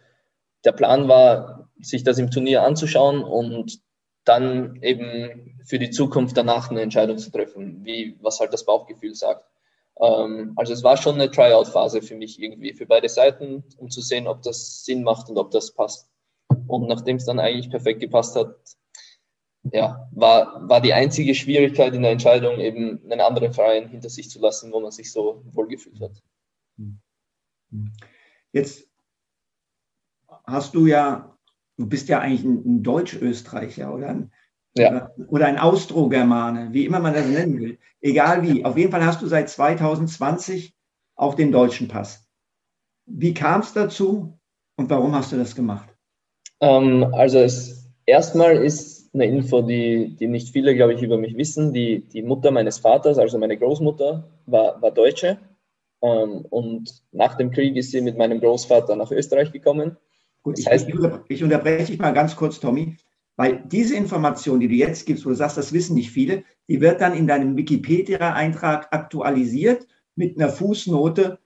der 0.65 0.71
Plan 0.71 1.07
war, 1.07 1.69
sich 1.81 2.03
das 2.03 2.19
im 2.19 2.29
Turnier 2.29 2.63
anzuschauen 2.63 3.23
und 3.23 3.79
dann 4.23 4.77
eben 4.81 5.59
für 5.65 5.79
die 5.79 5.89
Zukunft 5.89 6.37
danach 6.37 6.69
eine 6.69 6.81
Entscheidung 6.81 7.17
zu 7.17 7.31
treffen, 7.31 7.83
wie 7.83 8.17
was 8.21 8.39
halt 8.39 8.53
das 8.53 8.65
Bauchgefühl 8.65 9.15
sagt. 9.15 9.45
Ähm, 9.99 10.53
also 10.55 10.71
es 10.71 10.83
war 10.83 10.95
schon 10.95 11.15
eine 11.15 11.29
Tryout-Phase 11.29 12.01
für 12.01 12.15
mich 12.15 12.41
irgendwie, 12.41 12.73
für 12.73 12.85
beide 12.85 13.09
Seiten, 13.09 13.63
um 13.77 13.89
zu 13.89 14.01
sehen, 14.01 14.27
ob 14.27 14.41
das 14.43 14.85
Sinn 14.85 15.03
macht 15.03 15.29
und 15.29 15.37
ob 15.37 15.51
das 15.51 15.71
passt. 15.71 16.07
Und 16.67 16.87
nachdem 16.87 17.17
es 17.17 17.25
dann 17.25 17.39
eigentlich 17.39 17.69
perfekt 17.69 17.99
gepasst 17.99 18.35
hat, 18.35 18.55
ja, 19.71 20.09
war, 20.11 20.67
war 20.67 20.81
die 20.81 20.93
einzige 20.93 21.35
Schwierigkeit 21.35 21.93
in 21.93 22.01
der 22.01 22.11
Entscheidung, 22.11 22.59
eben 22.59 23.01
einen 23.03 23.21
anderen 23.21 23.53
Verein 23.53 23.87
hinter 23.87 24.09
sich 24.09 24.29
zu 24.29 24.39
lassen, 24.39 24.71
wo 24.71 24.79
man 24.79 24.91
sich 24.91 25.11
so 25.11 25.43
wohlgefühlt 25.51 26.01
hat. 26.01 26.21
Jetzt 28.51 28.87
hast 30.45 30.75
du 30.75 30.85
ja, 30.85 31.37
du 31.77 31.87
bist 31.87 32.09
ja 32.09 32.19
eigentlich 32.19 32.43
ein, 32.43 32.63
ein 32.65 32.83
Deutsch-Österreicher 32.83 33.93
oder 33.93 34.09
ein, 34.09 34.31
ja. 34.75 35.11
oder 35.27 35.47
ein 35.47 35.57
Austro-Germane, 35.57 36.73
wie 36.73 36.85
immer 36.85 36.99
man 36.99 37.13
das 37.13 37.27
nennen 37.27 37.59
will. 37.59 37.79
Egal 38.01 38.43
wie. 38.43 38.65
Auf 38.65 38.77
jeden 38.77 38.91
Fall 38.91 39.05
hast 39.05 39.21
du 39.21 39.27
seit 39.27 39.49
2020 39.49 40.75
auch 41.15 41.35
den 41.35 41.51
deutschen 41.51 41.87
Pass. 41.87 42.27
Wie 43.05 43.33
kam 43.33 43.61
es 43.61 43.73
dazu 43.73 44.39
und 44.75 44.89
warum 44.89 45.15
hast 45.15 45.31
du 45.31 45.37
das 45.37 45.55
gemacht? 45.55 45.89
Ähm, 46.59 47.13
also 47.13 47.39
es, 47.39 47.89
erstmal 48.05 48.57
ist 48.57 48.92
eine 49.13 49.25
Info, 49.25 49.61
die, 49.61 50.15
die 50.19 50.27
nicht 50.27 50.49
viele, 50.49 50.75
glaube 50.75 50.93
ich, 50.93 51.01
über 51.01 51.17
mich 51.17 51.37
wissen. 51.37 51.73
Die, 51.73 52.01
die 52.01 52.23
Mutter 52.23 52.51
meines 52.51 52.79
Vaters, 52.79 53.17
also 53.17 53.37
meine 53.37 53.57
Großmutter, 53.57 54.27
war, 54.47 54.81
war 54.81 54.91
Deutsche. 54.91 55.37
Ähm, 56.01 56.45
und 56.49 57.03
nach 57.11 57.35
dem 57.35 57.51
Krieg 57.51 57.75
ist 57.75 57.91
sie 57.91 58.01
mit 58.01 58.17
meinem 58.17 58.39
Großvater 58.39 58.95
nach 58.95 59.11
Österreich 59.11 59.51
gekommen. 59.51 59.97
Gut, 60.41 60.57
das 60.57 60.65
heißt, 60.65 60.89
ich, 60.89 60.95
ich 61.29 61.43
unterbreche 61.43 61.85
dich 61.85 61.99
mal 61.99 62.11
ganz 62.11 62.35
kurz, 62.35 62.59
Tommy, 62.59 62.97
weil 63.37 63.63
diese 63.67 63.95
Information, 63.95 64.59
die 64.59 64.67
du 64.67 64.73
jetzt 64.73 65.05
gibst, 65.05 65.25
wo 65.25 65.29
du 65.29 65.35
sagst, 65.35 65.57
das 65.57 65.71
wissen 65.71 65.95
nicht 65.95 66.11
viele, 66.11 66.43
die 66.67 66.81
wird 66.81 66.99
dann 66.99 67.15
in 67.15 67.27
deinem 67.27 67.55
Wikipedia-Eintrag 67.55 68.87
aktualisiert 68.91 69.87
mit 70.15 70.37
einer 70.37 70.49
Fußnote 70.49 71.39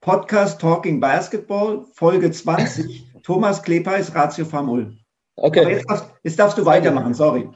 Podcast 0.00 0.60
Talking 0.60 1.00
Basketball, 1.00 1.84
Folge 1.92 2.30
20, 2.30 3.04
Thomas 3.22 3.62
Klepeis, 3.62 4.14
Ratio 4.14 4.44
Famul. 4.44 4.96
Okay. 5.40 5.60
Aber 5.60 5.70
jetzt 5.70 5.88
darfst, 5.88 6.10
jetzt 6.22 6.38
darfst, 6.38 6.58
du 6.58 6.64
weitermachen, 6.64 7.14
sorry. 7.14 7.48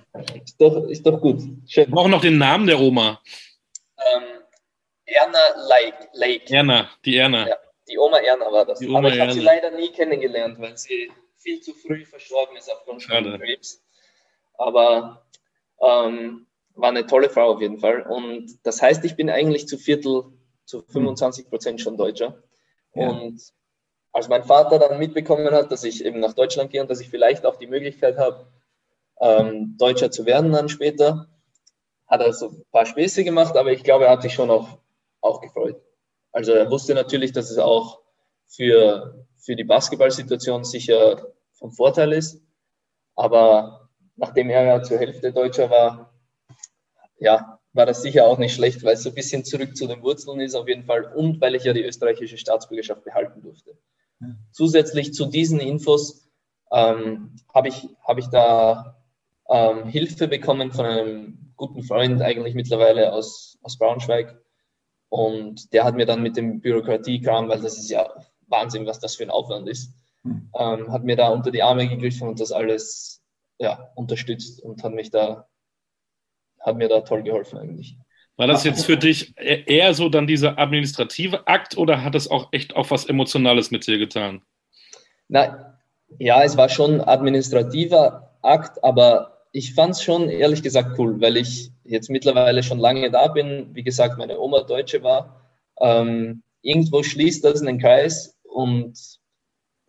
Ist 0.44 0.60
doch, 0.60 0.84
ist 0.84 1.04
doch 1.04 1.20
gut. 1.20 1.40
Schön. 1.66 1.86
Wir 1.86 1.94
brauchen 1.94 2.10
noch 2.10 2.20
den 2.20 2.38
Namen 2.38 2.66
der 2.66 2.78
Oma. 2.78 3.20
Ähm, 3.98 4.22
Erna 5.04 5.38
Lake. 5.68 6.08
Lake. 6.12 6.54
Erna, 6.54 6.88
die 7.04 7.16
Erna. 7.16 7.48
Ja, 7.48 7.56
die 7.88 7.98
Oma 7.98 8.18
Erna 8.18 8.52
war 8.52 8.64
das. 8.64 8.80
Oma 8.80 8.98
Aber 8.98 9.08
ich 9.08 9.20
habe 9.20 9.32
sie 9.32 9.40
leider 9.40 9.70
nie 9.72 9.90
kennengelernt, 9.90 10.60
weil 10.60 10.76
sie 10.76 11.10
viel 11.38 11.60
zu 11.60 11.74
früh 11.74 12.04
verstorben 12.04 12.56
ist 12.56 12.70
aufgrund 12.70 13.02
von 13.02 13.38
Krebs. 13.38 13.82
Aber 14.54 15.26
ähm, 15.80 16.46
war 16.74 16.90
eine 16.90 17.06
tolle 17.06 17.30
Frau 17.30 17.52
auf 17.54 17.60
jeden 17.60 17.78
Fall. 17.78 18.02
Und 18.02 18.58
das 18.62 18.80
heißt, 18.80 19.04
ich 19.04 19.16
bin 19.16 19.28
eigentlich 19.28 19.66
zu 19.66 19.76
Viertel, 19.76 20.24
zu 20.64 20.82
25 20.82 21.48
Prozent 21.48 21.80
schon 21.80 21.96
Deutscher. 21.96 22.42
Ja. 22.94 23.08
Und 23.08 23.42
als 24.12 24.28
mein 24.28 24.44
Vater 24.44 24.78
dann 24.78 24.98
mitbekommen 24.98 25.50
hat, 25.52 25.72
dass 25.72 25.84
ich 25.84 26.04
eben 26.04 26.20
nach 26.20 26.34
Deutschland 26.34 26.70
gehe 26.70 26.82
und 26.82 26.90
dass 26.90 27.00
ich 27.00 27.08
vielleicht 27.08 27.46
auch 27.46 27.56
die 27.56 27.66
Möglichkeit 27.66 28.18
habe, 28.18 28.46
ähm, 29.20 29.76
Deutscher 29.78 30.10
zu 30.10 30.26
werden 30.26 30.52
dann 30.52 30.68
später, 30.68 31.28
hat 32.06 32.20
er 32.20 32.32
so 32.32 32.50
ein 32.50 32.64
paar 32.70 32.84
Späße 32.84 33.24
gemacht, 33.24 33.56
aber 33.56 33.72
ich 33.72 33.82
glaube, 33.82 34.04
er 34.04 34.10
hat 34.10 34.22
sich 34.22 34.34
schon 34.34 34.50
auch, 34.50 34.78
auch 35.22 35.40
gefreut. 35.40 35.80
Also 36.30 36.52
er 36.52 36.70
wusste 36.70 36.94
natürlich, 36.94 37.32
dass 37.32 37.50
es 37.50 37.58
auch 37.58 38.00
für, 38.46 39.26
für 39.38 39.56
die 39.56 39.64
Basketballsituation 39.64 40.64
sicher 40.64 41.26
von 41.52 41.72
Vorteil 41.72 42.12
ist, 42.12 42.42
aber 43.14 43.88
nachdem 44.16 44.50
er 44.50 44.64
ja 44.64 44.82
zur 44.82 44.98
Hälfte 44.98 45.32
Deutscher 45.32 45.70
war, 45.70 46.12
ja, 47.18 47.58
war 47.72 47.86
das 47.86 48.02
sicher 48.02 48.26
auch 48.26 48.38
nicht 48.38 48.54
schlecht, 48.54 48.84
weil 48.84 48.94
es 48.94 49.02
so 49.02 49.08
ein 49.08 49.14
bisschen 49.14 49.44
zurück 49.44 49.76
zu 49.76 49.86
den 49.86 50.02
Wurzeln 50.02 50.40
ist 50.40 50.54
auf 50.54 50.68
jeden 50.68 50.84
Fall 50.84 51.04
und 51.14 51.40
weil 51.40 51.54
ich 51.54 51.64
ja 51.64 51.72
die 51.72 51.84
österreichische 51.84 52.36
Staatsbürgerschaft 52.36 53.04
behalten 53.04 53.40
durfte. 53.40 53.76
Zusätzlich 54.50 55.14
zu 55.14 55.26
diesen 55.26 55.60
Infos 55.60 56.28
ähm, 56.70 57.36
habe 57.52 57.68
ich, 57.68 57.88
hab 58.02 58.18
ich 58.18 58.26
da 58.28 58.96
ähm, 59.48 59.86
Hilfe 59.86 60.28
bekommen 60.28 60.72
von 60.72 60.86
einem 60.86 61.52
guten 61.56 61.82
Freund, 61.82 62.22
eigentlich 62.22 62.54
mittlerweile 62.54 63.12
aus, 63.12 63.58
aus 63.62 63.78
Braunschweig. 63.78 64.40
Und 65.08 65.72
der 65.72 65.84
hat 65.84 65.94
mir 65.94 66.06
dann 66.06 66.22
mit 66.22 66.36
dem 66.36 66.60
Bürokratiekram, 66.60 67.48
weil 67.48 67.60
das 67.60 67.78
ist 67.78 67.90
ja 67.90 68.08
Wahnsinn, 68.46 68.86
was 68.86 68.98
das 68.98 69.16
für 69.16 69.24
ein 69.24 69.30
Aufwand 69.30 69.68
ist, 69.68 69.94
hm. 70.22 70.50
ähm, 70.58 70.92
hat 70.92 71.04
mir 71.04 71.16
da 71.16 71.28
unter 71.28 71.50
die 71.50 71.62
Arme 71.62 71.88
gegriffen 71.88 72.28
und 72.28 72.40
das 72.40 72.52
alles 72.52 73.22
ja, 73.58 73.92
unterstützt 73.94 74.62
und 74.62 74.82
hat 74.82 74.92
mich 74.92 75.10
da, 75.10 75.48
hat 76.60 76.76
mir 76.76 76.88
da 76.88 77.02
toll 77.02 77.22
geholfen 77.22 77.58
eigentlich. 77.58 77.96
War 78.36 78.46
das 78.46 78.64
jetzt 78.64 78.86
für 78.86 78.96
dich 78.96 79.34
e-, 79.38 79.62
eher 79.66 79.92
so 79.94 80.08
dann 80.08 80.26
dieser 80.26 80.58
administrative 80.58 81.46
Akt 81.46 81.76
oder 81.76 82.02
hat 82.02 82.14
es 82.14 82.30
auch 82.30 82.48
echt 82.52 82.74
auch 82.76 82.90
was 82.90 83.04
Emotionales 83.04 83.70
mit 83.70 83.86
dir 83.86 83.98
getan? 83.98 84.42
Na, 85.28 85.78
ja, 86.18 86.42
es 86.42 86.56
war 86.56 86.68
schon 86.68 87.00
administrativer 87.00 88.36
Akt, 88.42 88.82
aber 88.82 89.46
ich 89.52 89.74
fand 89.74 89.94
es 89.94 90.02
schon 90.02 90.28
ehrlich 90.28 90.62
gesagt 90.62 90.98
cool, 90.98 91.20
weil 91.20 91.36
ich 91.36 91.70
jetzt 91.84 92.10
mittlerweile 92.10 92.62
schon 92.62 92.78
lange 92.78 93.10
da 93.10 93.28
bin. 93.28 93.74
Wie 93.74 93.82
gesagt, 93.82 94.18
meine 94.18 94.38
Oma 94.38 94.62
Deutsche 94.62 95.02
war. 95.02 95.40
Ähm, 95.80 96.42
irgendwo 96.62 97.02
schließt 97.02 97.44
das 97.44 97.60
einen 97.60 97.78
Kreis 97.78 98.38
und 98.44 98.98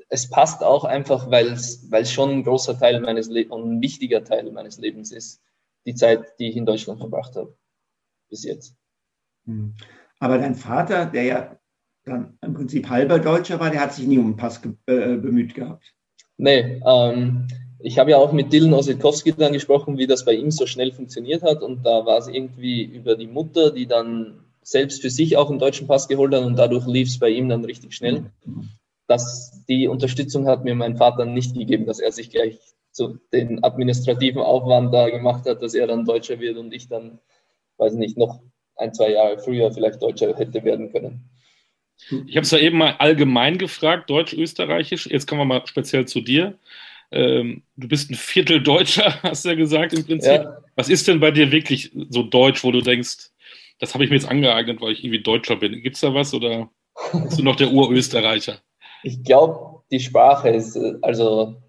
es 0.09 0.29
passt 0.29 0.63
auch 0.63 0.83
einfach, 0.83 1.31
weil 1.31 1.53
es 1.53 2.11
schon 2.11 2.29
ein 2.29 2.43
großer 2.43 2.77
Teil 2.77 2.99
meines 2.99 3.29
Lebens 3.29 3.53
und 3.53 3.63
ein 3.69 3.81
wichtiger 3.81 4.23
Teil 4.23 4.51
meines 4.51 4.77
Lebens 4.77 5.11
ist, 5.11 5.41
die 5.85 5.95
Zeit, 5.95 6.37
die 6.39 6.49
ich 6.49 6.57
in 6.57 6.65
Deutschland 6.65 6.99
verbracht 6.99 7.35
habe 7.35 7.55
bis 8.33 8.43
jetzt. 8.43 8.75
Hm. 9.45 9.75
Aber 10.19 10.39
dein 10.39 10.55
Vater, 10.55 11.05
der 11.05 11.23
ja 11.23 11.59
dann 12.03 12.37
im 12.41 12.55
Prinzip 12.55 12.89
halber 12.89 13.19
Deutscher 13.19 13.59
war, 13.59 13.69
der 13.69 13.81
hat 13.81 13.93
sich 13.93 14.07
nie 14.07 14.17
um 14.17 14.31
den 14.31 14.37
Pass 14.37 14.59
äh, 14.87 15.15
bemüht 15.17 15.53
gehabt. 15.53 15.93
Nee, 16.37 16.81
ähm, 16.85 17.47
ich 17.79 17.99
habe 17.99 18.11
ja 18.11 18.17
auch 18.17 18.31
mit 18.31 18.51
Dylan 18.51 18.73
Osetkowski 18.73 19.33
dann 19.33 19.53
gesprochen, 19.53 19.97
wie 19.97 20.07
das 20.07 20.25
bei 20.25 20.33
ihm 20.33 20.49
so 20.49 20.65
schnell 20.65 20.91
funktioniert 20.91 21.43
hat. 21.43 21.61
Und 21.61 21.85
da 21.85 22.05
war 22.05 22.17
es 22.17 22.27
irgendwie 22.27 22.83
über 22.83 23.15
die 23.15 23.27
Mutter, 23.27 23.71
die 23.71 23.85
dann 23.85 24.39
selbst 24.63 25.01
für 25.01 25.11
sich 25.11 25.37
auch 25.37 25.49
einen 25.49 25.59
deutschen 25.59 25.87
Pass 25.87 26.07
geholt 26.07 26.33
hat 26.33 26.43
und 26.43 26.57
dadurch 26.57 26.87
lief 26.87 27.09
es 27.09 27.19
bei 27.19 27.29
ihm 27.29 27.49
dann 27.49 27.65
richtig 27.65 27.93
schnell. 27.93 28.31
Das, 29.07 29.63
die 29.67 29.87
Unterstützung 29.87 30.47
hat 30.47 30.63
mir 30.63 30.73
mein 30.73 30.97
Vater 30.97 31.25
nicht 31.25 31.53
gegeben, 31.53 31.85
dass 31.85 31.99
er 31.99 32.11
sich 32.11 32.29
gleich 32.31 32.57
so 32.91 33.17
den 33.33 33.63
administrativen 33.63 34.41
Aufwand 34.41 34.93
da 34.93 35.09
gemacht 35.09 35.45
hat, 35.45 35.61
dass 35.61 35.73
er 35.73 35.87
dann 35.87 36.05
Deutscher 36.05 36.39
wird 36.39 36.57
und 36.57 36.73
ich 36.73 36.87
dann 36.87 37.19
weiß 37.83 37.93
nicht, 37.93 38.17
noch 38.17 38.41
ein, 38.75 38.93
zwei 38.93 39.11
Jahre 39.11 39.37
früher 39.39 39.71
vielleicht 39.71 40.01
Deutscher 40.01 40.35
hätte 40.35 40.63
werden 40.63 40.91
können. 40.91 41.29
Ich 42.27 42.35
habe 42.35 42.43
es 42.43 42.51
ja 42.51 42.57
eben 42.57 42.77
mal 42.77 42.95
allgemein 42.97 43.57
gefragt, 43.57 44.09
deutsch-österreichisch. 44.09 45.07
Jetzt 45.07 45.27
kommen 45.27 45.41
wir 45.41 45.45
mal 45.45 45.65
speziell 45.65 46.05
zu 46.05 46.21
dir. 46.21 46.57
Ähm, 47.11 47.63
du 47.75 47.87
bist 47.87 48.09
ein 48.09 48.15
Viertel 48.15 48.61
Deutscher, 48.61 49.13
hast 49.23 49.45
du 49.45 49.49
ja 49.49 49.55
gesagt 49.55 49.93
im 49.93 50.05
Prinzip. 50.05 50.31
Ja. 50.31 50.57
Was 50.75 50.89
ist 50.89 51.07
denn 51.07 51.19
bei 51.19 51.31
dir 51.31 51.51
wirklich 51.51 51.91
so 52.09 52.23
deutsch, 52.23 52.63
wo 52.63 52.71
du 52.71 52.81
denkst, 52.81 53.29
das 53.79 53.93
habe 53.93 54.03
ich 54.03 54.09
mir 54.09 54.15
jetzt 54.15 54.27
angeeignet, 54.27 54.81
weil 54.81 54.93
ich 54.93 55.03
irgendwie 55.03 55.21
Deutscher 55.21 55.55
bin? 55.57 55.81
Gibt 55.81 55.95
es 55.95 56.01
da 56.01 56.13
was 56.13 56.33
oder 56.33 56.69
bist 57.25 57.39
du 57.39 57.43
noch 57.43 57.55
der 57.55 57.71
Urösterreicher? 57.71 58.57
Ich 59.05 59.21
glaube, 59.21 59.83
die 59.91 59.99
Sprache 59.99 60.47
ist, 60.47 60.79
also 61.01 61.61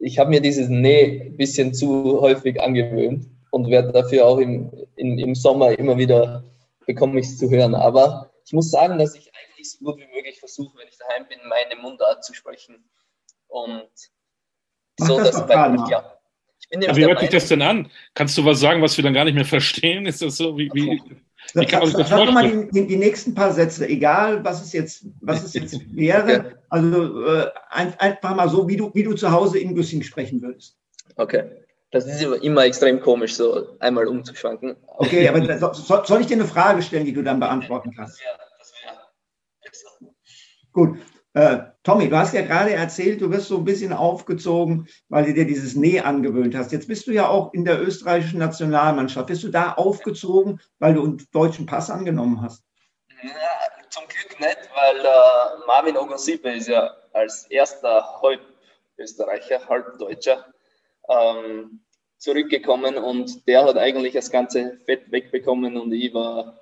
ich 0.00 0.18
habe 0.18 0.30
mir 0.30 0.40
dieses 0.40 0.68
Nee 0.68 1.22
ein 1.26 1.36
bisschen 1.36 1.72
zu 1.72 2.20
häufig 2.20 2.60
angewöhnt 2.60 3.26
und 3.52 3.70
werde 3.70 3.92
dafür 3.92 4.26
auch 4.26 4.38
im, 4.38 4.72
in, 5.00 5.18
im 5.18 5.34
Sommer 5.34 5.76
immer 5.78 5.96
wieder 5.96 6.44
bekomme 6.86 7.18
ich 7.18 7.26
es 7.26 7.38
zu 7.38 7.50
hören. 7.50 7.74
Aber 7.74 8.30
ich 8.44 8.52
muss 8.52 8.70
sagen, 8.70 8.98
dass 8.98 9.14
ich 9.14 9.30
eigentlich 9.34 9.70
so 9.70 9.84
gut 9.84 9.98
wie 9.98 10.14
möglich 10.14 10.38
versuche, 10.38 10.78
wenn 10.78 10.88
ich 10.88 10.98
daheim 10.98 11.26
bin, 11.28 11.38
meine 11.48 11.80
Mundart 11.80 12.24
zu 12.24 12.34
sprechen. 12.34 12.84
Und 13.48 13.88
so, 14.98 15.18
das 15.18 15.32
dass 15.32 15.46
bei, 15.46 15.54
ja. 15.54 16.18
ja 16.70 16.96
wie 16.96 17.04
hört 17.04 17.20
sich 17.20 17.30
das 17.30 17.48
denn 17.48 17.62
an? 17.62 17.90
Kannst 18.14 18.36
du 18.38 18.44
was 18.44 18.60
sagen, 18.60 18.82
was 18.82 18.96
wir 18.96 19.04
dann 19.04 19.14
gar 19.14 19.24
nicht 19.24 19.34
mehr 19.34 19.44
verstehen? 19.44 20.06
Ist 20.06 20.22
das 20.22 20.36
so? 20.36 20.56
Wie, 20.56 20.70
wie, 20.74 21.02
wie 21.54 21.66
kann 21.66 21.80
man 21.80 21.88
sich 21.88 21.96
das 21.96 22.08
Sag 22.10 22.18
vorstellen? 22.18 22.56
mal 22.56 22.68
die, 22.70 22.86
die, 22.86 22.96
nächsten 22.96 23.34
paar 23.34 23.52
Sätze, 23.52 23.88
egal 23.88 24.44
was 24.44 24.62
es 24.62 24.72
jetzt, 24.72 25.06
was 25.20 25.42
es 25.42 25.54
jetzt 25.54 25.80
wäre. 25.96 26.58
Also 26.68 27.24
äh, 27.24 27.50
einfach 27.70 28.36
mal 28.36 28.48
so, 28.48 28.68
wie 28.68 28.76
du, 28.76 28.92
wie 28.94 29.02
du 29.02 29.14
zu 29.14 29.32
Hause 29.32 29.58
in 29.58 29.74
Güssing 29.74 30.02
sprechen 30.02 30.42
würdest. 30.42 30.76
Okay. 31.16 31.44
Das 31.92 32.06
ist 32.06 32.22
immer 32.22 32.64
extrem 32.64 33.00
komisch, 33.00 33.34
so 33.34 33.76
einmal 33.80 34.06
umzuschwanken. 34.06 34.76
Okay, 34.86 35.28
aber 35.28 35.58
soll, 35.58 36.06
soll 36.06 36.20
ich 36.20 36.28
dir 36.28 36.34
eine 36.34 36.46
Frage 36.46 36.82
stellen, 36.82 37.04
die 37.04 37.12
du 37.12 37.22
dann 37.22 37.40
beantworten 37.40 37.92
kannst? 37.96 38.20
Ja, 38.20 38.38
das 38.58 38.72
wäre 38.84 40.12
Gut. 40.72 40.98
Äh, 41.32 41.58
Tommy, 41.84 42.08
du 42.08 42.16
hast 42.16 42.34
ja 42.34 42.42
gerade 42.42 42.72
erzählt, 42.72 43.20
du 43.20 43.30
wirst 43.30 43.48
so 43.48 43.58
ein 43.58 43.64
bisschen 43.64 43.92
aufgezogen, 43.92 44.88
weil 45.08 45.24
du 45.24 45.34
dir 45.34 45.46
dieses 45.46 45.76
Nee 45.76 46.00
angewöhnt 46.00 46.54
hast. 46.56 46.72
Jetzt 46.72 46.88
bist 46.88 47.06
du 47.06 47.12
ja 47.12 47.28
auch 47.28 47.54
in 47.54 47.64
der 47.64 47.80
österreichischen 47.80 48.38
Nationalmannschaft. 48.38 49.28
Bist 49.28 49.44
du 49.44 49.48
da 49.48 49.72
aufgezogen, 49.74 50.60
weil 50.80 50.94
du 50.94 51.04
einen 51.04 51.26
deutschen 51.32 51.66
Pass 51.66 51.88
angenommen 51.88 52.42
hast? 52.42 52.64
Ja, 53.22 53.30
zum 53.90 54.04
Glück 54.08 54.40
nicht, 54.40 54.70
weil 54.74 54.96
äh, 54.96 55.66
Marvin 55.66 55.96
Ogonsipe 55.96 56.50
ist 56.50 56.68
ja 56.68 56.90
als 57.12 57.46
erster 57.46 58.20
halb 58.22 58.40
Österreicher, 58.98 59.60
halb 59.68 59.98
Deutscher 59.98 60.44
ähm, 61.10 61.80
zurückgekommen 62.18 62.96
und 62.96 63.46
der 63.48 63.64
hat 63.64 63.76
eigentlich 63.76 64.14
das 64.14 64.30
ganze 64.30 64.78
Fett 64.84 65.10
wegbekommen 65.10 65.76
und 65.76 65.92
ich 65.92 66.12
war, 66.14 66.60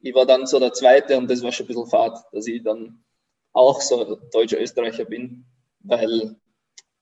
ich 0.00 0.14
war 0.14 0.26
dann 0.26 0.46
so 0.46 0.58
der 0.58 0.72
Zweite 0.72 1.16
und 1.16 1.30
das 1.30 1.42
war 1.42 1.52
schon 1.52 1.64
ein 1.64 1.68
bisschen 1.68 1.86
fad, 1.86 2.24
dass 2.32 2.46
ich 2.46 2.62
dann 2.62 3.02
auch 3.52 3.80
so 3.80 4.16
deutscher 4.32 4.60
Österreicher 4.60 5.04
bin, 5.04 5.46
weil 5.80 6.36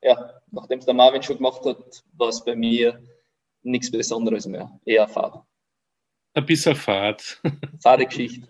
ja, 0.03 0.41
nachdem 0.51 0.79
es 0.79 0.85
der 0.85 0.95
Marvin 0.95 1.23
schon 1.23 1.39
gemacht 1.39 1.65
hat, 1.65 2.05
war 2.17 2.29
es 2.29 2.45
bei 2.45 2.55
mir 2.55 3.03
nichts 3.63 3.91
Besonderes 3.91 4.47
mehr, 4.47 4.71
eher 4.85 5.09
Fahrt. 5.09 5.43
Ein 6.35 6.47
bisschen 6.47 6.77
Fahrt. 6.77 7.41
Fahre 7.81 8.05
Geschichte. 8.05 8.47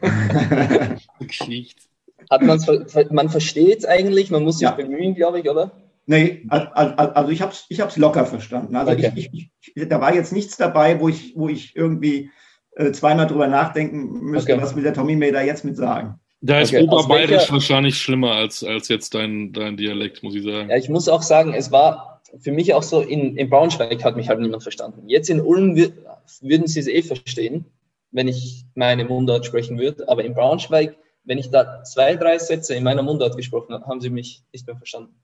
Geschichte. 1.20 1.82
Hat 2.30 2.42
man's, 2.42 2.66
man 3.10 3.28
versteht 3.28 3.78
es 3.78 3.84
eigentlich, 3.84 4.30
man 4.30 4.42
muss 4.42 4.58
sich 4.58 4.68
ja. 4.68 4.72
bemühen, 4.72 5.14
glaube 5.14 5.40
ich, 5.40 5.48
oder? 5.48 5.85
Nee, 6.06 6.46
also 6.48 7.30
ich 7.30 7.42
habe 7.42 7.52
es 7.52 7.66
ich 7.68 7.80
hab's 7.80 7.96
locker 7.96 8.24
verstanden. 8.26 8.76
Also 8.76 8.92
okay. 8.92 9.12
ich, 9.16 9.28
ich, 9.32 9.50
ich, 9.74 9.88
da 9.88 10.00
war 10.00 10.14
jetzt 10.14 10.32
nichts 10.32 10.56
dabei, 10.56 11.00
wo 11.00 11.08
ich, 11.08 11.34
wo 11.36 11.48
ich 11.48 11.74
irgendwie 11.74 12.30
äh, 12.76 12.92
zweimal 12.92 13.26
drüber 13.26 13.48
nachdenken 13.48 14.20
müsste, 14.20 14.52
okay. 14.52 14.62
was 14.62 14.76
will 14.76 14.84
der 14.84 14.94
Tommy 14.94 15.16
mir 15.16 15.32
da 15.32 15.42
jetzt 15.42 15.64
mit 15.64 15.76
sagen. 15.76 16.20
Da 16.40 16.60
ist 16.60 16.72
okay. 16.72 16.84
Oberbayerisch 16.84 17.50
wahrscheinlich 17.50 17.98
schlimmer 17.98 18.32
als, 18.32 18.62
als 18.62 18.88
jetzt 18.88 19.14
dein, 19.14 19.52
dein 19.52 19.76
Dialekt, 19.76 20.22
muss 20.22 20.34
ich 20.34 20.44
sagen. 20.44 20.70
Ja, 20.70 20.76
ich 20.76 20.88
muss 20.88 21.08
auch 21.08 21.22
sagen, 21.22 21.54
es 21.54 21.72
war 21.72 22.22
für 22.38 22.52
mich 22.52 22.74
auch 22.74 22.82
so, 22.82 23.00
in, 23.00 23.36
in 23.36 23.50
Braunschweig 23.50 24.04
hat 24.04 24.16
mich 24.16 24.28
halt 24.28 24.40
niemand 24.40 24.62
verstanden. 24.62 25.08
Jetzt 25.08 25.30
in 25.30 25.40
Ulm 25.40 25.76
würden 25.76 26.66
sie 26.66 26.80
es 26.80 26.86
eh 26.86 27.02
verstehen, 27.02 27.64
wenn 28.12 28.28
ich 28.28 28.64
meine 28.74 29.04
Mundart 29.04 29.46
sprechen 29.46 29.78
würde, 29.78 30.08
aber 30.08 30.24
in 30.24 30.34
Braunschweig, 30.34 30.96
wenn 31.24 31.38
ich 31.38 31.50
da 31.50 31.82
zwei, 31.82 32.14
drei 32.14 32.38
Sätze 32.38 32.74
in 32.74 32.84
meiner 32.84 33.02
Mundart 33.02 33.36
gesprochen 33.36 33.72
habe, 33.72 33.86
haben 33.86 34.00
sie 34.00 34.10
mich 34.10 34.42
nicht 34.52 34.66
mehr 34.66 34.76
verstanden. 34.76 35.14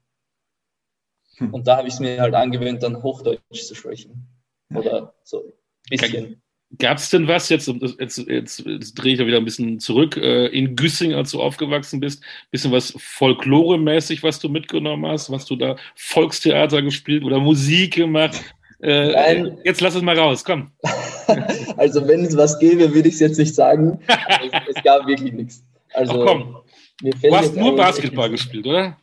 Hm. 1.37 1.53
Und 1.53 1.67
da 1.67 1.77
habe 1.77 1.87
ich 1.87 1.95
es 1.95 1.99
mir 1.99 2.21
halt 2.21 2.33
angewöhnt, 2.33 2.83
dann 2.83 3.01
Hochdeutsch 3.01 3.39
zu 3.51 3.75
sprechen. 3.75 4.27
Oder 4.73 5.13
so 5.23 5.43
ein 5.43 5.53
bisschen. 5.89 6.41
Gab 6.79 6.97
es 6.97 7.11
denn 7.11 7.27
was, 7.27 7.49
jetzt, 7.49 7.71
jetzt, 7.99 8.17
jetzt, 8.27 8.65
jetzt 8.65 8.93
drehe 8.95 9.13
ich 9.13 9.19
ja 9.19 9.27
wieder 9.27 9.37
ein 9.37 9.45
bisschen 9.45 9.79
zurück, 9.79 10.17
äh, 10.17 10.47
in 10.47 10.75
Güssing, 10.75 11.13
als 11.13 11.29
du 11.29 11.39
aufgewachsen 11.39 11.99
bist, 11.99 12.23
bisschen 12.49 12.71
was 12.71 12.95
Folklore-mäßig, 12.97 14.23
was 14.23 14.39
du 14.39 14.49
mitgenommen 14.49 15.05
hast, 15.05 15.29
was 15.29 15.45
du 15.45 15.55
da 15.55 15.75
Volkstheater 15.95 16.81
gespielt 16.81 17.23
oder 17.23 17.39
Musik 17.39 17.93
gemacht? 17.93 18.41
Äh, 18.81 19.11
Nein. 19.11 19.57
Jetzt 19.63 19.81
lass 19.81 19.93
es 19.93 20.01
mal 20.01 20.17
raus, 20.17 20.43
komm. 20.43 20.71
also 21.77 22.07
wenn 22.07 22.25
es 22.25 22.35
was 22.35 22.57
gäbe, 22.57 22.93
würde 22.93 23.07
ich 23.07 23.15
es 23.15 23.19
jetzt 23.19 23.37
nicht 23.37 23.53
sagen. 23.53 23.99
es, 24.07 24.75
es, 24.75 24.83
gab 24.83 25.05
wirklich 25.05 25.31
nichts. 25.31 25.63
Also, 25.93 26.23
Ach 26.23 26.25
komm. 26.25 26.57
du 27.01 27.35
hast 27.35 27.55
nur 27.55 27.75
Basketball 27.75 28.31
gespielt, 28.31 28.65
oder? 28.65 28.97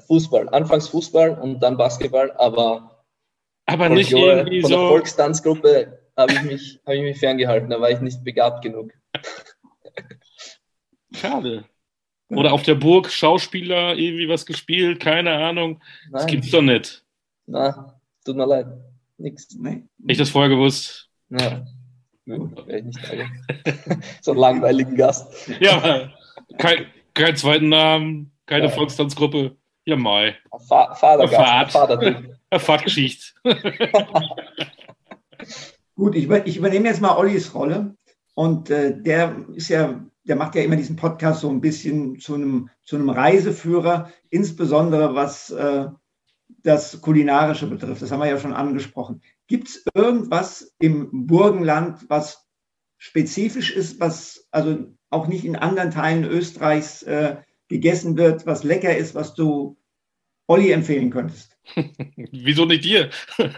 Fußball. 0.00 0.48
Anfangs 0.50 0.88
Fußball 0.88 1.38
und 1.38 1.60
dann 1.60 1.76
Basketball, 1.76 2.32
aber, 2.32 3.04
aber 3.66 3.88
nicht 3.88 4.12
irgendwie 4.12 4.60
von 4.62 4.70
so. 4.70 4.76
der 4.78 4.88
Volkstanzgruppe 4.88 5.98
habe 6.16 6.32
ich, 6.32 6.42
mich, 6.42 6.80
hab 6.86 6.94
ich 6.94 7.02
mich 7.02 7.18
ferngehalten, 7.18 7.70
da 7.70 7.80
war 7.80 7.90
ich 7.90 8.00
nicht 8.00 8.24
begabt 8.24 8.62
genug. 8.62 8.92
Schade. 11.14 11.64
Oder 12.28 12.52
auf 12.52 12.62
der 12.62 12.74
Burg 12.74 13.10
Schauspieler 13.10 13.94
irgendwie 13.96 14.28
was 14.28 14.46
gespielt, 14.46 15.00
keine 15.00 15.32
Ahnung. 15.32 15.82
Nein. 16.04 16.12
Das 16.12 16.26
gibt's 16.26 16.50
doch 16.50 16.62
nicht. 16.62 17.04
Na, 17.46 18.00
tut 18.24 18.36
mir 18.36 18.46
leid. 18.46 18.66
Nix. 19.18 19.54
Nee. 19.54 19.84
Ich 20.06 20.18
das 20.18 20.30
vorher 20.30 20.48
gewusst. 20.48 21.10
Ja. 21.28 21.64
ich 22.24 22.84
nicht 22.84 22.98
so 24.22 24.30
einen 24.30 24.40
langweiligen 24.40 24.96
Gast. 24.96 25.50
Ja, 25.60 26.10
kein, 26.58 26.86
keinen 27.14 27.36
zweiten 27.36 27.68
Namen, 27.68 28.32
keine 28.46 28.66
ja. 28.66 28.70
Volkstanzgruppe. 28.70 29.56
Ja, 29.84 29.96
Mai. 29.96 30.36
Vatergast. 30.68 31.72
Vater 31.72 32.22
Fahrtgeschichte. 32.58 33.32
Gut, 35.96 36.14
ich, 36.14 36.30
ich, 36.30 36.56
übernehme 36.56 36.88
jetzt 36.88 37.00
mal 37.00 37.16
Ollis 37.16 37.52
Rolle. 37.54 37.96
Und 38.34 38.70
äh, 38.70 39.00
der 39.00 39.44
ist 39.54 39.68
ja, 39.68 40.04
der 40.24 40.36
macht 40.36 40.54
ja 40.54 40.62
immer 40.62 40.76
diesen 40.76 40.96
Podcast 40.96 41.40
so 41.40 41.50
ein 41.50 41.60
bisschen 41.60 42.18
zu 42.20 42.34
einem, 42.34 42.70
zu 42.84 42.96
einem 42.96 43.10
Reiseführer, 43.10 44.10
insbesondere 44.30 45.14
was 45.14 45.50
äh, 45.50 45.86
das 46.62 47.00
Kulinarische 47.00 47.66
betrifft. 47.66 48.02
Das 48.02 48.12
haben 48.12 48.20
wir 48.20 48.28
ja 48.28 48.38
schon 48.38 48.54
angesprochen. 48.54 49.20
Gibt 49.48 49.68
es 49.68 49.84
irgendwas 49.94 50.74
im 50.78 51.26
Burgenland, 51.26 52.08
was 52.08 52.46
spezifisch 52.98 53.74
ist, 53.74 53.98
was 53.98 54.46
also 54.52 54.94
auch 55.10 55.26
nicht 55.26 55.44
in 55.44 55.56
anderen 55.56 55.90
Teilen 55.90 56.24
Österreichs 56.24 57.02
äh, 57.02 57.36
gegessen 57.72 58.16
wird, 58.18 58.46
was 58.46 58.64
lecker 58.64 58.94
ist, 58.96 59.14
was 59.14 59.34
du 59.34 59.76
Olli 60.46 60.70
empfehlen 60.72 61.10
könntest? 61.10 61.56
Wieso 62.16 62.66
nicht 62.66 62.84
dir? 62.84 63.10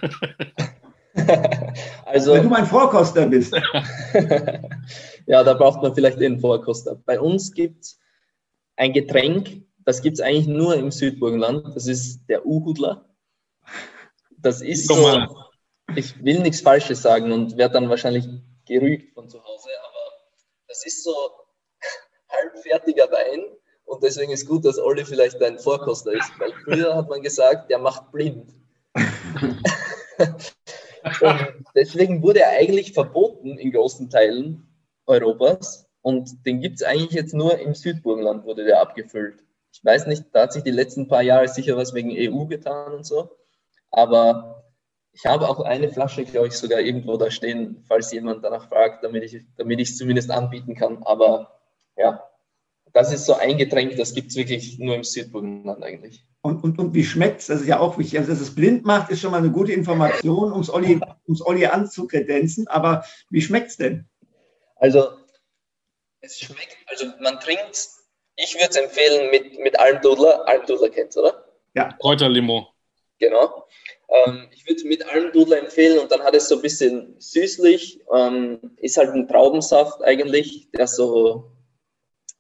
also, 2.07 2.35
Wenn 2.35 2.45
du 2.45 2.49
mein 2.49 2.67
Vorkoster 2.67 3.27
bist. 3.27 3.55
ja, 5.27 5.43
da 5.43 5.55
braucht 5.55 5.83
man 5.83 5.95
vielleicht 5.95 6.21
den 6.21 6.39
Vorkoster. 6.39 6.95
Bei 7.05 7.19
uns 7.21 7.53
gibt 7.53 7.85
es 7.85 7.99
ein 8.77 8.93
Getränk, 8.93 9.63
das 9.85 10.01
gibt 10.01 10.19
es 10.19 10.21
eigentlich 10.21 10.47
nur 10.47 10.77
im 10.77 10.93
Südburgenland. 10.93 11.75
Das 11.75 11.89
ist 11.89 12.27
der 12.29 12.47
Uhudler. 12.47 13.05
Das 14.39 14.63
ist 14.63 14.87
so, 14.87 15.51
ich 15.97 16.23
will 16.23 16.41
nichts 16.41 16.61
Falsches 16.61 17.03
sagen 17.03 17.33
und 17.33 17.57
werde 17.57 17.75
dann 17.75 17.89
wahrscheinlich 17.89 18.29
gerügt 18.67 19.13
von 19.15 19.29
zu 19.29 19.43
Hause, 19.43 19.71
aber 19.89 20.13
das 20.69 20.87
ist 20.87 21.03
so 21.03 21.15
halbfertiger 22.29 23.11
Wein 23.11 23.45
und 23.85 24.03
deswegen 24.03 24.33
ist 24.33 24.47
gut, 24.47 24.65
dass 24.65 24.79
Olli 24.79 25.05
vielleicht 25.05 25.43
ein 25.43 25.59
Vorkoster 25.59 26.13
ist, 26.13 26.31
weil 26.39 26.53
früher 26.65 26.95
hat 26.97 27.09
man 27.09 27.23
gesagt, 27.23 27.71
der 27.71 27.79
macht 27.79 28.11
blind. 28.13 28.55
Und 31.21 31.65
deswegen 31.75 32.23
wurde 32.23 32.41
er 32.41 32.51
eigentlich 32.59 32.93
verboten 32.95 33.59
in 33.59 33.73
großen 33.73 34.09
Teilen 34.09 34.67
Europas. 35.07 35.87
Und 36.01 36.47
den 36.47 36.61
gibt 36.61 36.77
es 36.77 36.83
eigentlich 36.83 37.13
jetzt 37.13 37.35
nur 37.35 37.59
im 37.59 37.75
Südburgenland, 37.75 38.45
wurde 38.45 38.65
der 38.65 38.81
abgefüllt. 38.81 39.43
Ich 39.73 39.85
weiß 39.85 40.07
nicht, 40.07 40.25
da 40.33 40.43
hat 40.43 40.53
sich 40.53 40.63
die 40.63 40.71
letzten 40.71 41.09
paar 41.09 41.23
Jahre 41.23 41.49
sicher 41.49 41.77
was 41.77 41.95
wegen 41.95 42.11
EU 42.11 42.47
getan 42.47 42.95
und 42.95 43.05
so. 43.05 43.31
Aber 43.91 44.65
ich 45.13 45.27
habe 45.27 45.49
auch 45.49 45.61
eine 45.61 45.91
Flasche, 45.91 46.25
glaube 46.25 46.49
ich, 46.49 46.55
sogar 46.55 46.81
irgendwo 46.81 47.17
da 47.17 47.31
stehen, 47.31 47.85
falls 47.87 48.13
jemand 48.13 48.45
danach 48.45 48.69
fragt, 48.69 49.05
damit 49.05 49.25
ich 49.25 49.45
damit 49.57 49.81
es 49.81 49.97
zumindest 49.97 50.31
anbieten 50.31 50.75
kann. 50.75 51.03
Aber 51.05 51.61
ja, 51.97 52.23
das 52.95 53.13
ist 53.13 53.27
so 53.27 53.35
ein 53.35 53.59
Getränk, 53.59 53.97
das 53.97 54.15
gibt 54.15 54.31
es 54.31 54.37
wirklich 54.37 54.79
nur 54.79 54.95
im 54.95 55.03
Südburgenland 55.03 55.83
eigentlich. 55.83 56.25
Und, 56.43 56.63
und, 56.63 56.79
und 56.79 56.95
wie 56.95 57.05
schmeckt 57.05 57.41
es? 57.41 57.49
Das 57.49 57.61
ist 57.61 57.67
ja 57.67 57.81
auch 57.81 57.99
wichtig. 57.99 58.21
Also, 58.21 58.31
dass 58.31 58.41
es 58.41 58.55
blind 58.55 58.85
macht, 58.85 59.11
ist 59.11 59.21
schon 59.21 59.33
mal 59.33 59.39
eine 59.39 59.51
gute 59.51 59.73
Information, 59.73 60.53
ums 60.53 60.71
Olli, 60.71 61.01
ums 61.27 61.45
Olli 61.45 61.67
anzukredenzen. 61.67 62.69
Aber 62.69 63.05
wie 63.31 63.43
schmeckt 63.43 63.71
es 63.71 63.77
denn? 63.79 64.09
Also, 64.77 65.09
es 66.21 66.39
schmeckt, 66.39 66.77
also 66.87 67.07
man 67.21 67.41
trinkt, 67.41 67.89
ich 68.37 68.55
würde 68.55 68.71
es 68.71 68.77
empfehlen 68.77 69.29
mit, 69.33 69.59
mit 69.59 69.79
Almdudler. 69.79 70.47
Almdudler 70.47 70.91
kennt 70.91 71.17
oder? 71.17 71.45
Ja. 71.75 71.93
Kräuterlimo. 71.99 72.69
Genau. 73.19 73.67
Ähm, 74.09 74.49
ich 74.53 74.65
würde 74.67 74.77
es 74.77 74.85
mit 74.85 75.05
Almdudler 75.09 75.59
empfehlen 75.59 75.99
und 75.99 76.13
dann 76.13 76.23
hat 76.23 76.37
es 76.37 76.49
so 76.49 76.57
ein 76.57 76.63
bisschen 76.63 77.17
süßlich. 77.19 78.03
Ähm, 78.15 78.77
ist 78.77 78.97
halt 78.99 79.11
ein 79.11 79.27
Traubensaft 79.27 80.01
eigentlich, 80.05 80.71
der 80.71 80.87
so 80.87 81.51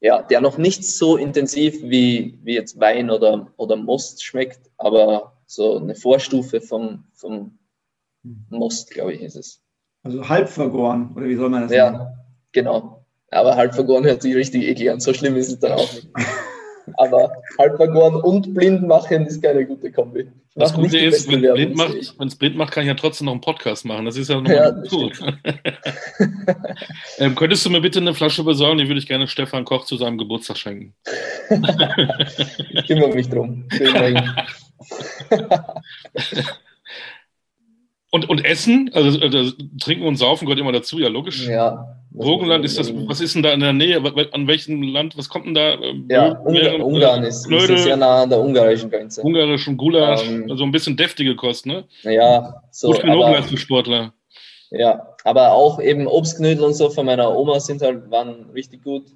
ja, 0.04 0.20
der 0.20 0.42
noch 0.42 0.58
nicht 0.58 0.84
so 0.84 1.16
intensiv 1.16 1.82
wie, 1.82 2.38
wie 2.42 2.52
jetzt 2.52 2.78
Wein 2.78 3.08
oder, 3.08 3.50
oder 3.56 3.74
Most 3.74 4.22
schmeckt, 4.22 4.70
aber 4.76 5.38
so 5.46 5.78
eine 5.78 5.94
Vorstufe 5.94 6.60
vom, 6.60 7.04
vom 7.14 7.58
Most, 8.50 8.90
glaube 8.90 9.14
ich, 9.14 9.22
ist 9.22 9.34
es. 9.34 9.62
Also 10.02 10.28
halb 10.28 10.50
vergoren, 10.50 11.14
oder 11.16 11.24
wie 11.24 11.36
soll 11.36 11.48
man 11.48 11.62
das 11.62 11.72
ja, 11.72 11.86
sagen? 11.86 11.98
Ja, 12.00 12.14
genau. 12.52 13.06
Aber 13.30 13.56
halb 13.56 13.74
vergoren 13.74 14.04
hört 14.04 14.20
sich 14.20 14.34
richtig 14.34 14.64
eklig 14.64 14.90
an. 14.90 15.00
So 15.00 15.14
schlimm 15.14 15.36
ist 15.36 15.48
es 15.48 15.58
dann 15.58 15.72
auch 15.72 15.92
nicht. 15.94 16.06
Aber 16.96 17.32
halb 17.58 17.76
vergoren 17.76 18.16
und 18.16 18.54
blind 18.54 18.86
machen 18.86 19.26
ist 19.26 19.42
keine 19.42 19.66
gute 19.66 19.90
Kombi. 19.90 20.28
Das 20.56 20.72
Gute 20.72 20.98
ist, 20.98 21.28
wenn 21.28 21.44
es 21.44 21.54
blind, 21.54 21.76
macht, 21.76 22.38
blind 22.38 22.56
macht, 22.56 22.72
kann 22.72 22.84
ich 22.84 22.88
ja 22.88 22.94
trotzdem 22.94 23.24
noch 23.24 23.32
einen 23.32 23.40
Podcast 23.40 23.84
machen. 23.84 24.04
Das 24.04 24.16
ist 24.16 24.30
ja 24.30 24.40
noch 24.40 24.48
ja, 24.48 24.70
gut. 24.70 25.18
ähm, 27.18 27.34
könntest 27.34 27.66
du 27.66 27.70
mir 27.70 27.80
bitte 27.80 27.98
eine 27.98 28.14
Flasche 28.14 28.44
besorgen? 28.44 28.78
Die 28.78 28.86
würde 28.86 29.00
ich 29.00 29.08
gerne 29.08 29.26
Stefan 29.26 29.64
Koch 29.64 29.84
zu 29.84 29.96
seinem 29.96 30.16
Geburtstag 30.16 30.58
schenken. 30.58 30.94
ich 32.70 32.86
kümmere 32.86 33.14
mich 33.14 33.28
drum. 33.28 33.68
Und, 38.10 38.28
und 38.28 38.44
Essen, 38.44 38.90
also, 38.94 39.18
also, 39.18 39.52
Trinken 39.80 40.06
und 40.06 40.14
Saufen 40.14 40.46
gehört 40.46 40.60
immer 40.60 40.70
dazu, 40.70 41.00
ja, 41.00 41.08
logisch. 41.08 41.48
Ja. 41.48 42.00
Burgenland 42.14 42.64
ist 42.64 42.78
das, 42.78 42.92
was 43.08 43.20
ist 43.20 43.34
denn 43.34 43.42
da 43.42 43.52
in 43.52 43.58
der 43.58 43.72
Nähe? 43.72 44.00
An 44.32 44.46
welchem 44.46 44.82
Land, 44.82 45.18
was 45.18 45.28
kommt 45.28 45.46
denn 45.46 45.54
da? 45.54 45.74
Ja, 46.08 46.38
Ungarn, 46.38 46.80
Ungarn 46.80 47.24
ist, 47.24 47.50
ist, 47.50 47.82
sehr 47.82 47.96
nah 47.96 48.22
an 48.22 48.30
der 48.30 48.40
ungarischen 48.40 48.88
Grenze. 48.88 49.20
Ungarischen 49.22 49.76
Gulasch, 49.76 50.24
ähm, 50.28 50.46
also 50.48 50.62
ein 50.62 50.70
bisschen 50.70 50.96
deftige 50.96 51.34
Kost, 51.34 51.66
ne? 51.66 51.84
Ja, 52.02 52.62
so. 52.70 52.92
Gut 52.92 53.02
genug 53.02 53.24
als 53.24 53.46
für 53.46 53.56
Sportler. 53.56 54.14
Ja, 54.70 55.16
aber 55.24 55.52
auch 55.52 55.80
eben 55.80 56.06
Obstknödel 56.06 56.62
und 56.62 56.74
so 56.74 56.88
von 56.88 57.04
meiner 57.04 57.36
Oma 57.36 57.58
sind 57.58 57.82
halt, 57.82 58.08
waren 58.12 58.48
richtig 58.50 58.84
gut. 58.84 59.06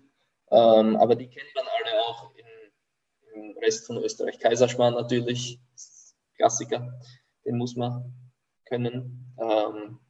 Ähm, 0.50 0.96
aber 0.96 1.14
die 1.14 1.28
kennt 1.28 1.54
man 1.54 1.64
alle 1.66 2.02
auch 2.02 2.30
im, 2.34 3.42
im 3.42 3.58
Rest 3.58 3.86
von 3.86 3.98
Österreich. 3.98 4.40
Kaiserschmarrn 4.40 4.94
natürlich, 4.94 5.60
Klassiker, 6.36 6.98
den 7.44 7.58
muss 7.58 7.76
man 7.76 8.12
können. 8.64 9.34
Ähm, 9.40 10.00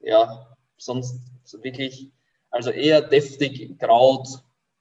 ja, 0.00 0.46
sonst 0.76 1.20
so 1.44 1.62
wirklich, 1.62 2.10
also 2.50 2.70
eher 2.70 3.00
deftig, 3.02 3.78
Kraut 3.78 4.28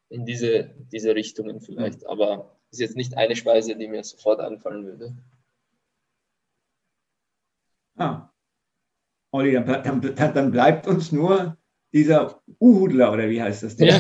in 0.09 0.25
diese, 0.25 0.71
diese 0.91 1.15
Richtungen 1.15 1.61
vielleicht, 1.61 2.05
aber 2.07 2.57
ist 2.71 2.79
jetzt 2.79 2.95
nicht 2.95 3.17
eine 3.17 3.35
Speise, 3.35 3.75
die 3.75 3.87
mir 3.87 4.03
sofort 4.03 4.39
einfallen 4.39 4.85
würde. 4.85 5.15
Ah. 7.97 8.29
Olli, 9.31 9.53
dann, 9.53 10.01
dann, 10.15 10.33
dann 10.33 10.51
bleibt 10.51 10.87
uns 10.87 11.11
nur 11.11 11.57
dieser 11.93 12.41
Uhudler, 12.59 13.11
oder 13.11 13.29
wie 13.29 13.41
heißt 13.41 13.63
das 13.63 13.75
denn? 13.75 13.87
Ja. 13.87 13.99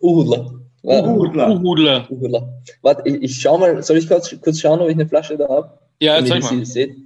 Uhudler. 0.00 0.60
Uhudler. 0.82 1.48
Uhudler. 1.50 2.10
Uhudler. 2.10 2.62
Warte, 2.82 3.08
ich, 3.08 3.22
ich 3.22 3.40
schau 3.40 3.56
mal, 3.58 3.82
soll 3.82 3.96
ich 3.96 4.08
kurz, 4.08 4.38
kurz 4.40 4.60
schauen, 4.60 4.80
ob 4.80 4.88
ich 4.88 4.94
eine 4.94 5.08
Flasche 5.08 5.36
da 5.36 5.48
habe? 5.48 5.78
Ja, 6.00 6.22
zeig 6.24 6.42
mal. 6.42 6.64
Seht? 6.64 6.96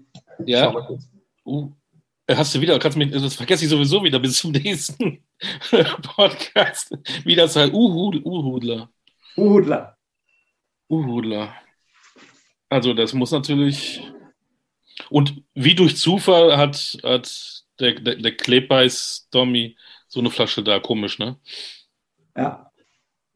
Ja. 0.44 0.74
Uh, 1.44 1.70
hast 2.36 2.54
du 2.54 2.60
wieder, 2.60 2.78
kannst 2.78 2.98
mich, 2.98 3.10
das 3.10 3.34
vergesse 3.34 3.64
ich 3.64 3.70
sowieso 3.70 4.02
wieder 4.02 4.18
bis 4.18 4.38
zum 4.38 4.52
nächsten 4.52 5.24
Podcast. 6.02 6.96
Wie 7.24 7.34
das 7.34 7.56
halt, 7.56 7.72
Uhudler. 7.72 8.90
Uhudler. 9.36 9.96
Uhudler. 10.88 11.54
Also 12.68 12.92
das 12.92 13.12
muss 13.12 13.30
natürlich. 13.30 14.02
Und 15.10 15.42
wie 15.54 15.74
durch 15.74 15.96
Zufall 15.96 16.56
hat, 16.56 16.98
hat 17.02 17.64
der, 17.80 17.94
der, 17.94 18.16
der 18.16 18.36
Klebeis-Dommy 18.36 19.76
so 20.08 20.20
eine 20.20 20.30
Flasche 20.30 20.62
da, 20.62 20.80
komisch, 20.80 21.18
ne? 21.18 21.36
Ja. 22.36 22.70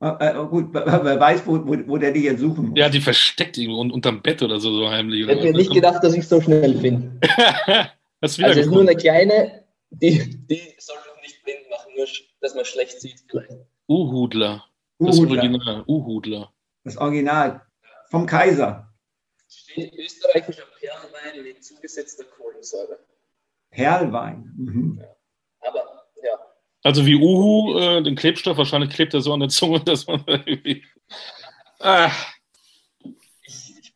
Äh, 0.00 0.26
äh 0.26 0.46
gut, 0.46 0.74
wer 0.74 1.20
weiß, 1.20 1.46
wo, 1.46 1.64
wo, 1.66 1.76
wo, 1.86 1.96
der 1.96 2.12
die 2.12 2.24
jetzt 2.24 2.40
suchen 2.40 2.70
muss. 2.70 2.78
Ja, 2.78 2.88
die 2.88 3.00
versteckt 3.00 3.56
irgendwo 3.56 3.80
unterm 3.80 4.20
Bett 4.20 4.42
oder 4.42 4.58
so, 4.58 4.74
so 4.74 4.90
heimlich. 4.90 5.20
Ich 5.20 5.28
hätte 5.28 5.44
mir 5.44 5.52
nicht 5.52 5.72
gedacht, 5.72 6.02
dass 6.02 6.14
ich 6.14 6.26
so 6.26 6.40
schnell 6.40 6.76
finde. 6.78 7.20
also 8.22 8.42
es 8.42 8.56
ist 8.56 8.70
nur 8.70 8.80
eine 8.82 8.96
kleine, 8.96 9.64
die, 9.90 10.46
die 10.46 10.74
soll 10.78 10.96
noch 10.96 11.20
nicht 11.22 11.42
blind 11.44 11.68
machen, 11.70 11.92
nur 11.96 12.06
dass 12.40 12.54
man 12.54 12.64
schlecht 12.64 13.00
sieht 13.00 13.24
vielleicht. 13.28 13.52
Uhudler. 13.88 14.64
Das 14.98 15.18
Original. 15.18 15.84
Uhudler. 15.86 16.52
Das 16.84 16.96
Original. 16.96 17.62
Vom 18.08 18.26
Kaiser. 18.26 18.92
Steht 19.48 19.92
österreichischer 19.94 20.64
Perlwein 20.80 21.42
mit 21.42 21.64
zugesetzter 21.64 22.24
Kohlensäure. 22.24 22.98
Perlwein. 23.70 24.52
Mhm. 24.56 25.00
Ja. 25.00 25.68
Aber, 25.68 26.04
ja. 26.22 26.38
Also 26.82 27.04
wie 27.04 27.16
Uhu, 27.16 27.78
äh, 27.78 28.02
den 28.02 28.16
Klebstoff, 28.16 28.56
wahrscheinlich 28.56 28.90
klebt 28.90 29.14
er 29.14 29.20
so 29.20 29.32
an 29.32 29.40
der 29.40 29.48
Zunge, 29.48 29.80
dass 29.80 30.06
man 30.06 30.22
irgendwie. 30.26 30.84
Ah. 31.80 32.10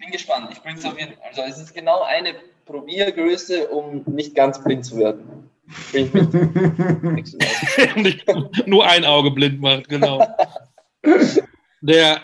Ich, 0.07 0.17
ich, 0.17 0.27
bin 0.27 0.37
gespannt. 0.37 0.49
Ich 0.53 0.63
bringe 0.63 0.79
es 0.79 0.85
auf 0.85 0.99
jeden 0.99 1.15
Fall. 1.15 1.29
Also 1.29 1.43
es 1.43 1.59
ist 1.59 1.75
genau 1.75 2.03
eine 2.03 2.35
Probiergröße, 2.65 3.69
um 3.69 4.05
nicht 4.07 4.35
ganz 4.35 4.63
blind 4.63 4.85
zu 4.85 4.99
werden. 4.99 5.51
Nur 8.67 8.87
ein 8.87 9.05
Auge 9.05 9.33
blind 9.33 9.61
macht, 9.61 9.89
genau. 9.89 10.25
Der, 11.81 12.23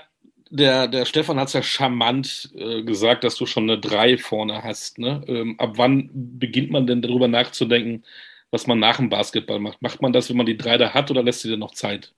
der, 0.51 0.89
der 0.89 1.05
Stefan 1.05 1.41
hat 1.41 1.49
es 1.49 1.55
ja 1.55 1.63
charmant 1.63 2.51
äh, 2.55 2.83
gesagt, 2.83 3.25
dass 3.25 3.37
du 3.37 3.47
schon 3.47 3.65
eine 3.65 3.81
3 3.81 4.19
vorne 4.19 4.63
hast. 4.63 4.99
Ne? 4.99 5.23
Ähm, 5.27 5.59
ab 5.59 5.73
wann 5.77 6.11
beginnt 6.13 6.71
man 6.71 6.87
denn 6.87 7.03
darüber 7.03 7.29
nachzudenken, 7.29 8.05
was 8.51 8.67
man 8.67 8.79
nach 8.79 8.99
dem 8.99 9.09
Basketball 9.09 9.59
macht? 9.59 9.83
Macht 9.83 10.03
man 10.03 10.13
das, 10.13 10.29
wenn 10.29 10.37
man 10.37 10.47
die 10.47 10.57
3 10.57 10.79
da 10.79 10.95
hat 10.95 11.11
oder 11.11 11.23
lässt 11.23 11.45
du 11.45 11.49
dir 11.49 11.57
noch 11.57 11.73
Zeit? 11.73 12.13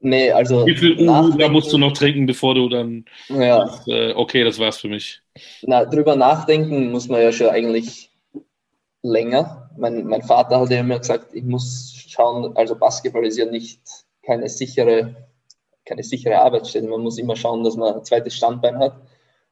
Nee, 0.00 0.32
also. 0.32 0.66
Wie 0.66 0.76
viel 0.76 0.98
Uhu 0.98 1.36
da 1.36 1.48
musst 1.48 1.72
du 1.72 1.78
noch 1.78 1.92
trinken, 1.92 2.26
bevor 2.26 2.54
du 2.54 2.68
dann. 2.68 3.04
Ja. 3.28 3.64
Das, 3.64 3.86
äh, 3.86 4.12
okay, 4.14 4.44
das 4.44 4.58
war's 4.58 4.78
für 4.78 4.88
mich. 4.88 5.20
Na, 5.62 5.84
drüber 5.84 6.16
nachdenken 6.16 6.90
muss 6.90 7.08
man 7.08 7.20
ja 7.20 7.32
schon 7.32 7.48
eigentlich 7.48 8.10
länger. 9.02 9.70
Mein, 9.76 10.06
mein 10.06 10.22
Vater 10.22 10.60
hat 10.60 10.70
ja 10.70 10.80
immer 10.80 10.98
gesagt, 10.98 11.34
ich 11.34 11.44
muss 11.44 11.94
schauen, 12.08 12.56
also 12.56 12.76
Basketball 12.76 13.26
ist 13.26 13.38
ja 13.38 13.46
nicht 13.46 13.80
keine 14.22 14.48
sichere 14.48 15.14
keine 15.90 16.02
sichere 16.02 16.38
Arbeitsstelle. 16.38 16.88
Man 16.88 17.02
muss 17.02 17.18
immer 17.18 17.36
schauen, 17.36 17.64
dass 17.64 17.76
man 17.76 17.94
ein 17.94 18.04
zweites 18.04 18.36
Standbein 18.36 18.78
hat. 18.78 18.94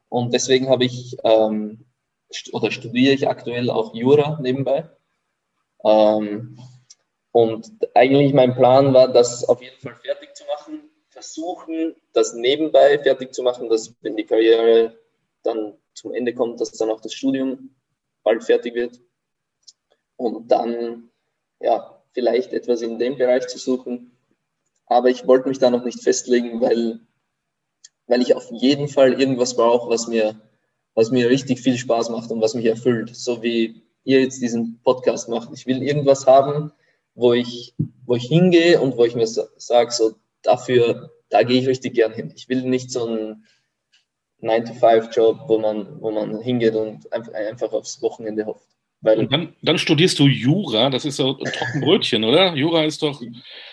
Und 0.09 0.33
deswegen 0.33 0.69
habe 0.69 0.85
ich 0.85 1.17
ähm, 1.25 1.85
oder 2.53 2.71
studiere 2.71 3.15
ich 3.15 3.29
aktuell 3.29 3.71
auch 3.71 3.95
Jura 3.95 4.39
nebenbei. 4.41 4.89
Ähm, 5.85 6.59
und 7.33 7.71
eigentlich 7.95 8.33
mein 8.33 8.55
Plan 8.55 8.95
war, 8.95 9.09
das 9.09 9.45
auf 9.45 9.63
jeden 9.63 9.79
Fall 9.81 9.97
fertig 9.97 10.28
zu 10.39 10.45
machen, 10.47 10.91
versuchen, 11.09 11.97
das 12.13 12.35
nebenbei 12.35 12.99
fertig 12.99 13.35
zu 13.35 13.43
machen, 13.43 13.69
dass 13.69 13.95
wenn 14.03 14.17
die 14.17 14.25
Karriere 14.25 14.97
dann 15.43 15.75
zum 15.95 16.13
Ende 16.13 16.33
kommt, 16.33 16.61
dass 16.61 16.71
dann 16.73 16.91
auch 16.91 17.01
das 17.01 17.13
Studium 17.13 17.75
bald 18.23 18.45
fertig 18.45 18.75
wird. 18.75 19.01
Und 20.17 20.51
dann, 20.51 21.11
ja, 21.61 22.03
vielleicht 22.13 22.53
etwas 22.53 22.83
in 22.83 22.99
dem 22.99 23.19
Bereich 23.19 23.49
zu 23.49 23.59
suchen. 23.59 24.17
Aber 24.87 25.09
ich 25.09 25.27
wollte 25.27 25.49
mich 25.49 25.59
da 25.59 25.71
noch 25.71 25.85
nicht 25.85 26.03
festlegen, 26.03 26.61
weil, 26.61 27.01
weil 28.07 28.23
ich 28.23 28.35
auf 28.35 28.51
jeden 28.53 28.89
Fall 28.89 29.21
irgendwas 29.21 29.57
brauche, 29.57 29.91
was 29.91 30.07
mir, 30.07 30.41
was 30.95 31.11
mir 31.11 31.29
richtig 31.29 31.61
viel 31.61 31.77
Spaß 31.77 32.11
macht 32.11 32.31
und 32.31 32.41
was 32.41 32.55
mich 32.55 32.67
erfüllt. 32.67 33.15
So 33.15 33.43
wie 33.43 33.83
ihr 34.05 34.21
jetzt 34.21 34.41
diesen 34.41 34.81
Podcast 34.83 35.29
macht. 35.29 35.51
Ich 35.53 35.67
will 35.67 35.83
irgendwas 35.83 36.27
haben, 36.27 36.73
wo 37.15 37.33
ich, 37.33 37.75
wo 38.07 38.15
ich 38.15 38.25
hingehe 38.25 38.81
und 38.81 38.97
wo 38.97 39.05
ich 39.05 39.15
mir 39.15 39.27
sage, 39.27 39.91
so 39.91 40.15
dafür, 40.49 41.11
da 41.29 41.43
gehe 41.43 41.61
ich 41.61 41.69
richtig 41.69 41.95
gern 41.95 42.13
hin. 42.13 42.33
Ich 42.35 42.49
will 42.49 42.63
nicht 42.63 42.91
so 42.91 43.07
einen 43.07 43.45
9-to-5-Job, 44.43 45.45
wo 45.47 45.59
man, 45.59 46.01
wo 46.01 46.11
man 46.11 46.41
hingeht 46.41 46.75
und 46.75 47.13
einfach, 47.13 47.35
einfach 47.35 47.73
aufs 47.73 48.01
Wochenende 48.03 48.47
hofft. 48.47 48.67
Weil 49.01 49.21
und 49.21 49.33
dann, 49.33 49.55
dann, 49.63 49.79
studierst 49.79 50.19
du 50.19 50.27
Jura, 50.27 50.91
das 50.91 51.05
ist 51.05 51.21
doch 51.21 51.39
ein 51.39 51.53
Trockenbrötchen, 51.53 52.25
oder? 52.25 52.55
Jura 52.55 52.85
ist 52.85 53.01
doch. 53.03 53.21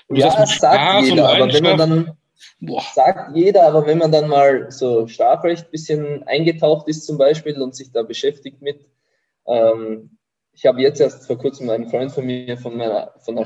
Ja, 0.09 0.35
das 0.35 0.57
sagt 0.59 1.05
jeder, 1.07 1.29
aber 1.29 1.51
wenn 1.51 1.63
man 1.63 1.77
dann. 1.77 2.17
Boah. 2.59 2.83
Sagt 2.93 3.35
jeder, 3.35 3.67
aber 3.67 3.85
wenn 3.87 3.97
man 3.97 4.11
dann 4.11 4.29
mal 4.29 4.69
so 4.71 5.07
Strafrecht 5.07 5.65
ein 5.65 5.71
bisschen 5.71 6.23
eingetaucht 6.23 6.87
ist, 6.87 7.05
zum 7.05 7.17
Beispiel, 7.17 7.59
und 7.59 7.75
sich 7.75 7.91
da 7.91 8.03
beschäftigt 8.03 8.61
mit. 8.61 8.87
Ähm, 9.47 10.17
ich 10.53 10.65
habe 10.65 10.81
jetzt 10.81 11.01
erst 11.01 11.25
vor 11.25 11.37
kurzem 11.37 11.69
einen 11.69 11.89
Freund 11.89 12.11
von 12.11 12.25
mir 12.25 12.57
von, 12.57 12.77
meiner, 12.77 13.13
von 13.19 13.37
einer 13.37 13.45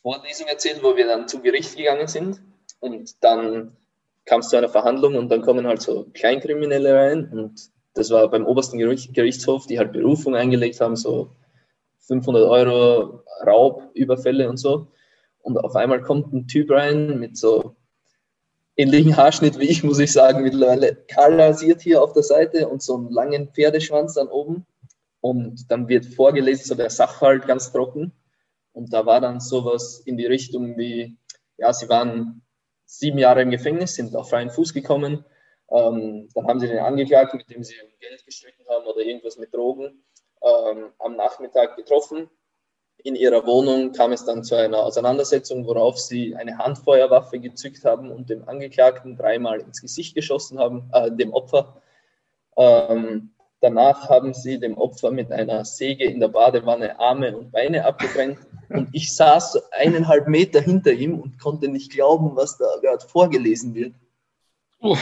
Strafrechtsvorlesung 0.00 0.46
erzählt, 0.48 0.82
wo 0.82 0.96
wir 0.96 1.06
dann 1.06 1.28
zu 1.28 1.40
Gericht 1.40 1.76
gegangen 1.76 2.06
sind. 2.06 2.40
Und 2.80 3.22
dann 3.22 3.76
kam 4.24 4.40
es 4.40 4.48
zu 4.48 4.56
einer 4.56 4.68
Verhandlung 4.68 5.16
und 5.16 5.28
dann 5.28 5.42
kommen 5.42 5.66
halt 5.66 5.82
so 5.82 6.06
Kleinkriminelle 6.14 6.94
rein 6.94 7.30
und 7.32 7.70
das 7.94 8.10
war 8.10 8.30
beim 8.30 8.46
obersten 8.46 8.78
Gerichtshof, 8.78 9.66
die 9.66 9.78
halt 9.78 9.92
Berufung 9.92 10.36
eingelegt 10.36 10.80
haben, 10.80 10.94
so 10.94 11.32
500 12.06 12.48
Euro 12.48 13.24
Raubüberfälle 13.44 14.48
und 14.48 14.58
so. 14.58 14.86
Und 15.42 15.58
auf 15.58 15.74
einmal 15.74 16.00
kommt 16.00 16.32
ein 16.32 16.46
Typ 16.46 16.70
rein 16.70 17.18
mit 17.18 17.36
so 17.36 17.74
ähnlichen 18.76 19.16
Haarschnitt 19.16 19.58
wie 19.58 19.68
ich, 19.68 19.82
muss 19.82 19.98
ich 19.98 20.12
sagen, 20.12 20.42
mittlerweile 20.42 20.94
kahl 21.08 21.40
rasiert 21.40 21.82
hier 21.82 22.02
auf 22.02 22.12
der 22.12 22.22
Seite 22.22 22.68
und 22.68 22.82
so 22.82 22.96
einen 22.96 23.10
langen 23.10 23.48
Pferdeschwanz 23.48 24.14
dann 24.14 24.28
oben. 24.28 24.66
Und 25.20 25.70
dann 25.70 25.88
wird 25.88 26.06
vorgelesen, 26.06 26.64
so 26.64 26.74
der 26.74 26.90
Sachverhalt 26.90 27.46
ganz 27.46 27.72
trocken. 27.72 28.12
Und 28.80 28.94
da 28.94 29.04
war 29.04 29.20
dann 29.20 29.40
sowas 29.40 30.00
in 30.06 30.16
die 30.16 30.24
Richtung 30.24 30.78
wie, 30.78 31.18
ja, 31.58 31.70
sie 31.70 31.90
waren 31.90 32.40
sieben 32.86 33.18
Jahre 33.18 33.42
im 33.42 33.50
Gefängnis, 33.50 33.94
sind 33.94 34.16
auf 34.16 34.30
freien 34.30 34.48
Fuß 34.48 34.72
gekommen, 34.72 35.22
ähm, 35.70 36.30
dann 36.34 36.46
haben 36.46 36.60
sie 36.60 36.66
den 36.66 36.78
Angeklagten, 36.78 37.36
mit 37.36 37.50
dem 37.50 37.62
sie 37.62 37.74
Geld 38.00 38.24
gestritten 38.24 38.64
haben 38.70 38.86
oder 38.86 39.00
irgendwas 39.00 39.36
mit 39.36 39.52
Drogen, 39.52 40.02
ähm, 40.42 40.92
am 40.98 41.14
Nachmittag 41.14 41.76
getroffen. 41.76 42.30
In 43.04 43.16
ihrer 43.16 43.46
Wohnung 43.46 43.92
kam 43.92 44.12
es 44.12 44.24
dann 44.24 44.44
zu 44.44 44.54
einer 44.54 44.78
Auseinandersetzung, 44.78 45.66
worauf 45.66 45.98
sie 45.98 46.34
eine 46.34 46.56
Handfeuerwaffe 46.56 47.38
gezückt 47.38 47.84
haben 47.84 48.10
und 48.10 48.30
dem 48.30 48.48
Angeklagten 48.48 49.14
dreimal 49.14 49.60
ins 49.60 49.82
Gesicht 49.82 50.14
geschossen 50.14 50.58
haben, 50.58 50.88
äh, 50.94 51.12
dem 51.12 51.34
Opfer. 51.34 51.82
Ähm, 52.56 53.34
danach 53.60 54.08
haben 54.08 54.32
sie 54.32 54.58
dem 54.58 54.78
Opfer 54.78 55.10
mit 55.10 55.30
einer 55.32 55.66
Säge 55.66 56.04
in 56.04 56.18
der 56.18 56.28
Badewanne 56.28 56.98
Arme 56.98 57.36
und 57.36 57.52
Beine 57.52 57.84
abgetrennt. 57.84 58.38
Und 58.70 58.88
ich 58.92 59.14
saß 59.14 59.52
so 59.52 59.60
eineinhalb 59.72 60.28
Meter 60.28 60.60
hinter 60.60 60.92
ihm 60.92 61.18
und 61.18 61.38
konnte 61.38 61.68
nicht 61.68 61.92
glauben, 61.92 62.36
was 62.36 62.56
da 62.56 62.66
gerade 62.80 63.06
vorgelesen 63.06 63.74
wird. 63.74 63.94
Uh 64.80 64.96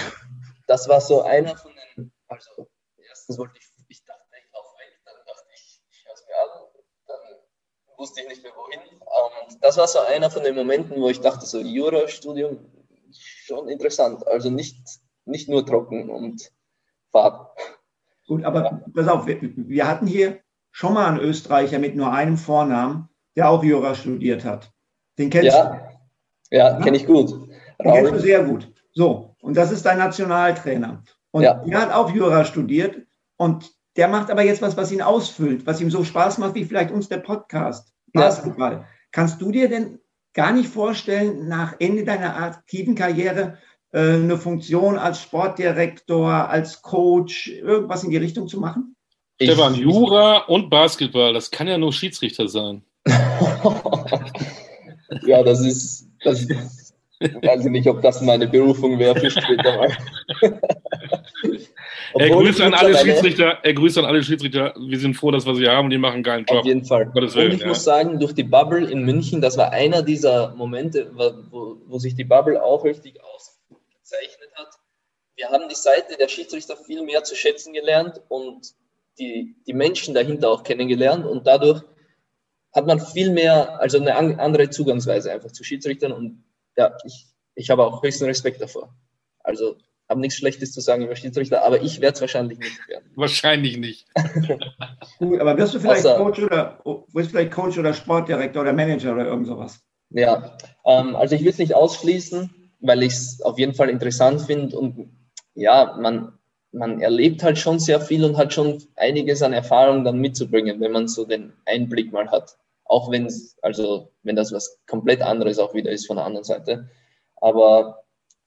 das 0.68 0.88
war 0.88 1.00
so 1.00 1.22
einer 1.22 1.56
von 1.56 1.72
den, 1.96 2.12
also 2.28 2.68
erstens 3.08 3.38
wollte 3.38 3.58
ich, 3.58 3.66
ich 3.88 4.04
dachte 4.04 4.22
echt 4.32 4.54
auf 4.54 4.74
weg, 4.78 5.00
dann 5.04 5.14
dachte 5.26 5.46
ich, 5.54 5.82
ich 5.90 5.98
schaue 5.98 6.14
es 6.14 6.24
mir 6.26 6.34
an, 6.36 6.68
dann 7.06 7.96
wusste 7.96 8.20
ich 8.20 8.28
nicht 8.28 8.42
mehr 8.42 8.52
wohin. 8.54 8.80
Und 9.00 9.64
das 9.64 9.78
war 9.78 9.88
so 9.88 9.98
einer 10.00 10.30
von 10.30 10.44
den 10.44 10.54
Momenten, 10.54 11.00
wo 11.00 11.08
ich 11.08 11.20
dachte, 11.20 11.46
so 11.46 11.58
Jurastudium, 11.58 12.58
schon 13.10 13.68
interessant. 13.68 14.26
Also 14.28 14.50
nicht, 14.50 14.78
nicht 15.24 15.48
nur 15.48 15.64
trocken 15.64 16.10
und 16.10 16.52
Fahrt. 17.10 17.58
Gut, 18.26 18.44
aber 18.44 18.64
ja. 18.64 18.80
pass 18.94 19.08
auf, 19.08 19.26
wir, 19.26 19.38
wir, 19.40 19.88
hatten 19.88 20.06
hier 20.06 20.42
schon 20.70 20.92
mal 20.92 21.06
einen 21.06 21.20
Österreicher 21.20 21.78
mit 21.78 21.96
nur 21.96 22.12
einem 22.12 22.36
Vornamen, 22.36 23.08
der 23.38 23.48
auch 23.48 23.62
Jura 23.62 23.94
studiert 23.94 24.44
hat. 24.44 24.72
Den 25.16 25.30
kennst 25.30 25.56
ja. 25.56 25.64
du? 26.50 26.56
Ja, 26.56 26.70
ja? 26.70 26.80
kenne 26.80 26.96
ich 26.96 27.06
gut. 27.06 27.30
Den 27.30 27.92
kennst 27.92 28.12
du 28.12 28.18
sehr 28.18 28.42
gut. 28.42 28.68
So, 28.92 29.36
und 29.40 29.56
das 29.56 29.70
ist 29.70 29.86
dein 29.86 29.98
Nationaltrainer. 29.98 31.04
Und 31.30 31.44
ja. 31.44 31.54
der 31.64 31.80
hat 31.80 31.92
auch 31.92 32.12
Jura 32.12 32.44
studiert 32.44 32.96
und 33.36 33.70
der 33.96 34.08
macht 34.08 34.32
aber 34.32 34.42
jetzt 34.42 34.60
was, 34.60 34.76
was 34.76 34.90
ihn 34.90 35.02
ausfüllt, 35.02 35.66
was 35.66 35.80
ihm 35.80 35.90
so 35.90 36.02
Spaß 36.02 36.38
macht, 36.38 36.56
wie 36.56 36.64
vielleicht 36.64 36.90
uns 36.90 37.08
der 37.08 37.18
Podcast. 37.18 37.92
Basketball. 38.12 38.72
Ja. 38.72 38.84
Kannst 39.12 39.40
du 39.40 39.52
dir 39.52 39.68
denn 39.68 40.00
gar 40.32 40.52
nicht 40.52 40.68
vorstellen, 40.68 41.46
nach 41.46 41.76
Ende 41.78 42.04
deiner 42.04 42.36
aktiven 42.36 42.96
Karriere 42.96 43.58
äh, 43.92 44.14
eine 44.14 44.36
Funktion 44.36 44.98
als 44.98 45.22
Sportdirektor, 45.22 46.32
als 46.32 46.82
Coach, 46.82 47.48
irgendwas 47.48 48.02
in 48.02 48.10
die 48.10 48.16
Richtung 48.16 48.48
zu 48.48 48.58
machen? 48.58 48.96
Stefan, 49.40 49.76
Jura 49.76 50.38
und 50.46 50.70
Basketball, 50.70 51.32
das 51.32 51.52
kann 51.52 51.68
ja 51.68 51.78
nur 51.78 51.92
Schiedsrichter 51.92 52.48
sein. 52.48 52.82
Ja, 55.26 55.42
das 55.42 55.60
ist, 55.60 56.08
das 56.24 56.42
ist 56.42 56.88
Weiß 57.20 57.64
ich 57.64 57.70
nicht, 57.70 57.88
ob 57.88 58.00
das 58.00 58.20
meine 58.20 58.46
Berufung 58.46 58.98
wäre 58.98 59.18
für 59.18 59.30
später 59.30 59.76
mal. 59.76 59.96
er 62.14 62.30
grüßt 62.30 62.60
an 62.60 62.74
alle 62.74 62.96
Schiedsrichter, 62.96 63.58
er 63.60 63.74
grüßt 63.74 63.98
an 63.98 64.04
alle 64.04 64.22
Schiedsrichter. 64.22 64.72
Wir 64.78 65.00
sind 65.00 65.14
froh, 65.14 65.32
dass 65.32 65.44
wir 65.44 65.56
sie 65.56 65.66
haben 65.68 65.90
die 65.90 65.98
machen 65.98 66.14
einen 66.14 66.22
geilen 66.22 66.44
Job. 66.48 66.60
Auf 66.60 66.66
jeden 66.66 66.84
Fall. 66.84 67.10
Und 67.12 67.36
ich 67.36 67.60
ja. 67.60 67.66
muss 67.66 67.82
sagen, 67.82 68.20
durch 68.20 68.34
die 68.34 68.44
Bubble 68.44 68.88
in 68.88 69.04
München, 69.04 69.40
das 69.40 69.58
war 69.58 69.72
einer 69.72 70.02
dieser 70.02 70.54
Momente, 70.54 71.10
wo, 71.50 71.76
wo 71.88 71.98
sich 71.98 72.14
die 72.14 72.24
Bubble 72.24 72.62
auch 72.62 72.84
richtig 72.84 73.18
ausgezeichnet 73.34 74.50
hat. 74.54 74.68
Wir 75.34 75.48
haben 75.48 75.68
die 75.68 75.74
Seite 75.74 76.16
der 76.18 76.28
Schiedsrichter 76.28 76.76
viel 76.76 77.02
mehr 77.02 77.24
zu 77.24 77.34
schätzen 77.34 77.72
gelernt 77.72 78.20
und 78.28 78.74
die, 79.18 79.56
die 79.66 79.72
Menschen 79.72 80.14
dahinter 80.14 80.50
auch 80.50 80.62
kennengelernt 80.62 81.26
und 81.26 81.48
dadurch 81.48 81.82
hat 82.78 82.86
man 82.86 83.00
viel 83.00 83.30
mehr, 83.30 83.80
also 83.80 83.98
eine 83.98 84.14
andere 84.16 84.70
Zugangsweise 84.70 85.32
einfach 85.32 85.50
zu 85.50 85.64
Schiedsrichtern 85.64 86.12
und 86.12 86.44
ja, 86.76 86.96
ich, 87.04 87.26
ich 87.56 87.70
habe 87.70 87.84
auch 87.84 88.02
höchsten 88.02 88.24
Respekt 88.24 88.62
davor. 88.62 88.94
Also 89.40 89.76
habe 90.08 90.20
nichts 90.20 90.36
Schlechtes 90.36 90.72
zu 90.72 90.80
sagen 90.80 91.02
über 91.02 91.16
Schiedsrichter, 91.16 91.64
aber 91.64 91.82
ich 91.82 92.00
werde 92.00 92.14
es 92.14 92.20
wahrscheinlich 92.20 92.58
nicht 92.60 92.88
werden. 92.88 93.10
Wahrscheinlich 93.16 93.76
nicht. 93.76 94.06
Gut, 95.18 95.40
aber 95.40 95.58
wirst 95.58 95.74
du 95.74 95.80
vielleicht 95.80 96.06
Außer, 96.06 96.16
Coach 96.16 96.38
oder 96.40 96.78
wirst 97.12 97.30
vielleicht 97.30 97.50
Coach 97.50 97.76
oder 97.78 97.92
Sportdirektor 97.92 98.62
oder 98.62 98.72
Manager 98.72 99.12
oder 99.12 99.26
irgend 99.26 99.48
sowas? 99.48 99.80
Ja, 100.10 100.56
ähm, 100.86 101.16
also 101.16 101.34
ich 101.34 101.42
will 101.42 101.50
es 101.50 101.58
nicht 101.58 101.74
ausschließen, 101.74 102.70
weil 102.80 103.02
ich 103.02 103.12
es 103.12 103.42
auf 103.42 103.58
jeden 103.58 103.74
Fall 103.74 103.90
interessant 103.90 104.42
finde 104.42 104.78
und 104.78 105.10
ja, 105.54 105.96
man, 106.00 106.32
man 106.70 107.00
erlebt 107.00 107.42
halt 107.42 107.58
schon 107.58 107.80
sehr 107.80 108.00
viel 108.00 108.24
und 108.24 108.36
hat 108.36 108.54
schon 108.54 108.80
einiges 108.94 109.42
an 109.42 109.52
Erfahrung 109.52 110.04
dann 110.04 110.20
mitzubringen, 110.20 110.80
wenn 110.80 110.92
man 110.92 111.08
so 111.08 111.24
den 111.24 111.52
Einblick 111.66 112.12
mal 112.12 112.30
hat. 112.30 112.56
Auch 112.88 113.10
wenn 113.10 113.32
also 113.62 114.10
wenn 114.22 114.36
das 114.36 114.52
was 114.52 114.80
komplett 114.86 115.22
anderes 115.22 115.58
auch 115.58 115.74
wieder 115.74 115.90
ist 115.92 116.06
von 116.06 116.16
der 116.16 116.26
anderen 116.26 116.44
Seite. 116.44 116.90
Aber 117.36 118.04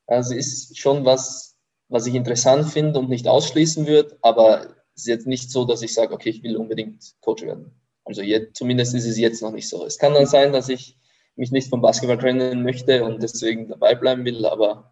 also 0.08 0.36
ist 0.36 0.78
schon 0.78 1.06
was, 1.06 1.56
was 1.88 2.08
ich 2.08 2.16
interessant 2.16 2.70
finde 2.70 3.00
und 3.00 3.10
nicht 3.10 3.28
ausschließen 3.28 3.88
würde, 3.88 4.18
aber 4.22 4.76
es 4.96 5.04
ist 5.04 5.08
jetzt 5.08 5.28
nicht 5.28 5.52
so, 5.52 5.64
dass 5.64 5.82
ich 5.82 5.94
sage, 5.94 6.14
okay, 6.14 6.30
ich 6.30 6.44
will 6.44 6.58
unbedingt 6.58 7.16
Coach 7.22 7.44
werden. 7.44 7.72
Also 8.04 8.22
jetzt, 8.22 8.58
zumindest 8.58 8.94
ist 8.94 9.06
es 9.06 9.18
jetzt 9.18 9.42
noch 9.42 9.52
nicht 9.52 9.70
so. 9.70 9.86
Es 9.86 9.98
kann 9.98 10.14
dann 10.14 10.26
sein, 10.26 10.52
dass 10.52 10.70
ich 10.70 10.98
mich 11.36 11.52
nicht 11.52 11.70
vom 11.70 11.82
Basketball 11.82 12.18
trennen 12.18 12.64
möchte 12.64 13.04
und 13.06 13.24
deswegen 13.24 13.70
dabei 13.70 13.96
bleiben 13.96 14.26
will, 14.26 14.46
aber 14.46 14.92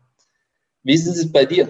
wie 0.83 0.93
ist 0.93 1.07
es 1.07 1.31
bei 1.31 1.45
dir? 1.45 1.69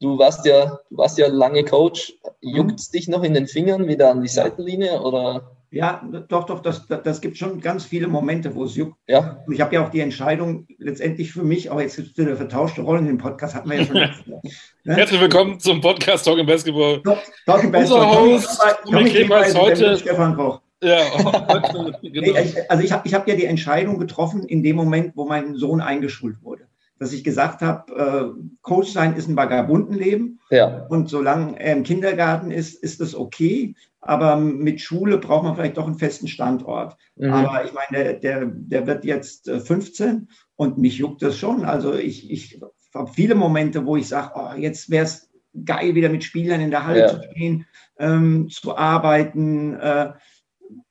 Du 0.00 0.18
warst 0.18 0.44
ja, 0.44 0.80
du 0.90 0.96
warst 0.98 1.16
ja 1.16 1.28
lange 1.28 1.64
Coach. 1.64 2.18
Juckt 2.40 2.80
es 2.80 2.90
dich 2.90 3.08
noch 3.08 3.22
in 3.22 3.34
den 3.34 3.46
Fingern 3.46 3.86
wieder 3.86 4.10
an 4.10 4.20
die 4.20 4.28
Seitenlinie 4.28 5.00
oder? 5.00 5.56
Ja, 5.72 6.06
doch, 6.28 6.44
doch, 6.44 6.60
das, 6.60 6.86
das 6.86 7.22
gibt 7.22 7.38
schon 7.38 7.58
ganz 7.62 7.86
viele 7.86 8.06
Momente, 8.06 8.54
wo 8.54 8.64
es 8.64 8.76
juckt. 8.76 8.94
Ja. 9.06 9.42
Und 9.46 9.54
ich 9.54 9.60
habe 9.62 9.74
ja 9.74 9.82
auch 9.82 9.88
die 9.88 10.00
Entscheidung 10.00 10.66
letztendlich 10.76 11.32
für 11.32 11.44
mich, 11.44 11.70
aber 11.70 11.80
jetzt 11.80 11.96
gibt 11.96 12.18
es 12.18 12.26
eine 12.26 12.36
vertauschte 12.36 12.82
Rolle 12.82 12.98
in 12.98 13.06
dem 13.06 13.16
Podcast, 13.16 13.54
hatten 13.54 13.70
wir 13.70 13.80
ja 13.80 13.86
schon. 13.86 13.96
ne? 14.84 14.96
Herzlich 14.96 15.18
willkommen 15.18 15.58
zum 15.60 15.80
Podcast 15.80 16.26
Talk 16.26 16.36
in 16.36 16.44
Basketball. 16.44 17.00
Talk, 17.46 17.64
in 17.64 17.72
Basketball. 17.72 18.18
Unser 18.18 18.20
Host, 18.20 18.60
Tommy 18.84 19.08
Klemers 19.08 19.54
heute. 19.54 19.96
Stefan 19.96 20.36
Koch. 20.36 20.60
Ja, 20.82 20.98
genau. 21.62 21.90
nee, 22.02 22.34
also 22.68 22.84
ich 22.84 22.92
habe 22.92 23.08
ich 23.08 23.14
hab 23.14 23.26
ja 23.26 23.34
die 23.34 23.46
Entscheidung 23.46 23.98
getroffen 23.98 24.44
in 24.44 24.62
dem 24.62 24.76
Moment, 24.76 25.16
wo 25.16 25.24
mein 25.24 25.54
Sohn 25.54 25.80
eingeschult 25.80 26.42
wurde 26.42 26.66
dass 26.98 27.12
ich 27.12 27.24
gesagt 27.24 27.62
habe, 27.62 27.92
äh, 27.96 28.42
Coach 28.62 28.92
sein 28.92 29.16
ist 29.16 29.26
ein 29.28 29.34
Vagabundenleben. 29.34 30.38
Ja. 30.50 30.86
Und 30.88 31.08
solange 31.08 31.58
er 31.58 31.72
im 31.72 31.82
Kindergarten 31.82 32.52
ist, 32.52 32.80
ist 32.80 33.00
das 33.00 33.16
okay. 33.16 33.74
Aber 34.02 34.36
mit 34.36 34.80
Schule 34.80 35.18
braucht 35.18 35.44
man 35.44 35.54
vielleicht 35.54 35.76
doch 35.76 35.86
einen 35.86 35.98
festen 35.98 36.26
Standort. 36.26 36.96
Mhm. 37.16 37.32
Aber 37.32 37.64
ich 37.64 37.72
meine, 37.72 38.04
der, 38.04 38.14
der, 38.14 38.46
der 38.46 38.86
wird 38.86 39.04
jetzt 39.04 39.48
15 39.48 40.08
äh, 40.08 40.20
und 40.56 40.78
mich 40.78 40.98
juckt 40.98 41.22
das 41.22 41.36
schon. 41.36 41.64
Also 41.64 41.94
ich, 41.94 42.30
ich 42.30 42.60
habe 42.94 43.10
viele 43.12 43.36
Momente, 43.36 43.86
wo 43.86 43.96
ich 43.96 44.08
sage, 44.08 44.32
oh, 44.34 44.54
jetzt 44.56 44.90
wäre 44.90 45.04
es 45.04 45.30
geil, 45.64 45.94
wieder 45.94 46.08
mit 46.08 46.24
Spielern 46.24 46.60
in 46.60 46.70
der 46.70 46.86
Halle 46.86 47.00
ja. 47.00 47.08
zu 47.08 47.22
stehen, 47.30 47.66
ähm, 47.98 48.48
zu 48.50 48.76
arbeiten. 48.76 49.74
Äh, 49.74 50.12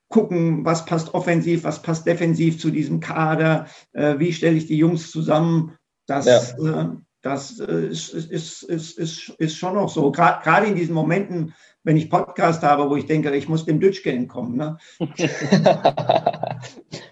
gucken, 0.08 0.66
was 0.66 0.86
passt 0.86 1.14
offensiv, 1.14 1.64
was 1.64 1.82
passt 1.82 2.06
defensiv 2.06 2.60
zu 2.60 2.70
diesem 2.70 3.00
Kader, 3.00 3.68
äh, 3.94 4.20
wie 4.20 4.34
stelle 4.34 4.58
ich 4.58 4.68
die 4.68 4.78
Jungs 4.78 5.10
zusammen 5.10 5.78
das, 6.06 6.26
ja. 6.58 6.82
äh, 6.82 6.90
das 7.22 7.60
äh, 7.60 7.88
ist, 7.88 8.14
ist, 8.14 8.64
ist, 8.64 8.98
ist, 8.98 9.30
ist 9.30 9.58
schon 9.58 9.76
noch 9.76 9.90
so. 9.90 10.12
Gerade 10.12 10.66
in 10.66 10.76
diesen 10.76 10.96
Momenten, 10.96 11.54
wenn 11.84 11.98
ich 11.98 12.10
Podcast 12.10 12.64
habe, 12.64 12.90
wo 12.90 12.96
ich 12.96 13.06
denke, 13.06 13.36
ich 13.36 13.48
muss 13.48 13.66
dem 13.66 13.80
Dütschke 13.80 14.12
entkommen. 14.12 14.58
Ne? 14.58 14.78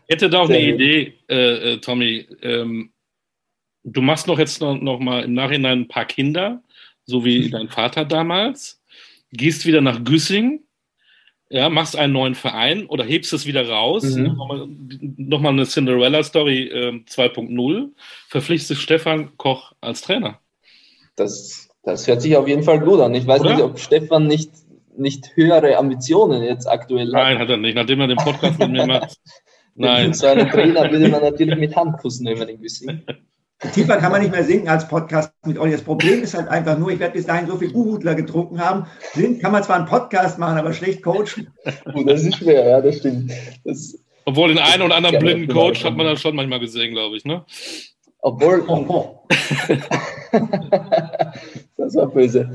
hätte 0.07 0.29
da 0.29 0.39
auch 0.39 0.49
eine 0.49 0.61
Idee, 0.61 1.13
äh, 1.29 1.73
äh, 1.73 1.77
Tommy. 1.79 2.27
Ähm, 2.41 2.91
du 3.83 4.01
machst 4.01 4.27
noch 4.27 4.39
jetzt 4.39 4.61
noch, 4.61 4.79
noch 4.79 4.99
mal 4.99 5.23
im 5.23 5.33
Nachhinein 5.33 5.81
ein 5.81 5.87
paar 5.87 6.05
Kinder, 6.05 6.63
so 7.05 7.23
wie 7.23 7.49
dein 7.51 7.69
Vater 7.69 8.05
damals. 8.05 8.81
Gehst 9.31 9.65
wieder 9.65 9.81
nach 9.81 10.03
Güssing 10.03 10.63
ja, 11.49 11.69
machst 11.69 11.97
einen 11.97 12.13
neuen 12.13 12.35
Verein 12.35 12.85
oder 12.85 13.03
hebst 13.03 13.33
es 13.33 13.45
wieder 13.45 13.67
raus, 13.67 14.03
mhm. 14.03 14.23
nochmal, 14.23 14.67
nochmal 15.17 15.53
eine 15.53 15.65
Cinderella-Story 15.65 16.67
äh, 16.67 16.91
2.0, 17.09 17.89
verpflichtest 18.27 18.81
Stefan 18.81 19.35
Koch 19.37 19.73
als 19.81 20.01
Trainer. 20.01 20.39
Das, 21.15 21.69
das 21.83 22.07
hört 22.07 22.21
sich 22.21 22.37
auf 22.37 22.47
jeden 22.47 22.63
Fall 22.63 22.79
gut 22.79 22.99
an. 23.01 23.15
Ich 23.15 23.25
weiß 23.25 23.41
oder? 23.41 23.55
nicht, 23.55 23.63
ob 23.63 23.79
Stefan 23.79 24.27
nicht, 24.27 24.51
nicht 24.95 25.35
höhere 25.35 25.77
Ambitionen 25.77 26.43
jetzt 26.43 26.67
aktuell 26.67 27.07
hat. 27.07 27.13
Nein, 27.13 27.39
hat 27.39 27.49
er 27.49 27.57
nicht, 27.57 27.75
nachdem 27.75 28.01
er 28.01 28.07
den 28.07 28.17
Podcast 28.17 28.59
mit 28.59 28.71
mir 28.71 28.85
macht. 28.85 29.17
Nein. 29.75 30.13
So 30.13 30.27
einen 30.27 30.49
Trainer 30.49 30.91
würde 30.91 31.07
man 31.09 31.21
natürlich 31.21 31.57
mit 31.57 31.75
Handkuss 31.75 32.19
nehmen, 32.19 32.47
ein 32.47 32.59
bisschen. 32.59 33.03
Tiefer 33.73 33.97
kann 33.97 34.11
man 34.11 34.21
nicht 34.21 34.31
mehr 34.31 34.43
sinken 34.43 34.69
als 34.69 34.87
Podcast 34.87 35.33
mit 35.45 35.57
Olli. 35.57 35.73
Das 35.73 35.81
Problem 35.81 36.23
ist 36.23 36.33
halt 36.33 36.47
einfach 36.47 36.77
nur, 36.77 36.91
ich 36.91 36.99
werde 36.99 37.13
bis 37.13 37.25
dahin 37.25 37.47
so 37.47 37.57
viel 37.57 37.73
Uhudler 37.73 38.15
getrunken 38.15 38.59
haben. 38.59 38.85
Blind 39.13 39.41
kann 39.41 39.51
man 39.51 39.63
zwar 39.63 39.75
einen 39.75 39.85
Podcast 39.85 40.39
machen, 40.39 40.57
aber 40.57 40.71
schlecht 40.71 41.03
coachen. 41.03 41.51
Oh, 41.93 42.03
das 42.03 42.23
ist 42.23 42.37
schwer, 42.37 42.69
ja, 42.69 42.81
das 42.81 42.97
stimmt. 42.97 43.33
Das, 43.65 43.99
Obwohl 44.23 44.49
den 44.49 44.59
einen 44.59 44.83
oder 44.83 44.95
anderen 44.95 45.19
blinden 45.19 45.51
Coach 45.51 45.83
hat 45.83 45.97
man 45.97 46.05
dann 46.05 46.17
schon 46.17 46.35
manchmal 46.35 46.61
gesehen, 46.61 46.93
glaube 46.93 47.17
ich, 47.17 47.25
ne? 47.25 47.43
Obwohl. 48.19 48.63
Oh, 48.67 48.85
oh. 48.87 49.27
das 51.77 51.95
war 51.95 52.07
böse. 52.07 52.51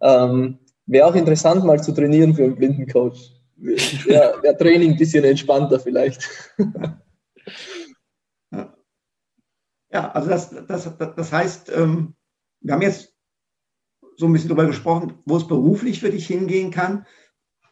Ähm, 0.00 0.58
Wäre 0.86 1.06
auch 1.06 1.14
interessant, 1.14 1.64
mal 1.64 1.82
zu 1.82 1.92
trainieren 1.92 2.34
für 2.34 2.44
einen 2.44 2.56
blinden 2.56 2.86
Coach. 2.86 3.18
Wäre 3.56 4.34
wär 4.42 4.56
Training 4.56 4.92
ein 4.92 4.96
bisschen 4.96 5.22
entspannter 5.22 5.78
vielleicht. 5.78 6.26
Ja, 9.90 10.10
also 10.12 10.28
das, 10.28 10.50
das, 10.66 10.90
das 10.98 11.32
heißt, 11.32 11.72
ähm, 11.74 12.14
wir 12.60 12.74
haben 12.74 12.82
jetzt 12.82 13.14
so 14.16 14.26
ein 14.26 14.32
bisschen 14.32 14.48
darüber 14.48 14.66
gesprochen, 14.66 15.14
wo 15.24 15.36
es 15.36 15.46
beruflich 15.46 16.00
für 16.00 16.10
dich 16.10 16.26
hingehen 16.26 16.70
kann. 16.70 17.06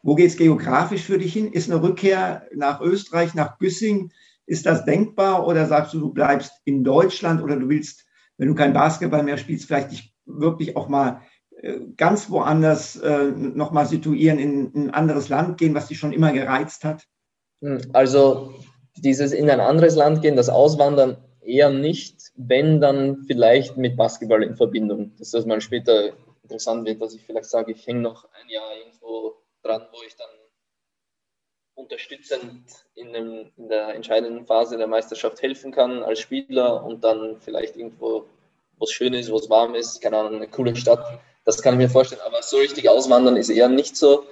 Wo 0.01 0.15
geht 0.15 0.27
es 0.27 0.37
geografisch 0.37 1.03
für 1.03 1.17
dich 1.17 1.33
hin? 1.33 1.51
Ist 1.51 1.69
eine 1.69 1.81
Rückkehr 1.81 2.47
nach 2.55 2.81
Österreich, 2.81 3.33
nach 3.33 3.59
Güssing, 3.59 4.11
ist 4.45 4.65
das 4.65 4.85
denkbar 4.85 5.45
oder 5.45 5.65
sagst 5.65 5.93
du, 5.93 5.99
du 5.99 6.13
bleibst 6.13 6.53
in 6.63 6.83
Deutschland 6.83 7.43
oder 7.43 7.57
du 7.57 7.67
willst, 7.67 8.05
wenn 8.37 8.47
du 8.47 8.55
kein 8.55 8.73
Basketball 8.73 9.23
mehr 9.23 9.37
spielst, 9.37 9.65
vielleicht 9.65 9.91
dich 9.91 10.15
wirklich 10.25 10.77
auch 10.77 10.87
mal 10.87 11.21
äh, 11.61 11.79
ganz 11.97 12.29
woanders 12.29 12.95
äh, 12.95 13.31
nochmal 13.31 13.85
situieren, 13.85 14.39
in 14.39 14.71
ein 14.73 14.89
anderes 14.91 15.27
Land 15.27 15.57
gehen, 15.57 15.75
was 15.75 15.87
dich 15.87 15.99
schon 15.99 16.13
immer 16.13 16.31
gereizt 16.31 16.85
hat? 16.85 17.05
Hm, 17.61 17.81
also 17.91 18.53
dieses 18.95 19.33
in 19.33 19.49
ein 19.49 19.59
anderes 19.59 19.95
Land 19.95 20.21
gehen, 20.21 20.37
das 20.37 20.49
Auswandern 20.49 21.17
eher 21.47 21.69
nicht, 21.69 22.31
wenn 22.35 22.81
dann 22.81 23.23
vielleicht 23.25 23.77
mit 23.77 23.95
Basketball 23.95 24.43
in 24.43 24.55
Verbindung, 24.55 25.15
dass 25.17 25.31
das 25.31 25.45
mal 25.45 25.61
später 25.61 26.13
interessant 26.43 26.85
wird, 26.85 27.01
dass 27.01 27.13
ich 27.13 27.23
vielleicht 27.23 27.49
sage, 27.49 27.71
ich 27.71 27.87
hänge 27.87 28.01
noch 28.01 28.25
ein 28.25 28.49
Jahr 28.49 28.77
irgendwo 28.77 29.35
dran, 29.63 29.87
wo 29.91 29.97
ich 30.05 30.15
dann 30.15 30.27
unterstützend 31.75 32.63
in, 32.95 33.13
dem, 33.13 33.51
in 33.55 33.69
der 33.69 33.95
entscheidenden 33.95 34.45
Phase 34.45 34.77
der 34.77 34.87
Meisterschaft 34.87 35.41
helfen 35.41 35.71
kann 35.71 36.03
als 36.03 36.19
Spieler 36.19 36.83
und 36.83 37.03
dann 37.03 37.37
vielleicht 37.39 37.77
irgendwo, 37.77 38.25
wo 38.77 38.83
es 38.83 38.91
schön 38.91 39.13
ist, 39.13 39.31
wo 39.31 39.37
warm 39.49 39.75
ist, 39.75 40.01
keine 40.01 40.17
Ahnung, 40.17 40.35
eine 40.35 40.47
coole 40.47 40.75
Stadt. 40.75 41.19
Das 41.45 41.61
kann 41.61 41.75
ich 41.75 41.77
mir 41.79 41.89
vorstellen. 41.89 42.21
Aber 42.25 42.41
so 42.41 42.57
richtig 42.57 42.89
auswandern 42.89 43.37
ist 43.37 43.49
eher 43.49 43.69
nicht 43.69 43.95
so 43.95 44.25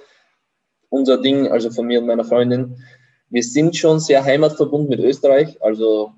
unser 0.90 1.18
Ding, 1.18 1.48
also 1.48 1.70
von 1.70 1.86
mir 1.86 2.00
und 2.00 2.06
meiner 2.06 2.24
Freundin. 2.24 2.82
Wir 3.30 3.42
sind 3.42 3.76
schon 3.76 4.00
sehr 4.00 4.24
heimatverbunden 4.24 4.90
mit 4.90 5.00
Österreich. 5.00 5.62
Also 5.62 6.12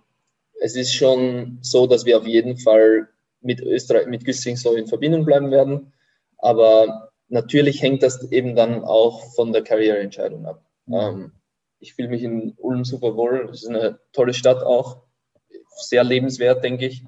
es 0.61 0.77
ist 0.77 0.95
schon 0.95 1.59
so, 1.61 1.87
dass 1.87 2.05
wir 2.05 2.19
auf 2.19 2.27
jeden 2.27 2.57
Fall 2.57 3.09
mit 3.41 3.61
Österreich, 3.61 4.07
mit 4.07 4.25
Güssing 4.25 4.57
so 4.57 4.75
in 4.75 4.87
Verbindung 4.87 5.25
bleiben 5.25 5.51
werden. 5.51 5.93
Aber 6.39 7.11
natürlich 7.29 7.83
hängt 7.83 8.03
das 8.03 8.31
eben 8.33 8.57
dann 8.57 8.85
auch 8.85 9.35
von 9.35 9.53
der 9.53 9.63
Karriereentscheidung 9.63 10.47
ab. 10.47 10.65
Mhm. 10.87 10.95
Ähm, 10.95 11.33
ich 11.81 11.95
fühle 11.95 12.09
mich 12.09 12.23
in 12.23 12.55
Ulm 12.57 12.85
super 12.85 13.17
wohl. 13.17 13.49
Es 13.53 13.63
ist 13.63 13.69
eine 13.69 14.01
tolle 14.13 14.35
Stadt 14.35 14.63
auch. 14.63 15.03
Sehr 15.77 16.03
lebenswert, 16.03 16.65
denke 16.65 16.87
ich. 16.87 17.05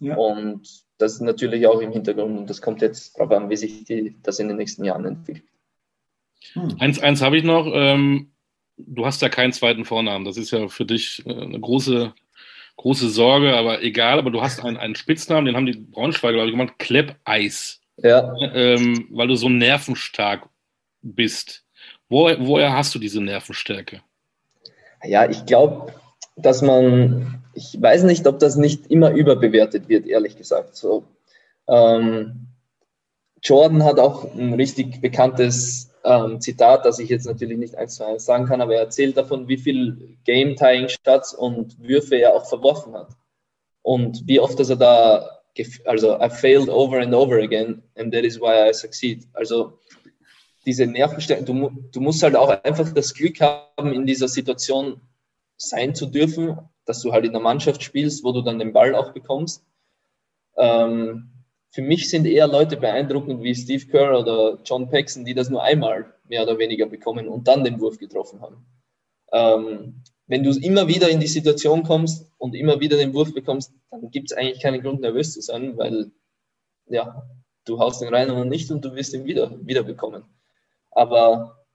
Ja. 0.00 0.16
Und 0.16 0.84
das 0.96 1.14
ist 1.14 1.20
natürlich 1.20 1.66
auch 1.66 1.80
im 1.80 1.92
Hintergrund. 1.92 2.38
Und 2.38 2.50
das 2.50 2.62
kommt 2.62 2.80
jetzt 2.80 3.18
darauf 3.18 3.32
an, 3.32 3.50
wie 3.50 3.56
sich 3.56 3.84
die, 3.84 4.16
das 4.22 4.38
in 4.38 4.48
den 4.48 4.56
nächsten 4.56 4.84
Jahren 4.84 5.04
entwickelt. 5.04 5.44
Hm. 6.54 6.76
Eins, 6.78 6.98
eins 7.00 7.20
habe 7.20 7.36
ich 7.36 7.44
noch. 7.44 7.66
Ähm, 7.70 8.32
du 8.78 9.04
hast 9.04 9.20
ja 9.20 9.28
keinen 9.28 9.52
zweiten 9.52 9.84
Vornamen. 9.84 10.24
Das 10.24 10.38
ist 10.38 10.50
ja 10.50 10.68
für 10.68 10.86
dich 10.86 11.22
äh, 11.26 11.32
eine 11.32 11.60
große 11.60 12.14
große 12.76 13.08
Sorge, 13.08 13.56
aber 13.56 13.82
egal. 13.82 14.18
Aber 14.18 14.30
du 14.30 14.42
hast 14.42 14.64
einen, 14.64 14.76
einen 14.76 14.94
Spitznamen, 14.94 15.46
den 15.46 15.56
haben 15.56 15.66
die 15.66 15.78
Braunschweiger, 15.78 16.34
glaube 16.34 16.48
ich, 16.48 16.56
gemacht, 16.56 16.78
Klepp-Eis. 16.78 17.80
Ja. 17.98 18.34
Ähm, 18.40 19.08
weil 19.10 19.28
du 19.28 19.36
so 19.36 19.48
nervenstark 19.48 20.48
bist. 21.02 21.64
Wo, 22.08 22.30
woher 22.38 22.72
hast 22.72 22.94
du 22.94 22.98
diese 22.98 23.22
Nervenstärke? 23.22 24.00
Ja, 25.04 25.28
ich 25.28 25.46
glaube, 25.46 25.92
dass 26.36 26.62
man, 26.62 27.44
ich 27.54 27.80
weiß 27.80 28.04
nicht, 28.04 28.26
ob 28.26 28.38
das 28.38 28.56
nicht 28.56 28.86
immer 28.88 29.10
überbewertet 29.10 29.88
wird, 29.88 30.06
ehrlich 30.06 30.36
gesagt. 30.36 30.76
So, 30.76 31.04
ähm, 31.68 32.48
Jordan 33.42 33.84
hat 33.84 33.98
auch 33.98 34.34
ein 34.34 34.54
richtig 34.54 35.00
bekanntes 35.00 35.93
ähm, 36.04 36.40
Zitat, 36.40 36.84
das 36.84 36.98
ich 36.98 37.08
jetzt 37.08 37.26
natürlich 37.26 37.58
nicht 37.58 37.76
eins 37.76 37.96
zu 37.96 38.06
eins 38.06 38.24
sagen 38.24 38.46
kann, 38.46 38.60
aber 38.60 38.74
er 38.74 38.82
erzählt 38.82 39.16
davon, 39.16 39.48
wie 39.48 39.56
viel 39.56 40.16
Game-Tying-Shots 40.24 41.34
und 41.34 41.80
Würfe 41.80 42.16
er 42.16 42.34
auch 42.34 42.46
verworfen 42.46 42.94
hat. 42.94 43.08
Und 43.82 44.26
wie 44.26 44.40
oft 44.40 44.58
dass 44.58 44.70
er 44.70 44.76
da, 44.76 45.40
also 45.84 46.18
I 46.20 46.28
failed 46.28 46.68
over 46.68 47.00
and 47.00 47.14
over 47.14 47.36
again 47.36 47.82
and 47.96 48.12
that 48.12 48.24
is 48.24 48.40
why 48.40 48.68
I 48.68 48.72
succeed. 48.72 49.26
Also 49.32 49.78
diese 50.66 50.86
Nervenstärke, 50.86 51.44
du, 51.44 51.70
du 51.92 52.00
musst 52.00 52.22
halt 52.22 52.36
auch 52.36 52.48
einfach 52.48 52.92
das 52.92 53.14
Glück 53.14 53.40
haben, 53.40 53.92
in 53.92 54.06
dieser 54.06 54.28
Situation 54.28 55.00
sein 55.56 55.94
zu 55.94 56.06
dürfen, 56.06 56.58
dass 56.86 57.00
du 57.00 57.12
halt 57.12 57.24
in 57.24 57.32
der 57.32 57.42
Mannschaft 57.42 57.82
spielst, 57.82 58.24
wo 58.24 58.32
du 58.32 58.42
dann 58.42 58.58
den 58.58 58.72
Ball 58.72 58.94
auch 58.94 59.12
bekommst. 59.12 59.64
Ähm, 60.56 61.30
für 61.74 61.82
mich 61.82 62.08
sind 62.08 62.24
eher 62.24 62.46
Leute 62.46 62.76
beeindruckend 62.76 63.42
wie 63.42 63.52
Steve 63.52 63.84
Kerr 63.86 64.16
oder 64.16 64.60
John 64.64 64.88
Paxson, 64.88 65.24
die 65.24 65.34
das 65.34 65.50
nur 65.50 65.60
einmal 65.60 66.14
mehr 66.22 66.44
oder 66.44 66.56
weniger 66.56 66.86
bekommen 66.86 67.26
und 67.26 67.48
dann 67.48 67.64
den 67.64 67.80
Wurf 67.80 67.98
getroffen 67.98 68.40
haben. 68.40 68.64
Ähm, 69.32 70.04
wenn 70.28 70.44
du 70.44 70.52
immer 70.52 70.86
wieder 70.86 71.08
in 71.08 71.18
die 71.18 71.26
Situation 71.26 71.82
kommst 71.82 72.30
und 72.38 72.54
immer 72.54 72.78
wieder 72.78 72.96
den 72.96 73.12
Wurf 73.12 73.34
bekommst, 73.34 73.72
dann 73.90 74.08
gibt 74.12 74.30
es 74.30 74.36
eigentlich 74.36 74.62
keinen 74.62 74.82
Grund, 74.82 75.00
nervös 75.00 75.32
zu 75.32 75.40
sein, 75.40 75.76
weil 75.76 76.12
ja, 76.86 77.26
du 77.64 77.80
haust 77.80 78.00
den 78.00 78.14
rein 78.14 78.30
und 78.30 78.48
nicht 78.48 78.70
und 78.70 78.84
du 78.84 78.94
wirst 78.94 79.12
ihn 79.12 79.24
wieder, 79.24 79.58
wieder 79.66 79.82
bekommen. 79.82 80.22
Aber 80.92 81.66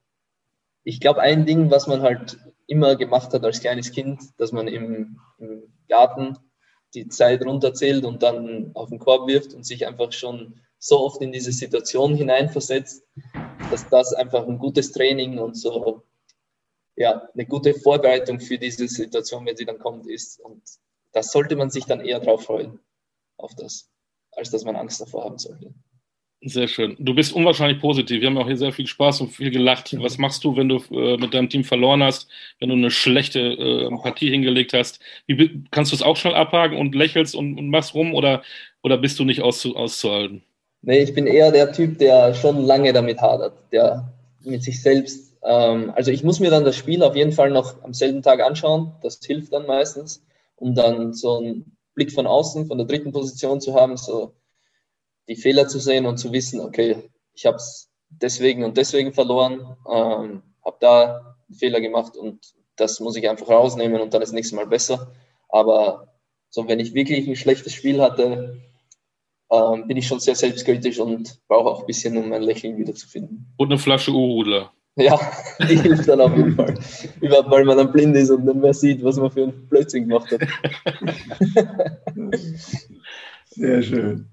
ich 0.85 1.01
glaube, 1.01 1.19
ein 1.19 1.45
Ding, 1.45 1.71
was 1.71 1.87
man 1.87 2.03
halt 2.03 2.39
immer 2.67 2.95
gemacht 2.95 3.33
hat 3.33 3.43
als 3.43 3.59
kleines 3.59 3.91
Kind, 3.91 4.21
dass 4.37 4.53
man 4.53 4.69
im, 4.69 5.19
im 5.39 5.73
Garten 5.89 6.37
die 6.93 7.07
Zeit 7.07 7.45
runterzählt 7.45 8.05
und 8.05 8.23
dann 8.23 8.71
auf 8.73 8.89
den 8.89 8.99
Korb 8.99 9.27
wirft 9.27 9.53
und 9.53 9.65
sich 9.65 9.85
einfach 9.87 10.11
schon 10.11 10.59
so 10.79 10.99
oft 10.99 11.21
in 11.21 11.31
diese 11.31 11.51
Situation 11.51 12.15
hineinversetzt, 12.15 13.03
dass 13.69 13.87
das 13.89 14.13
einfach 14.13 14.47
ein 14.47 14.57
gutes 14.57 14.91
Training 14.91 15.37
und 15.37 15.55
so 15.55 16.03
ja, 16.99 17.29
eine 17.33 17.45
gute 17.45 17.73
Vorbereitung 17.73 18.41
für 18.41 18.57
diese 18.57 18.87
Situation, 18.87 19.45
wenn 19.45 19.55
sie 19.55 19.65
dann 19.65 19.79
kommt, 19.79 20.05
ist. 20.05 20.39
Und 20.41 20.61
das 21.13 21.31
sollte 21.31 21.55
man 21.55 21.69
sich 21.69 21.85
dann 21.85 22.01
eher 22.01 22.19
drauf 22.19 22.43
freuen, 22.43 22.79
auf 23.37 23.55
das, 23.55 23.89
als 24.31 24.51
dass 24.51 24.65
man 24.65 24.75
Angst 24.75 24.99
davor 24.99 25.23
haben 25.23 25.37
sollte. 25.37 25.73
Sehr 26.41 26.69
schön. 26.69 26.95
Du 26.99 27.13
bist 27.13 27.33
unwahrscheinlich 27.33 27.81
positiv. 27.81 28.21
Wir 28.21 28.27
haben 28.27 28.37
auch 28.37 28.47
hier 28.47 28.55
sehr 28.55 28.71
viel 28.71 28.87
Spaß 28.87 29.19
und 29.19 29.29
viel 29.29 29.51
gelacht. 29.51 29.93
Was 29.99 30.17
machst 30.17 30.45
du, 30.45 30.55
wenn 30.55 30.69
du 30.69 30.77
äh, 30.91 31.17
mit 31.17 31.33
deinem 31.33 31.49
Team 31.49 31.65
verloren 31.65 32.01
hast, 32.01 32.29
wenn 32.59 32.69
du 32.69 32.75
eine 32.75 32.91
schlechte 32.91 33.39
äh, 33.39 33.89
Partie 34.01 34.29
hingelegt 34.29 34.71
hast? 34.71 35.01
Wie, 35.27 35.63
kannst 35.71 35.91
du 35.91 35.97
es 35.97 36.01
auch 36.01 36.15
schnell 36.15 36.35
abhaken 36.35 36.77
und 36.77 36.95
lächelst 36.95 37.35
und, 37.35 37.57
und 37.57 37.69
machst 37.69 37.93
rum 37.93 38.13
oder, 38.13 38.41
oder 38.83 38.97
bist 38.97 39.19
du 39.19 39.25
nicht 39.25 39.41
auszu, 39.41 39.75
auszuhalten? 39.75 40.41
Nee, 40.81 40.99
ich 40.99 41.13
bin 41.13 41.27
eher 41.27 41.51
der 41.51 41.73
Typ, 41.73 41.97
der 41.97 42.33
schon 42.33 42.63
lange 42.63 42.93
damit 42.93 43.19
hadert, 43.19 43.53
der 43.73 44.13
mit 44.45 44.63
sich 44.63 44.81
selbst. 44.81 45.35
Ähm, 45.43 45.91
also 45.93 46.09
ich 46.09 46.23
muss 46.23 46.39
mir 46.39 46.51
dann 46.51 46.63
das 46.63 46.77
Spiel 46.77 47.03
auf 47.03 47.17
jeden 47.17 47.33
Fall 47.33 47.51
noch 47.51 47.83
am 47.83 47.93
selben 47.93 48.21
Tag 48.21 48.39
anschauen. 48.39 48.93
Das 49.01 49.19
hilft 49.21 49.51
dann 49.51 49.65
meistens, 49.65 50.23
um 50.55 50.73
dann 50.73 51.13
so 51.13 51.39
einen 51.39 51.75
Blick 51.95 52.13
von 52.13 52.27
außen, 52.27 52.67
von 52.67 52.77
der 52.77 52.87
dritten 52.87 53.11
Position 53.11 53.59
zu 53.59 53.73
haben, 53.73 53.97
so 53.97 54.31
die 55.29 55.35
Fehler 55.35 55.67
zu 55.67 55.79
sehen 55.79 56.05
und 56.05 56.17
zu 56.17 56.33
wissen, 56.33 56.59
okay, 56.59 57.09
ich 57.33 57.45
habe 57.45 57.57
es 57.57 57.89
deswegen 58.09 58.63
und 58.63 58.75
deswegen 58.77 59.13
verloren, 59.13 59.77
ähm, 59.87 60.41
habe 60.65 60.77
da 60.79 61.35
einen 61.47 61.57
Fehler 61.57 61.79
gemacht 61.79 62.17
und 62.17 62.39
das 62.75 62.99
muss 62.99 63.15
ich 63.15 63.29
einfach 63.29 63.47
rausnehmen 63.49 64.01
und 64.01 64.13
dann 64.13 64.21
ist 64.21 64.33
nächstes 64.33 64.55
Mal 64.55 64.65
besser. 64.65 65.13
Aber 65.47 66.15
so, 66.49 66.67
wenn 66.67 66.79
ich 66.79 66.93
wirklich 66.93 67.27
ein 67.27 67.35
schlechtes 67.35 67.73
Spiel 67.73 68.01
hatte, 68.01 68.59
ähm, 69.51 69.87
bin 69.87 69.97
ich 69.97 70.07
schon 70.07 70.19
sehr 70.19 70.35
selbstkritisch 70.35 70.99
und 70.99 71.39
brauche 71.47 71.69
auch 71.69 71.81
ein 71.81 71.85
bisschen, 71.85 72.17
um 72.17 72.29
mein 72.29 72.41
Lächeln 72.41 72.77
wiederzufinden. 72.77 73.53
Und 73.57 73.71
eine 73.71 73.79
Flasche 73.79 74.11
Urudler. 74.11 74.71
Ja, 74.95 75.19
die 75.69 75.79
hilft 75.79 76.07
dann 76.07 76.21
auf 76.21 76.35
jeden 76.35 76.55
Fall. 76.55 76.77
Überhaupt, 77.21 77.51
weil 77.51 77.65
man 77.65 77.77
dann 77.77 77.91
blind 77.91 78.15
ist 78.15 78.31
und 78.31 78.45
dann 78.45 78.59
mehr 78.59 78.73
sieht, 78.73 79.03
was 79.03 79.17
man 79.17 79.31
für 79.31 79.43
einen 79.43 79.67
Blödsinn 79.67 80.09
gemacht 80.09 80.31
hat. 80.31 80.41
Sehr 83.45 83.83
schön. 83.83 84.29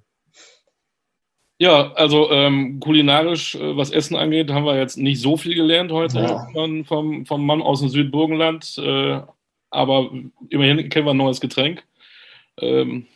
Ja, 1.59 1.93
also 1.93 2.31
ähm, 2.31 2.81
kulinarisch, 2.81 3.55
äh, 3.55 3.77
was 3.77 3.91
Essen 3.91 4.17
angeht, 4.17 4.51
haben 4.51 4.67
wir 4.67 4.79
jetzt 4.79 4.99
nicht 4.99 5.21
so 5.21 5.37
viel 5.37 5.55
gelernt 5.55 5.91
heute 5.91 6.19
ja. 6.19 6.85
vom, 6.85 7.25
vom 7.25 7.47
Mann 7.47 7.63
aus 7.63 7.81
dem 7.81 7.89
Südburgenland. 7.89 8.77
Äh, 8.79 9.23
aber 9.71 10.11
immerhin 10.51 10.89
kennen 10.89 11.07
wir 11.07 11.13
ein 11.13 11.17
neues 11.17 11.41
Getränk. 11.41 11.85
Ähm, 12.59 13.07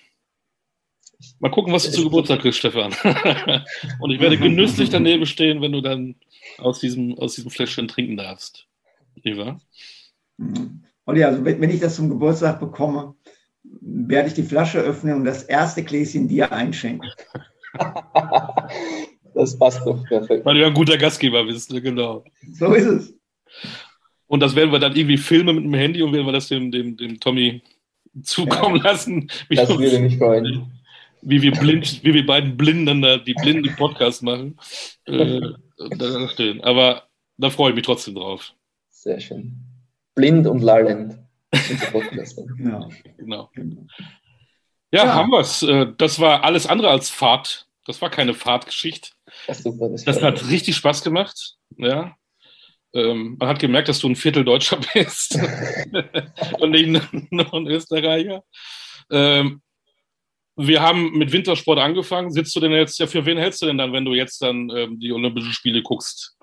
mal 1.39 1.51
gucken, 1.51 1.73
was 1.73 1.85
du 1.85 1.91
zu 1.91 2.05
Geburtstag 2.05 2.41
kriegst, 2.41 2.59
Stefan. 2.59 2.95
Und 4.01 4.11
ich 4.11 4.21
werde 4.21 4.39
genüsslich 4.39 4.89
daneben 4.89 5.27
stehen, 5.27 5.61
wenn 5.61 5.73
du 5.73 5.83
dann 5.83 6.15
aus 6.59 6.81
diesem, 6.81 7.19
aus 7.19 7.35
diesem 7.35 7.51
Fläschchen 7.51 7.89
trinken 7.89 8.17
darfst. 8.17 8.67
Eva? 9.23 9.61
Mhm. 10.39 10.85
Olli, 11.07 11.25
also 11.25 11.45
wenn, 11.45 11.61
wenn 11.61 11.71
ich 11.71 11.81
das 11.81 11.97
zum 11.97 12.09
Geburtstag 12.09 12.61
bekomme, 12.61 13.15
werde 13.63 14.29
ich 14.29 14.35
die 14.35 14.43
Flasche 14.43 14.81
öffnen 14.81 15.17
und 15.17 15.25
das 15.25 15.43
erste 15.43 15.83
Gläschen 15.83 16.29
dir 16.29 16.53
einschenken. 16.53 17.11
Das 19.41 19.59
passt 19.59 19.85
doch 19.87 20.05
perfekt. 20.05 20.45
Weil 20.45 20.55
du 20.55 20.61
ja 20.61 20.67
ein 20.67 20.75
guter 20.75 20.99
Gastgeber 20.99 21.45
bist, 21.45 21.73
ne? 21.73 21.81
genau. 21.81 22.25
So 22.53 22.73
ist 22.73 22.87
es. 22.87 23.15
Und 24.27 24.41
das 24.41 24.55
werden 24.55 24.71
wir 24.71 24.79
dann 24.79 24.95
irgendwie 24.95 25.17
filmen 25.17 25.57
mit 25.57 25.65
dem 25.65 25.75
Handy 25.75 26.03
und 26.03 26.13
werden 26.13 26.27
wir 26.27 26.33
das 26.33 26.49
dem, 26.49 26.71
dem, 26.71 26.97
dem 26.97 27.19
Tommy 27.19 27.63
zukommen 28.23 28.77
ja, 28.77 28.85
lassen. 28.85 29.31
Das 29.49 29.69
würde 29.69 29.99
mich 29.99 30.19
freuen. 30.19 30.71
Wie 31.23 31.43
wir, 31.43 31.53
blind, 31.53 32.03
wie 32.03 32.15
wir 32.15 32.25
beiden 32.25 32.57
Blinden 32.57 33.03
da 33.03 33.19
die 33.19 33.35
blinden 33.35 33.75
Podcast 33.77 34.23
machen. 34.23 34.59
Äh. 35.07 35.41
Aber 36.63 37.03
da 37.37 37.51
freue 37.51 37.71
ich 37.71 37.77
mich 37.77 37.85
trotzdem 37.85 38.15
drauf. 38.15 38.55
Sehr 38.91 39.21
schön. 39.21 39.57
Blind 40.15 40.47
und 40.47 40.63
lallend. 40.63 41.19
ja. 41.53 42.89
Genau. 43.17 43.51
Ja, 44.93 45.05
ja. 45.05 45.15
haben 45.15 45.31
wir 45.31 45.41
es. 45.41 45.63
Äh, 45.63 45.93
das 45.99 46.21
war 46.21 46.45
alles 46.45 46.67
andere 46.67 46.91
als 46.91 47.11
Fahrt. 47.11 47.67
Das 47.87 48.01
war 48.03 48.11
keine 48.11 48.35
Fahrtgeschichte. 48.35 49.11
Das, 49.47 49.63
das, 49.63 50.05
das 50.05 50.23
hat 50.23 50.49
richtig 50.49 50.77
Spaß 50.77 51.03
gemacht. 51.03 51.57
Ja. 51.77 52.17
Ähm, 52.93 53.37
man 53.39 53.49
hat 53.49 53.59
gemerkt, 53.59 53.89
dass 53.89 54.01
du 54.01 54.09
ein 54.09 54.17
Viertel 54.17 54.45
Deutscher 54.45 54.81
bist 54.95 55.39
und 56.59 56.71
nicht 56.71 57.13
nur 57.31 57.55
ein 57.55 57.67
Österreicher. 57.67 58.43
Ähm, 59.11 59.63
wir 60.57 60.83
haben 60.83 61.17
mit 61.17 61.33
Wintersport 61.33 61.79
angefangen. 61.79 62.31
Sitzt 62.31 62.55
du 62.55 62.61
denn 62.61 62.73
jetzt, 62.73 62.99
ja, 62.99 63.07
für 63.07 63.25
wen 63.25 63.39
hältst 63.39 63.63
du 63.63 63.67
denn 63.67 63.79
dann, 63.79 63.93
wenn 63.93 64.05
du 64.05 64.13
jetzt 64.13 64.43
dann 64.43 64.71
ähm, 64.71 64.99
die 65.01 65.13
Olympischen 65.13 65.53
Spiele 65.53 65.83
guckst? 65.83 66.37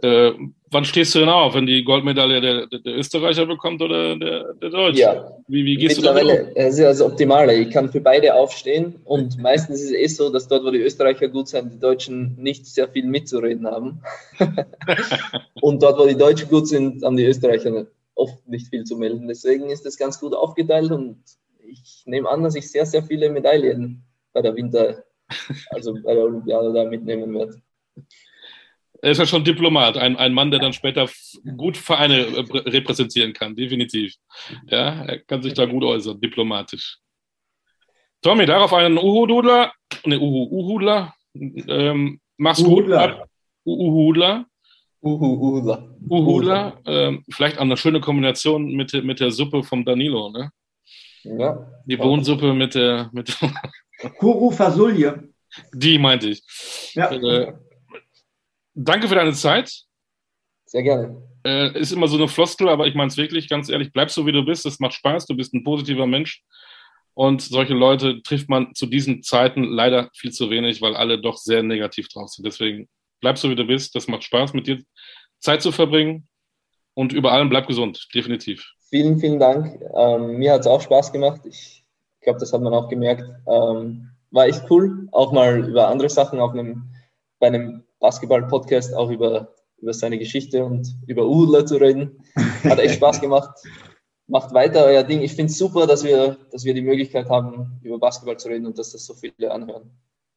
Äh, 0.00 0.32
wann 0.70 0.84
stehst 0.84 1.14
du 1.14 1.18
denn 1.18 1.28
auf, 1.28 1.54
wenn 1.54 1.66
die 1.66 1.82
Goldmedaille 1.82 2.40
der, 2.40 2.66
der, 2.68 2.78
der 2.78 2.96
Österreicher 2.96 3.46
bekommt 3.46 3.82
oder 3.82 4.16
der, 4.16 4.54
der 4.54 4.70
Deutsche? 4.70 5.00
Ja. 5.00 5.32
Wie, 5.48 5.64
wie 5.64 5.76
gehst 5.76 5.96
Mittlerweile, 5.96 6.46
du 6.46 6.54
das 6.54 6.74
ist 6.74 6.78
ja 6.78 6.88
das 6.88 7.00
Optimale. 7.00 7.54
Ich 7.54 7.70
kann 7.70 7.90
für 7.90 8.00
beide 8.00 8.34
aufstehen 8.34 9.00
und 9.04 9.38
meistens 9.38 9.80
ist 9.80 9.90
es 9.90 9.96
eh 9.96 10.06
so, 10.06 10.30
dass 10.30 10.46
dort, 10.46 10.64
wo 10.64 10.70
die 10.70 10.78
Österreicher 10.78 11.28
gut 11.28 11.48
sind, 11.48 11.72
die 11.72 11.80
Deutschen 11.80 12.36
nicht 12.36 12.66
sehr 12.66 12.88
viel 12.88 13.06
mitzureden 13.06 13.66
haben. 13.66 14.00
und 15.60 15.82
dort, 15.82 15.98
wo 15.98 16.06
die 16.06 16.16
Deutschen 16.16 16.48
gut 16.48 16.68
sind, 16.68 17.02
haben 17.02 17.16
die 17.16 17.26
Österreicher 17.26 17.86
oft 18.14 18.46
nicht 18.48 18.68
viel 18.68 18.84
zu 18.84 18.96
melden. 18.96 19.26
Deswegen 19.26 19.70
ist 19.70 19.84
das 19.84 19.96
ganz 19.96 20.20
gut 20.20 20.34
aufgeteilt 20.34 20.92
und 20.92 21.18
ich 21.66 22.04
nehme 22.06 22.28
an, 22.28 22.44
dass 22.44 22.54
ich 22.54 22.70
sehr, 22.70 22.86
sehr 22.86 23.02
viele 23.02 23.30
Medaillen 23.30 24.04
bei 24.32 24.42
der 24.42 24.54
Winter, 24.54 25.04
also 25.70 25.94
bei 25.94 26.14
der 26.14 26.24
Olympiade 26.24 26.72
da 26.72 26.84
mitnehmen 26.84 27.34
werde. 27.34 27.60
Er 29.00 29.12
ist 29.12 29.18
ja 29.18 29.26
schon 29.26 29.44
Diplomat, 29.44 29.96
ein, 29.96 30.16
ein 30.16 30.34
Mann, 30.34 30.50
der 30.50 30.60
dann 30.60 30.72
später 30.72 31.08
gut 31.56 31.76
Vereine 31.76 32.18
äh, 32.18 32.58
repräsentieren 32.68 33.32
kann, 33.32 33.54
definitiv. 33.54 34.14
Ja, 34.66 35.04
er 35.04 35.18
kann 35.20 35.42
sich 35.42 35.54
da 35.54 35.66
gut 35.66 35.84
äußern, 35.84 36.20
diplomatisch. 36.20 36.98
Tommy, 38.22 38.46
darauf 38.46 38.72
einen 38.72 38.98
Uhu-Dudler, 38.98 39.72
ne, 40.04 40.18
Uhu-Uhudler, 40.18 41.14
ähm, 41.34 42.20
mach's 42.36 42.60
Uhudler. 42.60 43.18
gut. 43.18 43.28
Uhu-Hudler. 43.64 44.46
Uhu-Uhudler. 45.00 45.94
Uhudler, 46.08 46.80
ähm, 46.84 47.24
vielleicht 47.30 47.58
auch 47.58 47.62
eine 47.62 47.76
schöne 47.76 48.00
Kombination 48.00 48.72
mit, 48.72 48.92
mit 49.04 49.20
der 49.20 49.30
Suppe 49.30 49.62
vom 49.62 49.84
Danilo, 49.84 50.30
ne? 50.30 50.50
Ja. 51.22 51.70
Die 51.86 51.96
Bohnensuppe 51.96 52.52
mit 52.52 52.74
der, 52.74 53.10
mit 53.12 53.36
Kuru 54.18 54.50
Fasulje. 54.50 55.28
Die 55.72 55.98
meinte 55.98 56.30
ich. 56.30 56.42
Ja. 56.94 57.12
Äh, 57.12 57.52
danke 58.78 59.08
für 59.08 59.14
deine 59.14 59.32
Zeit. 59.32 59.72
Sehr 60.66 60.82
gerne. 60.82 61.22
äh, 61.44 61.78
ist 61.78 61.92
immer 61.92 62.08
so 62.08 62.16
eine 62.16 62.28
Floskel, 62.28 62.68
aber 62.68 62.86
ich 62.86 62.94
meine 62.94 63.08
es 63.08 63.16
wirklich 63.16 63.48
ganz 63.48 63.68
ehrlich, 63.68 63.92
bleib 63.92 64.10
so 64.10 64.26
wie 64.26 64.32
du 64.32 64.44
bist, 64.44 64.66
es 64.66 64.80
macht 64.80 64.94
Spaß, 64.94 65.26
du 65.26 65.36
bist 65.36 65.54
ein 65.54 65.64
positiver 65.64 66.06
Mensch. 66.06 66.42
Und 67.14 67.42
solche 67.42 67.74
Leute 67.74 68.22
trifft 68.22 68.48
man 68.48 68.74
zu 68.74 68.86
diesen 68.86 69.22
Zeiten 69.22 69.64
leider 69.64 70.08
viel 70.14 70.30
zu 70.30 70.50
wenig, 70.50 70.80
weil 70.80 70.94
alle 70.94 71.20
doch 71.20 71.36
sehr 71.36 71.62
negativ 71.62 72.08
drauf 72.08 72.28
sind. 72.28 72.46
Deswegen 72.46 72.88
bleib 73.20 73.38
so 73.38 73.50
wie 73.50 73.56
du 73.56 73.64
bist, 73.64 73.94
das 73.96 74.06
macht 74.06 74.22
Spaß, 74.22 74.52
mit 74.52 74.68
dir 74.68 74.80
Zeit 75.40 75.62
zu 75.62 75.72
verbringen. 75.72 76.28
Und 76.94 77.12
über 77.12 77.32
allem 77.32 77.48
bleib 77.48 77.66
gesund, 77.66 78.06
definitiv. 78.14 78.72
Vielen, 78.90 79.18
vielen 79.18 79.38
Dank. 79.38 79.80
Ähm, 79.96 80.36
mir 80.36 80.52
hat 80.52 80.60
es 80.60 80.66
auch 80.66 80.80
Spaß 80.80 81.12
gemacht. 81.12 81.40
Ich 81.44 81.84
glaube, 82.20 82.38
das 82.38 82.52
hat 82.52 82.60
man 82.60 82.74
auch 82.74 82.88
gemerkt. 82.88 83.24
Ähm, 83.48 84.10
war 84.30 84.46
echt 84.46 84.70
cool, 84.70 85.08
auch 85.12 85.32
mal 85.32 85.68
über 85.68 85.88
andere 85.88 86.10
Sachen 86.10 86.38
auf 86.40 86.52
einem, 86.52 86.94
bei 87.40 87.48
einem 87.48 87.84
Basketball-Podcast 88.00 88.94
auch 88.94 89.10
über 89.10 89.54
über 89.80 89.92
seine 89.92 90.18
Geschichte 90.18 90.64
und 90.64 90.96
über 91.06 91.26
Udler 91.26 91.64
zu 91.66 91.76
reden. 91.76 92.22
Hat 92.64 92.78
echt 92.78 92.96
Spaß 92.96 93.20
gemacht. 93.20 93.50
Macht 94.26 94.52
weiter 94.52 94.84
euer 94.84 95.02
Ding. 95.02 95.22
Ich 95.22 95.32
finde 95.32 95.50
es 95.50 95.58
super, 95.58 95.86
dass 95.86 96.04
wir, 96.04 96.36
dass 96.50 96.64
wir 96.64 96.74
die 96.74 96.82
Möglichkeit 96.82 97.30
haben, 97.30 97.80
über 97.82 97.98
Basketball 97.98 98.36
zu 98.36 98.48
reden 98.48 98.66
und 98.66 98.78
dass 98.78 98.92
das 98.92 99.06
so 99.06 99.14
viele 99.14 99.50
anhören. 99.50 99.90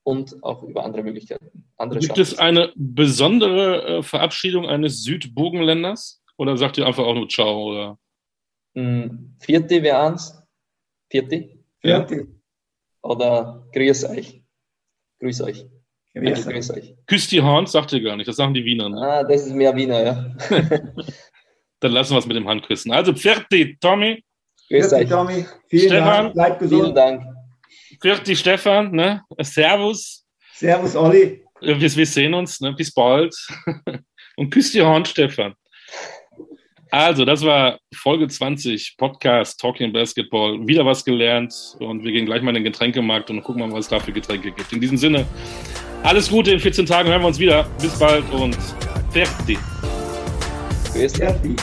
Und 0.04 0.42
auch 0.44 0.64
über 0.64 0.84
andere 0.84 1.04
Möglichkeiten. 1.04 1.70
Andere 1.78 2.00
Gibt 2.00 2.16
Chancen. 2.16 2.34
es 2.34 2.40
eine 2.40 2.72
besondere 2.76 3.98
äh, 3.98 4.04
Verabschiedung 4.04 4.68
eines 4.68 5.04
Südbogenländers? 5.04 6.24
Oder 6.38 6.58
sagt 6.58 6.78
ihr 6.78 6.88
einfach 6.88 7.04
auch 7.04 7.14
nur 7.14 7.28
Ciao? 7.28 7.70
Oder? 7.70 8.00
Mm, 8.74 9.36
vierte 9.40 9.84
wäre 9.84 10.00
eins. 10.00 10.42
Vierte? 11.10 11.50
Vierte. 11.80 12.28
Oder 13.04 13.68
grüß 13.74 14.06
euch. 14.06 14.44
Grüß 15.20 15.42
euch. 15.42 15.68
Grüß, 16.14 16.46
grüß 16.46 16.72
euch. 16.72 16.94
Küss 17.08 17.28
die 17.30 17.42
Hand, 17.42 17.70
sagt 17.70 17.94
ihr 17.94 18.02
gar 18.02 18.18
nicht. 18.18 18.28
Das 18.28 18.36
sagen 18.36 18.54
die 18.54 18.66
Wiener. 18.66 18.90
Ne? 18.90 19.02
Ah, 19.02 19.24
das 19.24 19.46
ist 19.46 19.54
mehr 19.54 19.76
Wiener, 19.76 20.04
ja. 20.04 20.36
Dann 21.80 21.92
lassen 21.92 22.14
wir 22.14 22.20
es 22.20 22.26
mit 22.26 22.36
dem 22.36 22.48
Handküssen. 22.48 22.92
Also, 22.92 23.14
Pferdi, 23.14 23.78
Tommy. 23.80 24.24
Grüß 24.70 24.94
euch. 24.94 25.10
Tommy. 25.10 25.46
Vielen 25.70 25.88
Stefan. 25.88 26.06
Dank. 26.06 26.34
Bleibt 26.34 26.60
gesund. 26.60 26.82
Vielen 26.82 26.96
Dank. 26.96 27.24
Pferdi, 28.02 28.36
Stefan. 28.36 28.92
Ne? 28.92 29.22
Servus. 29.40 30.26
Servus, 30.54 30.96
Olli. 30.96 31.44
Wir, 31.62 31.80
wir 31.80 32.06
sehen 32.06 32.34
uns. 32.34 32.60
Ne? 32.60 32.74
Bis 32.74 32.94
bald. 32.94 33.34
Und 34.36 34.50
küss 34.50 34.72
die 34.72 34.82
Hand, 34.82 35.08
Stefan. 35.08 35.56
Also, 36.94 37.24
das 37.24 37.42
war 37.46 37.80
Folge 37.96 38.28
20, 38.28 38.96
Podcast 38.98 39.58
Talking 39.62 39.94
Basketball. 39.94 40.68
Wieder 40.68 40.86
was 40.86 41.06
gelernt 41.06 41.54
und 41.80 42.04
wir 42.04 42.12
gehen 42.12 42.26
gleich 42.26 42.42
mal 42.42 42.50
in 42.50 42.56
den 42.56 42.66
Getränkemarkt 42.66 43.30
und 43.30 43.44
gucken 43.44 43.62
mal, 43.62 43.72
was 43.72 43.86
es 43.86 43.90
da 43.90 44.00
für 44.00 44.12
Getränke 44.12 44.52
gibt. 44.52 44.74
In 44.74 44.82
diesem 44.82 44.98
Sinne, 44.98 45.26
alles 46.04 46.30
Gute, 46.30 46.52
in 46.52 46.60
14 46.60 46.86
Tagen 46.86 47.10
hören 47.10 47.22
wir 47.22 47.28
uns 47.28 47.40
wieder. 47.40 47.66
Bis 47.82 47.98
bald 47.98 48.24
und 48.32 48.58
fertig. 49.12 49.58
Fertig. 50.94 51.58